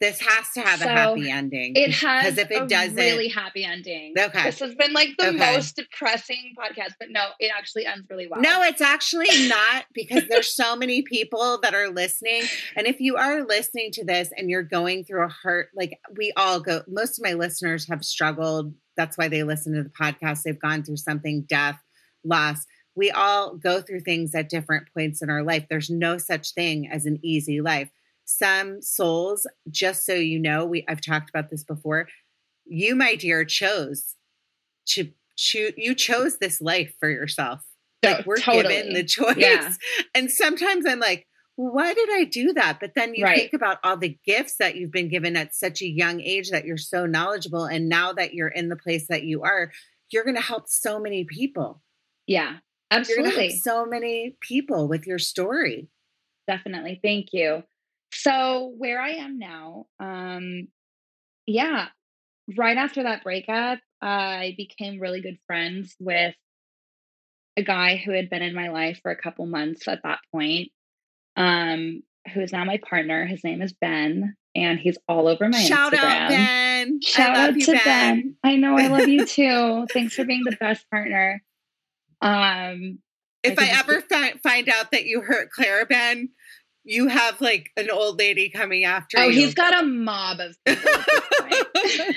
This 0.00 0.20
has 0.20 0.48
to 0.54 0.60
have 0.62 0.80
So, 0.80 0.86
a 0.86 0.88
happy 0.88 1.30
ending. 1.30 1.72
it 1.76 1.92
has 1.92 2.34
because 2.34 2.38
if 2.38 2.50
it 2.50 2.62
a 2.62 2.66
doesn't 2.66 2.96
really 2.96 3.28
happy 3.28 3.64
ending 3.64 4.14
Okay. 4.18 4.44
this 4.44 4.58
has 4.60 4.74
been 4.74 4.92
like 4.94 5.10
the 5.18 5.28
Okay. 5.28 5.52
most 5.52 5.76
depressing 5.76 6.54
podcast 6.58 6.94
but 6.98 7.10
no 7.10 7.28
it 7.38 7.50
actually 7.56 7.84
ends 7.86 8.06
really 8.08 8.26
well 8.26 8.40
No, 8.40 8.62
it's 8.62 8.80
actually 8.80 9.46
not 9.46 9.84
because 9.94 10.22
there's 10.28 10.54
so 10.54 10.74
many 10.76 11.02
people 11.02 11.58
that 11.62 11.74
are 11.74 11.88
listening. 11.90 12.44
And 12.76 12.86
if 12.86 12.98
you 13.00 13.16
are 13.16 13.42
listening 13.46 13.90
to 13.92 14.04
this 14.04 14.30
and 14.36 14.48
you're 14.48 14.62
going 14.62 15.04
through 15.04 15.24
a 15.26 15.34
hurt, 15.42 15.68
like 15.76 15.98
we 16.16 16.32
all 16.36 16.60
go, 16.60 16.82
most 16.88 17.18
of 17.18 17.24
my 17.24 17.34
listeners 17.34 17.86
have 17.88 18.04
struggled. 18.04 18.74
That's 18.96 19.18
why 19.18 19.28
they 19.28 19.42
listen 19.42 19.74
to 19.74 19.82
the 19.82 19.90
podcast. 19.90 20.42
They've 20.42 20.58
gone 20.58 20.82
through 20.82 20.96
something, 20.96 21.42
death, 21.42 21.78
loss. 22.24 22.66
we 22.94 23.10
all 23.10 23.56
go 23.56 23.80
through 23.80 24.00
things 24.00 24.34
at 24.34 24.48
different 24.48 24.88
points 24.94 25.22
in 25.22 25.30
our 25.30 25.42
life. 25.42 25.66
There's 25.70 25.90
no 25.90 26.18
such 26.18 26.52
thing 26.54 26.88
as 26.90 27.06
an 27.06 27.18
easy 27.22 27.60
life. 27.60 27.88
Some 28.36 28.80
souls, 28.80 29.46
just 29.70 30.04
so 30.06 30.14
you 30.14 30.38
know, 30.38 30.64
we 30.64 30.84
I've 30.88 31.00
talked 31.00 31.30
about 31.30 31.50
this 31.50 31.64
before. 31.64 32.08
You, 32.66 32.94
my 32.94 33.16
dear, 33.16 33.44
chose 33.44 34.14
to 34.90 35.10
choose. 35.36 35.72
You 35.76 35.94
chose 35.94 36.38
this 36.38 36.60
life 36.60 36.94
for 37.00 37.10
yourself. 37.10 37.60
Like 38.02 38.24
we're 38.24 38.36
totally. 38.36 38.74
given 38.74 38.94
the 38.94 39.04
choice. 39.04 39.36
Yeah. 39.36 39.72
And 40.14 40.30
sometimes 40.30 40.86
I'm 40.86 41.00
like, 41.00 41.26
why 41.56 41.92
did 41.92 42.08
I 42.10 42.24
do 42.24 42.52
that? 42.54 42.78
But 42.80 42.92
then 42.94 43.14
you 43.14 43.24
right. 43.24 43.36
think 43.36 43.52
about 43.52 43.78
all 43.84 43.96
the 43.96 44.16
gifts 44.24 44.56
that 44.58 44.76
you've 44.76 44.92
been 44.92 45.08
given 45.08 45.36
at 45.36 45.54
such 45.54 45.82
a 45.82 45.86
young 45.86 46.20
age 46.20 46.50
that 46.50 46.64
you're 46.64 46.78
so 46.78 47.04
knowledgeable. 47.04 47.66
And 47.66 47.88
now 47.88 48.12
that 48.14 48.32
you're 48.32 48.48
in 48.48 48.68
the 48.68 48.76
place 48.76 49.06
that 49.08 49.24
you 49.24 49.42
are, 49.42 49.70
you're 50.10 50.24
going 50.24 50.36
to 50.36 50.42
help 50.42 50.68
so 50.68 50.98
many 50.98 51.24
people. 51.24 51.82
Yeah, 52.26 52.56
absolutely. 52.90 53.50
so 53.50 53.84
many 53.84 54.36
people 54.40 54.88
with 54.88 55.06
your 55.06 55.18
story. 55.18 55.88
Definitely. 56.46 57.00
Thank 57.02 57.28
you. 57.32 57.64
So, 58.12 58.72
where 58.76 59.00
I 59.00 59.10
am 59.10 59.38
now, 59.38 59.86
um, 59.98 60.68
yeah, 61.46 61.88
right 62.56 62.76
after 62.76 63.02
that 63.04 63.22
breakup, 63.22 63.78
I 64.02 64.54
became 64.56 65.00
really 65.00 65.20
good 65.20 65.38
friends 65.46 65.94
with 66.00 66.34
a 67.56 67.62
guy 67.62 67.96
who 67.96 68.12
had 68.12 68.30
been 68.30 68.42
in 68.42 68.54
my 68.54 68.68
life 68.68 69.00
for 69.02 69.10
a 69.10 69.16
couple 69.20 69.46
months 69.46 69.86
at 69.88 70.02
that 70.02 70.20
point, 70.32 70.70
um, 71.36 72.02
who 72.32 72.40
is 72.40 72.52
now 72.52 72.64
my 72.64 72.78
partner. 72.78 73.26
His 73.26 73.44
name 73.44 73.62
is 73.62 73.72
Ben, 73.72 74.34
and 74.54 74.78
he's 74.78 74.98
all 75.08 75.28
over 75.28 75.48
my 75.48 75.60
Shout 75.60 75.92
Instagram. 75.92 76.04
out, 76.04 76.28
Ben. 76.30 77.00
Shout 77.02 77.36
out 77.36 77.56
you, 77.56 77.66
to 77.66 77.72
ben. 77.72 77.82
ben. 77.84 78.36
I 78.42 78.56
know 78.56 78.76
I 78.76 78.88
love 78.88 79.08
you 79.08 79.24
too. 79.26 79.86
Thanks 79.92 80.14
for 80.14 80.24
being 80.24 80.44
the 80.44 80.56
best 80.56 80.88
partner. 80.90 81.42
Um, 82.22 82.98
if 83.42 83.58
I, 83.58 83.64
I 83.64 83.78
ever 83.78 84.00
fi- 84.02 84.34
find 84.42 84.68
out 84.68 84.90
that 84.92 85.04
you 85.04 85.20
hurt 85.22 85.50
Clara, 85.50 85.86
Ben, 85.86 86.30
you 86.84 87.08
have 87.08 87.40
like 87.40 87.70
an 87.76 87.90
old 87.90 88.18
lady 88.18 88.48
coming 88.50 88.84
after 88.84 89.18
oh, 89.18 89.24
you. 89.24 89.40
he's 89.40 89.54
got 89.54 89.82
a 89.82 89.86
mob 89.86 90.40
of 90.40 90.56
people 90.64 90.90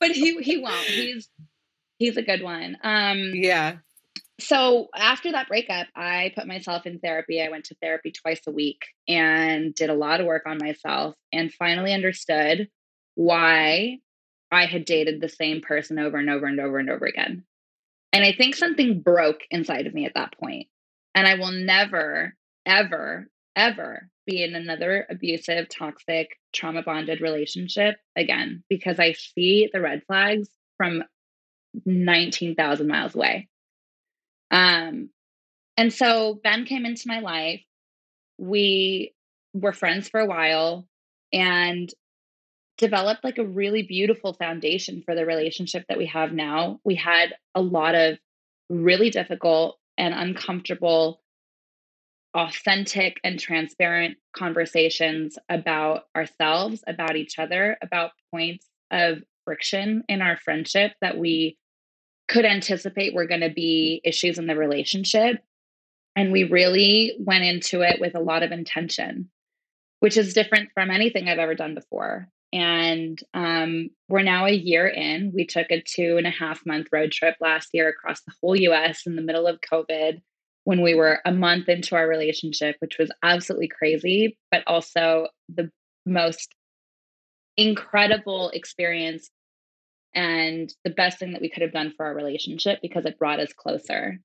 but 0.00 0.10
he 0.12 0.42
he 0.42 0.56
won't. 0.56 0.86
He's 0.86 1.28
he's 1.98 2.16
a 2.16 2.22
good 2.22 2.42
one. 2.42 2.76
Um 2.82 3.32
yeah. 3.34 3.76
So 4.40 4.88
after 4.96 5.32
that 5.32 5.48
breakup, 5.48 5.86
I 5.94 6.32
put 6.34 6.46
myself 6.46 6.86
in 6.86 6.98
therapy. 6.98 7.42
I 7.42 7.50
went 7.50 7.66
to 7.66 7.76
therapy 7.82 8.10
twice 8.10 8.40
a 8.46 8.50
week 8.50 8.80
and 9.06 9.74
did 9.74 9.90
a 9.90 9.94
lot 9.94 10.20
of 10.20 10.26
work 10.26 10.44
on 10.46 10.58
myself 10.58 11.14
and 11.30 11.52
finally 11.52 11.92
understood 11.92 12.68
why 13.16 13.98
I 14.50 14.64
had 14.64 14.86
dated 14.86 15.20
the 15.20 15.28
same 15.28 15.60
person 15.60 15.98
over 15.98 16.16
and 16.16 16.30
over 16.30 16.46
and 16.46 16.58
over 16.58 16.78
and 16.78 16.88
over 16.88 17.04
again. 17.04 17.44
And 18.12 18.24
I 18.24 18.32
think 18.32 18.56
something 18.56 19.02
broke 19.02 19.40
inside 19.50 19.86
of 19.86 19.94
me 19.94 20.06
at 20.06 20.14
that 20.14 20.36
point. 20.38 20.68
And 21.14 21.26
I 21.26 21.34
will 21.34 21.52
never, 21.52 22.34
ever, 22.64 23.28
ever 23.60 24.08
be 24.26 24.42
in 24.42 24.54
another 24.54 25.06
abusive, 25.10 25.68
toxic, 25.68 26.36
trauma 26.52 26.82
bonded 26.82 27.20
relationship 27.20 27.96
again 28.16 28.64
because 28.68 28.98
I 28.98 29.12
see 29.12 29.68
the 29.72 29.80
red 29.80 30.02
flags 30.06 30.48
from 30.76 31.04
19,000 31.84 32.86
miles 32.86 33.14
away. 33.14 33.48
Um, 34.50 35.10
and 35.76 35.92
so 35.92 36.40
Ben 36.42 36.64
came 36.64 36.84
into 36.84 37.06
my 37.08 37.20
life. 37.20 37.62
We 38.38 39.14
were 39.52 39.72
friends 39.72 40.08
for 40.08 40.20
a 40.20 40.26
while 40.26 40.86
and 41.32 41.92
developed 42.78 43.22
like 43.22 43.38
a 43.38 43.46
really 43.46 43.82
beautiful 43.82 44.32
foundation 44.32 45.02
for 45.04 45.14
the 45.14 45.26
relationship 45.26 45.84
that 45.88 45.98
we 45.98 46.06
have 46.06 46.32
now. 46.32 46.80
We 46.84 46.94
had 46.94 47.34
a 47.54 47.60
lot 47.60 47.94
of 47.94 48.18
really 48.70 49.10
difficult 49.10 49.78
and 49.98 50.14
uncomfortable, 50.14 51.20
authentic 52.34 53.18
and 53.24 53.38
transparent 53.38 54.16
conversations 54.36 55.36
about 55.48 56.04
ourselves, 56.16 56.82
about 56.86 57.16
each 57.16 57.38
other, 57.38 57.76
about 57.82 58.12
points 58.32 58.66
of 58.90 59.22
friction 59.44 60.04
in 60.08 60.22
our 60.22 60.36
friendship 60.36 60.92
that 61.00 61.18
we 61.18 61.56
could 62.28 62.44
anticipate 62.44 63.14
were 63.14 63.26
going 63.26 63.40
to 63.40 63.50
be 63.50 64.00
issues 64.04 64.38
in 64.38 64.46
the 64.46 64.54
relationship. 64.54 65.42
And 66.14 66.30
we 66.30 66.44
really 66.44 67.16
went 67.18 67.44
into 67.44 67.82
it 67.82 68.00
with 68.00 68.14
a 68.14 68.20
lot 68.20 68.42
of 68.42 68.52
intention, 68.52 69.30
which 69.98 70.16
is 70.16 70.34
different 70.34 70.70
from 70.72 70.90
anything 70.90 71.28
I've 71.28 71.38
ever 71.38 71.54
done 71.54 71.74
before. 71.74 72.28
And 72.52 73.20
um, 73.34 73.90
we're 74.08 74.22
now 74.22 74.46
a 74.46 74.52
year 74.52 74.86
in. 74.86 75.32
We 75.34 75.46
took 75.46 75.70
a 75.70 75.82
two 75.82 76.16
and 76.16 76.26
a 76.26 76.30
half 76.30 76.64
month 76.66 76.88
road 76.92 77.12
trip 77.12 77.36
last 77.40 77.70
year 77.72 77.88
across 77.88 78.20
the 78.22 78.32
whole 78.40 78.56
US 78.56 79.06
in 79.06 79.16
the 79.16 79.22
middle 79.22 79.46
of 79.46 79.60
COVID 79.60 80.20
when 80.64 80.82
we 80.82 80.94
were 80.94 81.20
a 81.24 81.32
month 81.32 81.68
into 81.68 81.96
our 81.96 82.06
relationship, 82.06 82.76
which 82.80 82.98
was 82.98 83.10
absolutely 83.22 83.68
crazy, 83.68 84.36
but 84.50 84.62
also 84.66 85.28
the 85.48 85.70
most 86.06 86.54
incredible 87.56 88.50
experience 88.50 89.30
and 90.14 90.72
the 90.84 90.90
best 90.90 91.18
thing 91.18 91.32
that 91.32 91.40
we 91.40 91.48
could 91.48 91.62
have 91.62 91.72
done 91.72 91.92
for 91.96 92.06
our 92.06 92.14
relationship 92.14 92.78
because 92.82 93.04
it 93.04 93.18
brought 93.18 93.40
us 93.40 93.52
closer. 93.52 94.18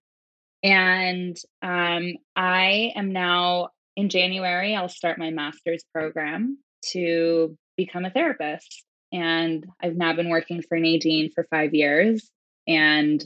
And 0.64 1.38
um, 1.62 2.14
I 2.36 2.92
am 2.96 3.14
now 3.14 3.70
in 3.96 4.10
January, 4.10 4.76
I'll 4.76 4.90
start 4.90 5.20
my 5.20 5.30
master's 5.30 5.84
program 5.94 6.58
to 6.92 7.58
become 7.78 8.06
a 8.06 8.10
therapist. 8.10 8.84
And 9.12 9.66
I've 9.82 9.96
now 9.96 10.14
been 10.14 10.30
working 10.30 10.62
for 10.62 10.78
Nadine 10.80 11.30
for 11.34 11.46
five 11.50 11.74
years. 11.74 12.30
And, 12.68 13.24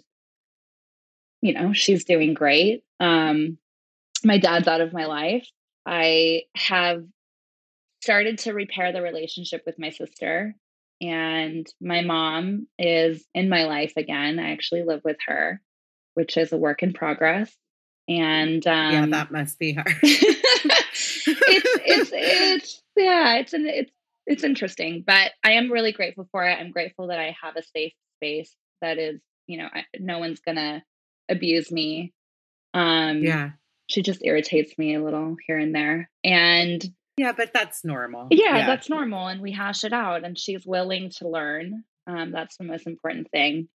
you 1.42 1.54
know, 1.54 1.74
she's 1.74 2.04
doing 2.04 2.34
great. 2.34 2.84
Um, 3.00 3.58
my 4.24 4.38
dad's 4.38 4.68
out 4.68 4.82
of 4.82 4.94
my 4.94 5.06
life. 5.06 5.48
I 5.86 6.44
have 6.56 7.04
started 8.02 8.40
to 8.40 8.54
repair 8.54 8.92
the 8.92 9.02
relationship 9.02 9.64
with 9.66 9.80
my 9.80 9.90
sister 9.90 10.56
and 11.02 11.68
my 11.80 12.02
mom 12.02 12.68
is 12.78 13.26
in 13.34 13.50
my 13.50 13.66
life 13.66 13.94
again. 13.96 14.40
I 14.40 14.52
actually 14.52 14.84
live 14.84 15.02
with 15.04 15.18
her, 15.28 15.62
which 16.14 16.38
is 16.38 16.52
a 16.52 16.58
work 16.58 16.84
in 16.84 16.94
progress. 16.94 17.54
And 18.08 18.66
um, 18.68 18.94
yeah, 18.94 19.06
that 19.06 19.32
must 19.32 19.60
be 19.60 19.74
hard. 19.74 19.88
it's 20.02 20.92
it's 21.26 22.12
it's 22.14 22.84
yeah, 22.98 23.36
it's 23.36 23.54
an 23.54 23.68
it's 23.68 23.92
it's 24.26 24.44
interesting, 24.44 25.04
but 25.06 25.32
I 25.44 25.54
am 25.54 25.72
really 25.72 25.92
grateful 25.92 26.28
for 26.32 26.44
it. 26.44 26.58
I'm 26.60 26.72
grateful 26.72 27.08
that 27.08 27.20
I 27.20 27.36
have 27.42 27.56
a 27.56 27.64
safe 27.64 27.94
space 28.18 28.54
that 28.82 28.98
is, 28.98 29.22
you 29.48 29.60
know, 29.60 29.70
I, 29.72 29.86
no 30.00 30.20
one's 30.20 30.40
gonna 30.40 30.84
abuse 31.30 31.72
me. 31.72 32.14
Um, 32.74 33.24
yeah, 33.24 33.52
she 33.88 34.02
just 34.02 34.24
irritates 34.24 34.78
me 34.78 34.96
a 34.96 35.04
little 35.04 35.36
here 35.48 35.58
and 35.58 35.74
there, 35.74 36.10
and 36.24 36.84
yeah, 37.18 37.34
but 37.34 37.52
that's 37.54 37.84
normal. 37.84 38.28
Yeah, 38.32 38.58
yeah, 38.58 38.66
that's 38.66 38.90
normal. 38.90 39.28
And 39.28 39.42
we 39.42 39.52
hash 39.52 39.84
it 39.84 39.94
out, 39.94 40.24
and 40.24 40.38
she's 40.38 40.66
willing 40.66 41.10
to 41.18 41.28
learn. 41.28 41.84
Um, 42.08 42.32
that's 42.32 42.58
the 42.58 42.64
most 42.64 42.88
important 42.88 43.30
thing. 43.32 43.68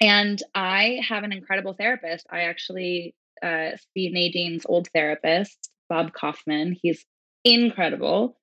And 0.00 0.40
I 0.54 1.00
have 1.06 1.24
an 1.24 1.32
incredible 1.32 1.74
therapist. 1.74 2.26
I 2.30 2.42
actually 2.42 3.14
uh, 3.42 3.70
see 3.92 4.10
Nadine's 4.10 4.66
old 4.66 4.88
therapist, 4.94 5.70
Bob 5.88 6.12
Kaufman. 6.12 6.76
He's 6.80 7.04
incredible. 7.44 8.38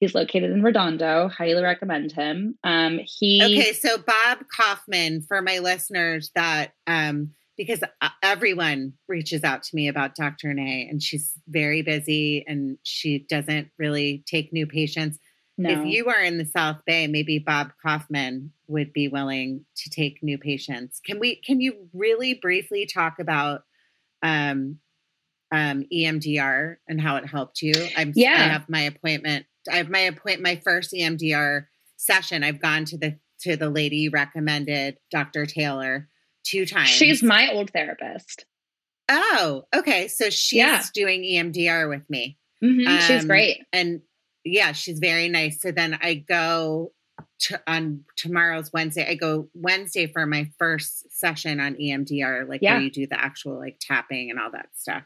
He's 0.00 0.14
located 0.14 0.50
in 0.50 0.62
Redondo. 0.62 1.28
Highly 1.28 1.62
recommend 1.62 2.12
him. 2.12 2.58
Um, 2.64 3.00
he 3.04 3.42
okay. 3.42 3.72
So 3.72 3.98
Bob 3.98 4.38
Kaufman, 4.54 5.22
for 5.22 5.40
my 5.40 5.60
listeners 5.60 6.30
that 6.34 6.72
um, 6.86 7.30
because 7.56 7.82
uh, 8.00 8.08
everyone 8.22 8.94
reaches 9.08 9.44
out 9.44 9.62
to 9.64 9.76
me 9.76 9.88
about 9.88 10.14
Dr. 10.14 10.52
Nay 10.54 10.86
and 10.90 11.02
she's 11.02 11.32
very 11.48 11.82
busy 11.82 12.44
and 12.46 12.78
she 12.82 13.20
doesn't 13.28 13.68
really 13.78 14.24
take 14.26 14.52
new 14.52 14.66
patients. 14.66 15.18
No. 15.56 15.70
If 15.70 15.86
you 15.86 16.08
are 16.08 16.20
in 16.20 16.38
the 16.38 16.44
South 16.44 16.78
Bay, 16.84 17.06
maybe 17.06 17.38
Bob 17.38 17.72
Kaufman 17.80 18.52
would 18.66 18.92
be 18.92 19.06
willing 19.06 19.64
to 19.76 19.90
take 19.90 20.22
new 20.22 20.36
patients. 20.36 21.00
Can 21.04 21.20
we 21.20 21.36
can 21.36 21.60
you 21.60 21.88
really 21.92 22.34
briefly 22.34 22.86
talk 22.86 23.20
about 23.20 23.62
um, 24.22 24.78
um, 25.52 25.84
EMDR 25.92 26.76
and 26.88 27.00
how 27.00 27.16
it 27.16 27.26
helped 27.26 27.62
you? 27.62 27.74
I'm 27.96 28.12
yeah. 28.16 28.32
I 28.32 28.48
have 28.48 28.68
my 28.68 28.80
appointment. 28.80 29.46
I 29.70 29.76
have 29.76 29.90
my 29.90 30.00
appointment 30.00 30.42
my 30.42 30.60
first 30.64 30.92
EMDR 30.92 31.66
session. 31.96 32.42
I've 32.42 32.60
gone 32.60 32.84
to 32.86 32.98
the 32.98 33.18
to 33.42 33.56
the 33.56 33.70
lady 33.70 33.98
you 33.98 34.10
recommended, 34.10 34.98
Dr. 35.12 35.46
Taylor 35.46 36.08
two 36.44 36.66
times. 36.66 36.88
She's 36.88 37.22
my 37.22 37.50
old 37.52 37.70
therapist. 37.70 38.46
Oh, 39.08 39.64
okay. 39.74 40.08
So 40.08 40.30
she's 40.30 40.58
yeah. 40.58 40.82
doing 40.94 41.22
EMDR 41.22 41.88
with 41.88 42.08
me. 42.08 42.38
Mm-hmm. 42.62 42.88
Um, 42.88 43.00
she's 43.00 43.24
great. 43.24 43.62
And 43.72 44.00
yeah, 44.44 44.72
she's 44.72 44.98
very 44.98 45.28
nice. 45.28 45.60
So 45.60 45.72
then 45.72 45.98
I 46.00 46.14
go 46.14 46.92
to, 47.40 47.60
on 47.66 48.04
tomorrow's 48.16 48.72
Wednesday. 48.72 49.08
I 49.08 49.14
go 49.14 49.48
Wednesday 49.54 50.06
for 50.06 50.26
my 50.26 50.50
first 50.58 51.10
session 51.10 51.60
on 51.60 51.74
EMDR, 51.74 52.48
like 52.48 52.62
yeah. 52.62 52.74
where 52.74 52.82
you 52.82 52.90
do 52.90 53.06
the 53.06 53.20
actual 53.20 53.58
like 53.58 53.78
tapping 53.80 54.30
and 54.30 54.38
all 54.38 54.50
that 54.52 54.68
stuff. 54.74 55.02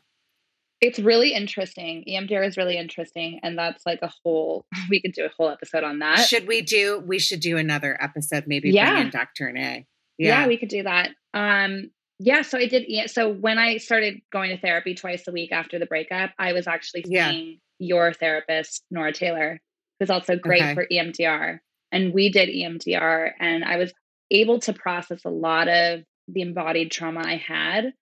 It's 0.81 1.01
really 1.01 1.33
interesting. 1.35 2.05
EMDR 2.09 2.47
is 2.47 2.57
really 2.57 2.77
interesting. 2.77 3.41
And 3.43 3.59
that's 3.59 3.85
like 3.85 3.99
a 4.03 4.13
whole, 4.23 4.65
we 4.91 5.01
could 5.01 5.13
do 5.13 5.25
a 5.25 5.31
whole 5.37 5.49
episode 5.51 5.83
on 5.83 5.99
that. 5.99 6.21
Should 6.21 6.47
we 6.47 6.63
do, 6.63 7.03
we 7.05 7.19
should 7.19 7.41
do 7.41 7.57
another 7.57 7.97
episode, 8.01 8.45
maybe 8.47 8.71
yeah. 8.71 8.93
bring 8.93 9.07
in 9.07 9.11
Dr. 9.11 9.51
Nay. 9.51 9.87
Yeah. 10.19 10.43
yeah, 10.43 10.47
we 10.49 10.57
could 10.57 10.69
do 10.69 10.83
that. 10.83 11.11
Um, 11.33 11.91
yeah, 12.19 12.43
so 12.43 12.59
I 12.59 12.67
did. 12.67 12.87
Yeah, 12.89 13.07
So 13.07 13.33
when 13.33 13.59
I 13.59 13.77
started 13.77 14.21
going 14.33 14.51
to 14.51 14.61
therapy 14.61 14.95
twice 14.95 15.27
a 15.29 15.33
week 15.33 15.53
after 15.53 15.79
the 15.79 15.87
breakup, 15.87 16.31
I 16.39 16.53
was 16.53 16.67
actually 16.67 17.05
seeing 17.05 17.47
yeah. 17.49 17.55
your 17.79 18.13
therapist, 18.13 18.83
Nora 18.91 19.13
Taylor, 19.13 19.61
who's 19.99 20.11
also 20.11 20.37
great 20.37 20.63
okay. 20.63 20.75
for 20.75 20.87
EMDR. 20.91 21.61
And 21.93 22.13
we 22.13 22.29
did 22.29 22.49
EMDR, 22.49 23.31
and 23.39 23.65
I 23.65 23.77
was 23.77 23.93
able 24.31 24.59
to 24.61 24.73
process 24.73 25.25
a 25.25 25.31
lot 25.31 25.69
of 25.69 26.03
the 26.27 26.43
embodied 26.43 26.91
trauma 26.91 27.23
I 27.25 27.37
had. 27.37 27.93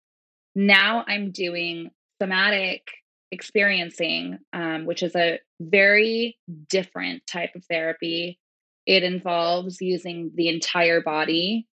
Now 0.54 1.04
I'm 1.06 1.30
doing 1.30 1.90
somatic 2.20 2.82
experiencing, 3.30 4.38
um, 4.52 4.86
which 4.86 5.02
is 5.02 5.14
a 5.14 5.38
very 5.60 6.38
different 6.68 7.26
type 7.26 7.54
of 7.54 7.64
therapy. 7.66 8.38
It 8.86 9.02
involves 9.02 9.80
using 9.80 10.32
the 10.34 10.48
entire 10.48 11.00
body 11.00 11.66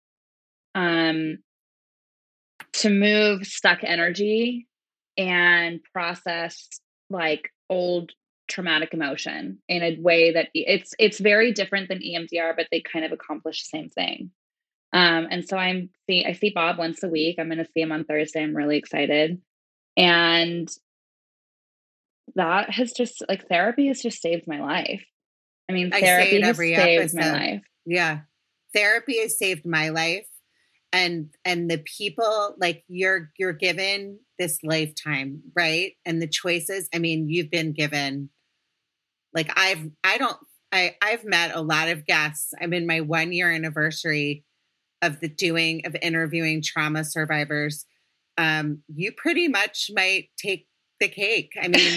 um, 0.75 1.39
to 2.75 2.91
move 2.91 3.47
stuck 3.47 3.85
energy 3.85 4.67
and 5.17 5.81
process 5.93 6.69
like 7.11 7.51
old 7.69 8.13
traumatic 8.49 8.93
emotion 8.93 9.59
in 9.69 9.83
a 9.83 9.99
way 10.01 10.33
that 10.33 10.49
it's 10.55 10.95
it's 10.99 11.19
very 11.19 11.53
different 11.53 11.89
than 11.89 12.01
EMDR, 12.01 12.55
but 12.57 12.67
they 12.71 12.81
kind 12.81 13.05
of 13.05 13.13
accomplish 13.13 13.63
the 13.63 13.79
same 13.79 13.91
thing. 13.91 14.31
Um, 14.93 15.27
and 15.31 15.47
so 15.47 15.57
I'm 15.57 15.91
see 16.09 16.25
I 16.25 16.33
see 16.33 16.51
Bob 16.51 16.79
once 16.79 17.03
a 17.03 17.09
week. 17.09 17.37
I'm 17.39 17.49
going 17.49 17.59
to 17.59 17.69
see 17.73 17.81
him 17.81 17.93
on 17.93 18.05
Thursday. 18.05 18.43
I'm 18.43 18.57
really 18.57 18.77
excited, 18.77 19.41
and 19.97 20.69
that 22.35 22.71
has 22.71 22.93
just 22.93 23.23
like 23.29 23.49
therapy 23.49 23.89
has 23.89 24.03
just 24.03 24.21
saved 24.21 24.47
my 24.47 24.61
life. 24.61 25.05
I 25.69 25.73
mean, 25.73 25.91
therapy 25.91 26.43
I 26.43 26.47
has 26.47 26.57
saved 26.57 27.01
episode. 27.01 27.19
my 27.19 27.33
life. 27.33 27.63
Yeah, 27.87 28.21
therapy 28.75 29.21
has 29.21 29.39
saved 29.39 29.65
my 29.65 29.89
life 29.91 30.27
and 30.93 31.29
and 31.45 31.71
the 31.71 31.79
people 31.79 32.55
like 32.59 32.85
you're 32.89 33.31
you're 33.39 33.53
given 33.53 34.19
this 34.39 34.59
lifetime 34.63 35.41
right? 35.57 35.93
And 36.05 36.21
the 36.21 36.29
choices 36.29 36.89
i 36.95 36.99
mean 36.99 37.29
you've 37.29 37.51
been 37.51 37.73
given 37.73 38.29
like 39.35 39.51
i've 39.57 39.91
i 40.05 40.19
don't 40.19 40.37
i 40.73 40.95
i've 41.03 41.25
met 41.25 41.55
a 41.55 41.61
lot 41.61 41.89
of 41.89 42.07
guests. 42.07 42.53
I'm 42.61 42.73
in 42.73 42.87
my 42.87 43.01
one 43.01 43.33
year 43.33 43.51
anniversary 43.51 44.45
of 45.01 45.21
the 45.21 45.29
doing 45.29 45.85
of 45.87 45.97
interviewing 46.01 46.63
trauma 46.63 47.05
survivors. 47.05 47.87
Um 48.39 48.83
you 48.95 49.13
pretty 49.13 49.49
much 49.49 49.91
might 49.95 50.29
take 50.37 50.69
the 51.01 51.09
cake. 51.09 51.53
I 51.61 51.69
mean 51.69 51.97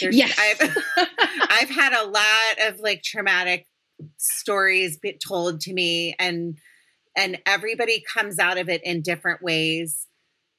yes. 0.00 0.38
i've 0.38 0.76
i've 1.50 1.70
had 1.70 1.92
a 1.92 2.06
lot 2.06 2.68
of 2.68 2.80
like 2.80 3.02
traumatic 3.02 3.66
stories 4.16 4.98
told 5.24 5.60
to 5.60 5.72
me 5.72 6.14
and 6.18 6.58
and 7.16 7.38
everybody 7.46 8.02
comes 8.06 8.38
out 8.38 8.58
of 8.58 8.68
it 8.68 8.82
in 8.84 9.02
different 9.02 9.42
ways 9.42 10.06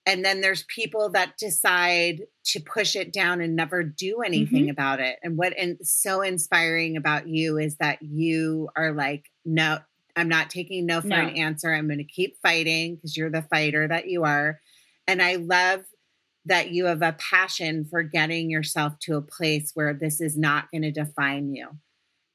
and 0.06 0.24
then 0.24 0.42
there's 0.42 0.64
people 0.64 1.10
that 1.12 1.38
decide 1.38 2.24
to 2.46 2.60
push 2.60 2.96
it 2.96 3.14
down 3.14 3.42
and 3.42 3.56
never 3.56 3.84
do 3.84 4.22
anything 4.22 4.64
mm-hmm. 4.64 4.72
about 4.72 5.00
it 5.00 5.18
and 5.24 5.38
what 5.38 5.58
and 5.58 5.78
so 5.82 6.22
inspiring 6.22 6.98
about 6.98 7.28
you 7.28 7.58
is 7.58 7.78
that 7.78 8.02
you 8.02 8.70
are 8.76 8.92
like 8.92 9.26
no 9.46 9.78
i'm 10.16 10.30
not 10.30 10.50
taking 10.50 10.86
no 10.86 11.02
for 11.02 11.08
no. 11.08 11.16
an 11.16 11.30
answer 11.38 11.74
i'm 11.74 11.88
going 11.88 11.98
to 11.98 12.04
keep 12.04 12.38
fighting 12.42 12.96
because 12.96 13.16
you're 13.16 13.32
the 13.32 13.42
fighter 13.44 13.88
that 13.88 14.08
you 14.08 14.24
are 14.24 14.60
and 15.08 15.22
i 15.22 15.36
love 15.36 15.82
that 16.46 16.72
you 16.72 16.86
have 16.86 17.02
a 17.02 17.16
passion 17.32 17.86
for 17.86 18.04
getting 18.04 18.50
yourself 18.50 19.00
to 19.00 19.16
a 19.16 19.22
place 19.22 19.72
where 19.74 19.94
this 19.94 20.20
is 20.20 20.38
not 20.38 20.70
going 20.72 20.82
to 20.82 20.92
define 20.92 21.54
you 21.54 21.70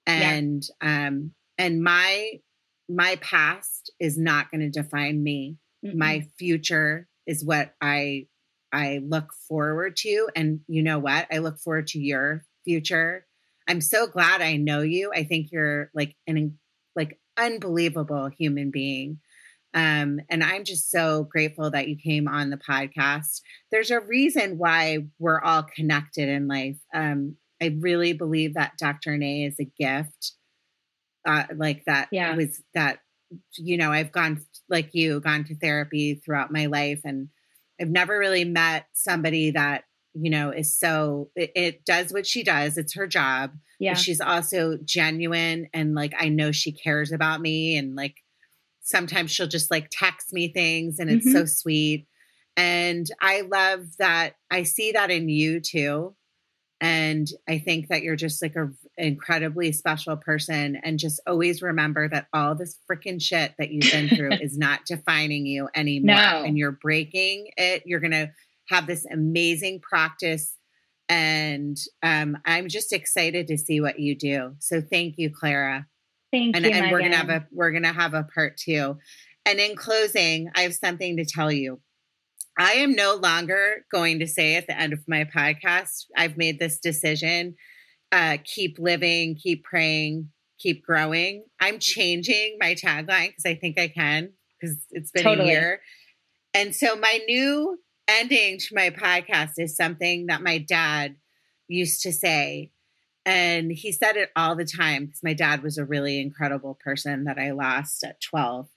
and 0.07 0.65
yeah. 0.83 1.09
um 1.09 1.33
and 1.59 1.83
my 1.83 2.41
my 2.89 3.17
past 3.17 3.93
is 4.01 4.17
not 4.19 4.51
going 4.51 4.61
to 4.61 4.71
define 4.71 5.23
me. 5.23 5.57
Mm-hmm. 5.85 5.99
My 5.99 6.27
future 6.39 7.09
is 7.27 7.45
what 7.45 7.75
I 7.81 8.27
I 8.73 9.01
look 9.03 9.33
forward 9.49 9.97
to 9.99 10.29
and 10.37 10.61
you 10.67 10.83
know 10.83 10.99
what? 10.99 11.27
I 11.33 11.39
look 11.39 11.59
forward 11.59 11.87
to 11.89 11.99
your 11.99 12.45
future. 12.65 13.27
I'm 13.69 13.81
so 13.81 14.07
glad 14.07 14.43
I 14.43 14.57
know 14.57 14.83
you. 14.83 15.11
I 15.15 15.25
think 15.25 15.53
you're 15.53 15.91
like 15.95 16.17
an 16.27 16.59
like 16.97 17.19
unbelievable 17.37 18.29
human 18.29 18.71
being. 18.71 19.21
Um, 19.75 20.21
and 20.31 20.43
I'm 20.43 20.65
just 20.65 20.91
so 20.91 21.25
grateful 21.25 21.71
that 21.71 21.89
you 21.89 21.97
came 21.97 22.27
on 22.27 22.51
the 22.51 22.57
podcast. 22.57 23.43
There's 23.71 23.91
a 23.91 24.01
reason 24.01 24.59
why 24.59 25.07
we're 25.19 25.41
all 25.41 25.63
connected 25.63 26.29
in 26.29 26.49
life. 26.49 26.79
Um, 26.95 27.37
I 27.61 27.77
really 27.79 28.15
believe 28.15 28.55
that 28.55 28.79
Dr. 28.79 29.17
Nay 29.19 29.45
is 29.45 29.61
a 29.61 29.71
gift 29.79 30.33
uh, 31.29 31.45
like 31.57 31.85
that 31.85 32.09
yeah. 32.11 32.35
was 32.35 32.63
that 32.75 33.01
you 33.59 33.77
know 33.77 33.93
i've 33.93 34.11
gone 34.11 34.41
like 34.71 34.95
you 34.95 35.21
gone 35.21 35.45
to 35.45 35.55
therapy 35.55 36.15
throughout 36.15 36.51
my 36.51 36.67
life 36.67 37.01
and 37.05 37.29
i've 37.81 37.91
never 37.91 38.19
really 38.19 38.45
met 38.45 38.87
somebody 38.95 39.51
that 39.51 39.85
you 40.15 40.31
know 40.31 40.51
is 40.51 40.79
so 40.79 41.31
it, 41.37 41.53
it 41.55 41.85
does 41.85 42.13
what 42.13 42.27
she 42.27 42.43
does 42.43 42.79
it's 42.79 42.95
her 42.95 43.07
job 43.07 43.53
yeah 43.79 43.93
she's 43.93 44.21
also 44.21 44.79
genuine 44.85 45.69
and 45.75 45.95
like 45.95 46.15
i 46.19 46.29
know 46.29 46.51
she 46.51 46.73
cares 46.73 47.13
about 47.13 47.43
me 47.43 47.77
and 47.77 47.95
like 47.95 48.17
sometimes 48.81 49.31
she'll 49.31 49.47
just 49.47 49.71
like 49.71 49.89
text 49.91 50.33
me 50.33 50.51
things 50.51 50.99
and 50.99 51.11
it's 51.11 51.29
mm-hmm. 51.29 51.37
so 51.37 51.45
sweet 51.45 52.07
and 52.57 53.09
i 53.21 53.43
love 53.43 53.85
that 53.99 54.37
i 54.51 54.63
see 54.63 54.93
that 54.93 55.11
in 55.11 55.29
you 55.29 55.61
too 55.61 56.17
and 56.81 57.29
I 57.49 57.59
think 57.59 57.89
that 57.89 58.03
you're 58.03 58.17
just 58.17 58.41
like 58.41 58.55
a 58.55 58.71
incredibly 58.99 59.73
special 59.73 60.17
person. 60.17 60.81
And 60.83 60.99
just 60.99 61.21
always 61.27 61.63
remember 61.63 62.09
that 62.09 62.27
all 62.33 62.55
this 62.55 62.79
freaking 62.91 63.23
shit 63.23 63.55
that 63.59 63.71
you've 63.71 63.91
been 63.91 64.09
through 64.09 64.33
is 64.41 64.59
not 64.59 64.85
defining 64.87 65.47
you 65.47 65.69
anymore. 65.75 66.17
No. 66.17 66.43
And 66.45 66.59
you're 66.59 66.73
breaking 66.73 67.51
it. 67.57 67.85
You're 67.87 68.01
gonna 68.01 68.33
have 68.69 68.87
this 68.87 69.07
amazing 69.11 69.81
practice. 69.81 70.55
And 71.09 71.79
um, 72.03 72.37
I'm 72.45 72.69
just 72.69 72.93
excited 72.93 73.49
to 73.49 73.57
see 73.57 73.81
what 73.81 73.99
you 73.99 74.15
do. 74.15 74.57
So 74.59 74.83
thank 74.83 75.15
you, 75.17 75.31
Clara. 75.31 75.87
Thank 76.33 76.55
and, 76.57 76.65
you. 76.65 76.71
And 76.71 76.93
we're 76.93 77.01
gonna 77.01 77.17
have 77.17 77.31
a 77.31 77.47
we're 77.53 77.73
gonna 77.73 77.93
have 77.93 78.15
a 78.15 78.25
part 78.25 78.57
two. 78.59 78.99
And 79.47 79.59
in 79.59 79.77
closing, 79.77 80.51
I 80.55 80.63
have 80.63 80.75
something 80.75 81.17
to 81.17 81.25
tell 81.25 81.51
you. 81.51 81.81
I 82.59 82.73
am 82.73 82.95
no 82.95 83.15
longer 83.15 83.87
going 83.91 84.19
to 84.19 84.27
say 84.27 84.57
at 84.57 84.67
the 84.67 84.79
end 84.79 84.93
of 84.93 85.07
my 85.07 85.25
podcast, 85.25 86.07
I've 86.17 86.37
made 86.37 86.59
this 86.59 86.81
decision. 86.81 87.55
Uh, 88.11 88.39
keep 88.45 88.79
living, 88.79 89.35
keep 89.35 89.65
praying, 89.65 90.31
keep 90.59 90.85
growing. 90.85 91.45
I'm 91.61 91.79
changing 91.79 92.57
my 92.61 92.75
tagline 92.75 93.29
because 93.29 93.45
I 93.47 93.55
think 93.55 93.79
I 93.79 93.89
can 93.89 94.33
because 94.61 94.77
it's 94.91 95.11
been 95.11 95.25
totally. 95.25 95.51
a 95.51 95.53
year. 95.53 95.81
And 96.55 96.75
so 96.75 96.97
my 96.97 97.21
new 97.29 97.79
ending 98.09 98.59
to 98.59 98.75
my 98.75 98.91
podcast 98.91 99.53
is 99.59 99.77
something 99.77 100.27
that 100.27 100.43
my 100.43 100.59
dad 100.59 101.17
used 101.69 102.03
to 102.03 102.13
say. 102.13 102.73
And 103.27 103.71
he 103.71 103.93
said 103.93 104.17
it 104.17 104.31
all 104.35 104.57
the 104.57 104.65
time 104.65 105.07
because 105.07 105.23
my 105.23 105.35
dad 105.35 105.63
was 105.63 105.77
a 105.77 105.85
really 105.85 106.19
incredible 106.19 106.79
person 106.83 107.25
that 107.25 107.39
I 107.39 107.51
lost 107.51 108.03
at 108.03 108.23
12. 108.23 108.69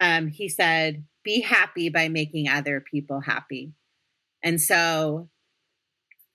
Um, 0.00 0.28
he 0.28 0.48
said, 0.48 1.04
be 1.24 1.40
happy 1.40 1.88
by 1.88 2.08
making 2.08 2.48
other 2.48 2.80
people 2.80 3.20
happy. 3.20 3.72
And 4.42 4.60
so 4.60 5.30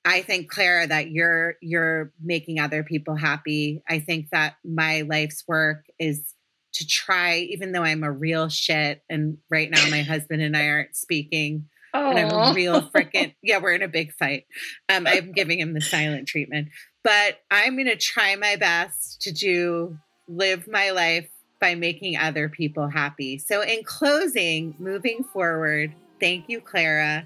I 0.06 0.22
think 0.22 0.50
Clara 0.50 0.88
that 0.88 1.12
you're 1.12 1.56
you're 1.62 2.12
making 2.22 2.60
other 2.60 2.84
people 2.84 3.16
happy. 3.16 3.84
I 3.88 4.00
think 4.00 4.30
that 4.32 4.56
my 4.64 5.02
life's 5.02 5.44
work 5.48 5.86
is 6.00 6.34
to 6.74 6.88
try 6.88 7.38
even 7.38 7.72
though 7.72 7.84
I'm 7.84 8.04
a 8.04 8.12
real 8.12 8.48
shit 8.48 9.02
and 9.10 9.38
right 9.50 9.70
now 9.70 9.90
my 9.90 10.04
husband 10.04 10.42
and 10.42 10.56
I 10.56 10.68
aren't 10.68 10.96
speaking 10.96 11.66
Oh. 11.94 12.12
And 12.12 12.20
I'm 12.20 12.52
a 12.52 12.54
real 12.54 12.82
freaking 12.82 13.34
yeah, 13.42 13.60
we're 13.60 13.74
in 13.74 13.82
a 13.82 13.88
big 13.88 14.14
fight. 14.14 14.46
Um, 14.90 15.08
I'm 15.08 15.32
giving 15.32 15.60
him 15.60 15.74
the 15.74 15.82
silent 15.82 16.28
treatment, 16.28 16.70
but 17.04 17.40
I'm 17.50 17.76
going 17.76 17.88
to 17.88 17.96
try 17.96 18.36
my 18.36 18.56
best 18.56 19.22
to 19.22 19.32
do 19.32 19.98
live 20.28 20.68
my 20.68 20.92
life 20.92 21.28
by 21.60 21.76
making 21.76 22.18
other 22.18 22.48
people 22.48 22.88
happy. 22.88 23.38
So, 23.38 23.62
in 23.62 23.84
closing, 23.84 24.76
moving 24.80 25.24
forward, 25.24 25.94
thank 26.20 26.48
you, 26.48 26.62
Clara. 26.62 27.26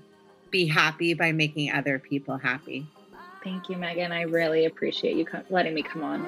Be 0.54 0.68
happy 0.68 1.16
by 1.16 1.32
making 1.32 1.72
other 1.72 1.98
people 1.98 2.38
happy. 2.38 2.86
Thank 3.44 3.70
you, 3.70 3.76
Megan. 3.76 4.12
I 4.12 4.22
really 4.22 4.66
appreciate 4.66 5.18
you 5.18 5.26
letting 5.50 5.74
me 5.74 5.82
come 5.82 6.04
on. 6.04 6.22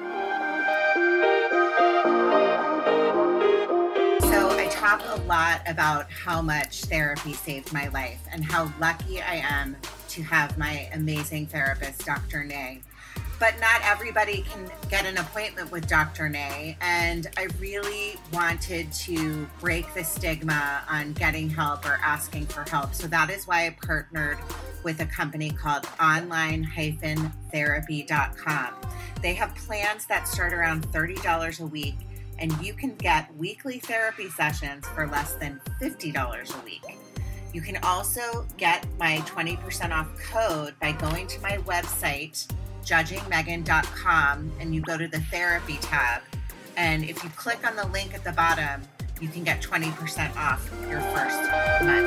So, 4.22 4.50
I 4.50 4.66
talk 4.68 5.00
a 5.16 5.22
lot 5.28 5.60
about 5.68 6.10
how 6.10 6.42
much 6.42 6.86
therapy 6.86 7.34
saved 7.34 7.72
my 7.72 7.86
life 7.90 8.20
and 8.32 8.44
how 8.44 8.72
lucky 8.80 9.22
I 9.22 9.36
am 9.36 9.76
to 10.08 10.22
have 10.24 10.58
my 10.58 10.90
amazing 10.92 11.46
therapist, 11.46 12.04
Dr. 12.04 12.42
Nay 12.42 12.82
but 13.38 13.54
not 13.60 13.82
everybody 13.84 14.42
can 14.42 14.70
get 14.88 15.04
an 15.04 15.18
appointment 15.18 15.70
with 15.70 15.86
Dr. 15.86 16.28
Nay. 16.28 16.76
And 16.80 17.28
I 17.36 17.46
really 17.58 18.16
wanted 18.32 18.90
to 18.92 19.46
break 19.60 19.92
the 19.94 20.04
stigma 20.04 20.82
on 20.88 21.12
getting 21.12 21.50
help 21.50 21.84
or 21.84 21.98
asking 22.02 22.46
for 22.46 22.64
help. 22.68 22.94
So 22.94 23.06
that 23.08 23.30
is 23.30 23.46
why 23.46 23.66
I 23.66 23.76
partnered 23.84 24.38
with 24.82 25.00
a 25.00 25.06
company 25.06 25.50
called 25.50 25.86
online-therapy.com. 26.00 28.74
They 29.22 29.34
have 29.34 29.54
plans 29.54 30.06
that 30.06 30.26
start 30.28 30.52
around 30.52 30.86
$30 30.92 31.60
a 31.60 31.66
week, 31.66 31.96
and 32.38 32.52
you 32.64 32.74
can 32.74 32.94
get 32.96 33.34
weekly 33.36 33.80
therapy 33.80 34.28
sessions 34.30 34.86
for 34.88 35.06
less 35.06 35.34
than 35.34 35.60
$50 35.80 36.54
a 36.54 36.64
week. 36.64 36.98
You 37.52 37.60
can 37.62 37.76
also 37.78 38.46
get 38.58 38.86
my 38.98 39.16
20% 39.18 39.90
off 39.90 40.08
code 40.18 40.74
by 40.80 40.92
going 40.92 41.26
to 41.28 41.40
my 41.40 41.56
website, 41.58 42.46
judgingmegan.com, 42.86 44.52
and 44.60 44.74
you 44.74 44.80
go 44.82 44.96
to 44.96 45.08
the 45.08 45.20
therapy 45.20 45.76
tab. 45.80 46.22
And 46.76 47.04
if 47.04 47.24
you 47.24 47.30
click 47.30 47.66
on 47.66 47.74
the 47.76 47.86
link 47.88 48.14
at 48.14 48.24
the 48.24 48.32
bottom, 48.32 48.82
you 49.20 49.28
can 49.28 49.44
get 49.44 49.60
20% 49.60 50.34
off 50.36 50.70
your 50.88 51.00
first 51.00 51.40
month. 51.82 52.06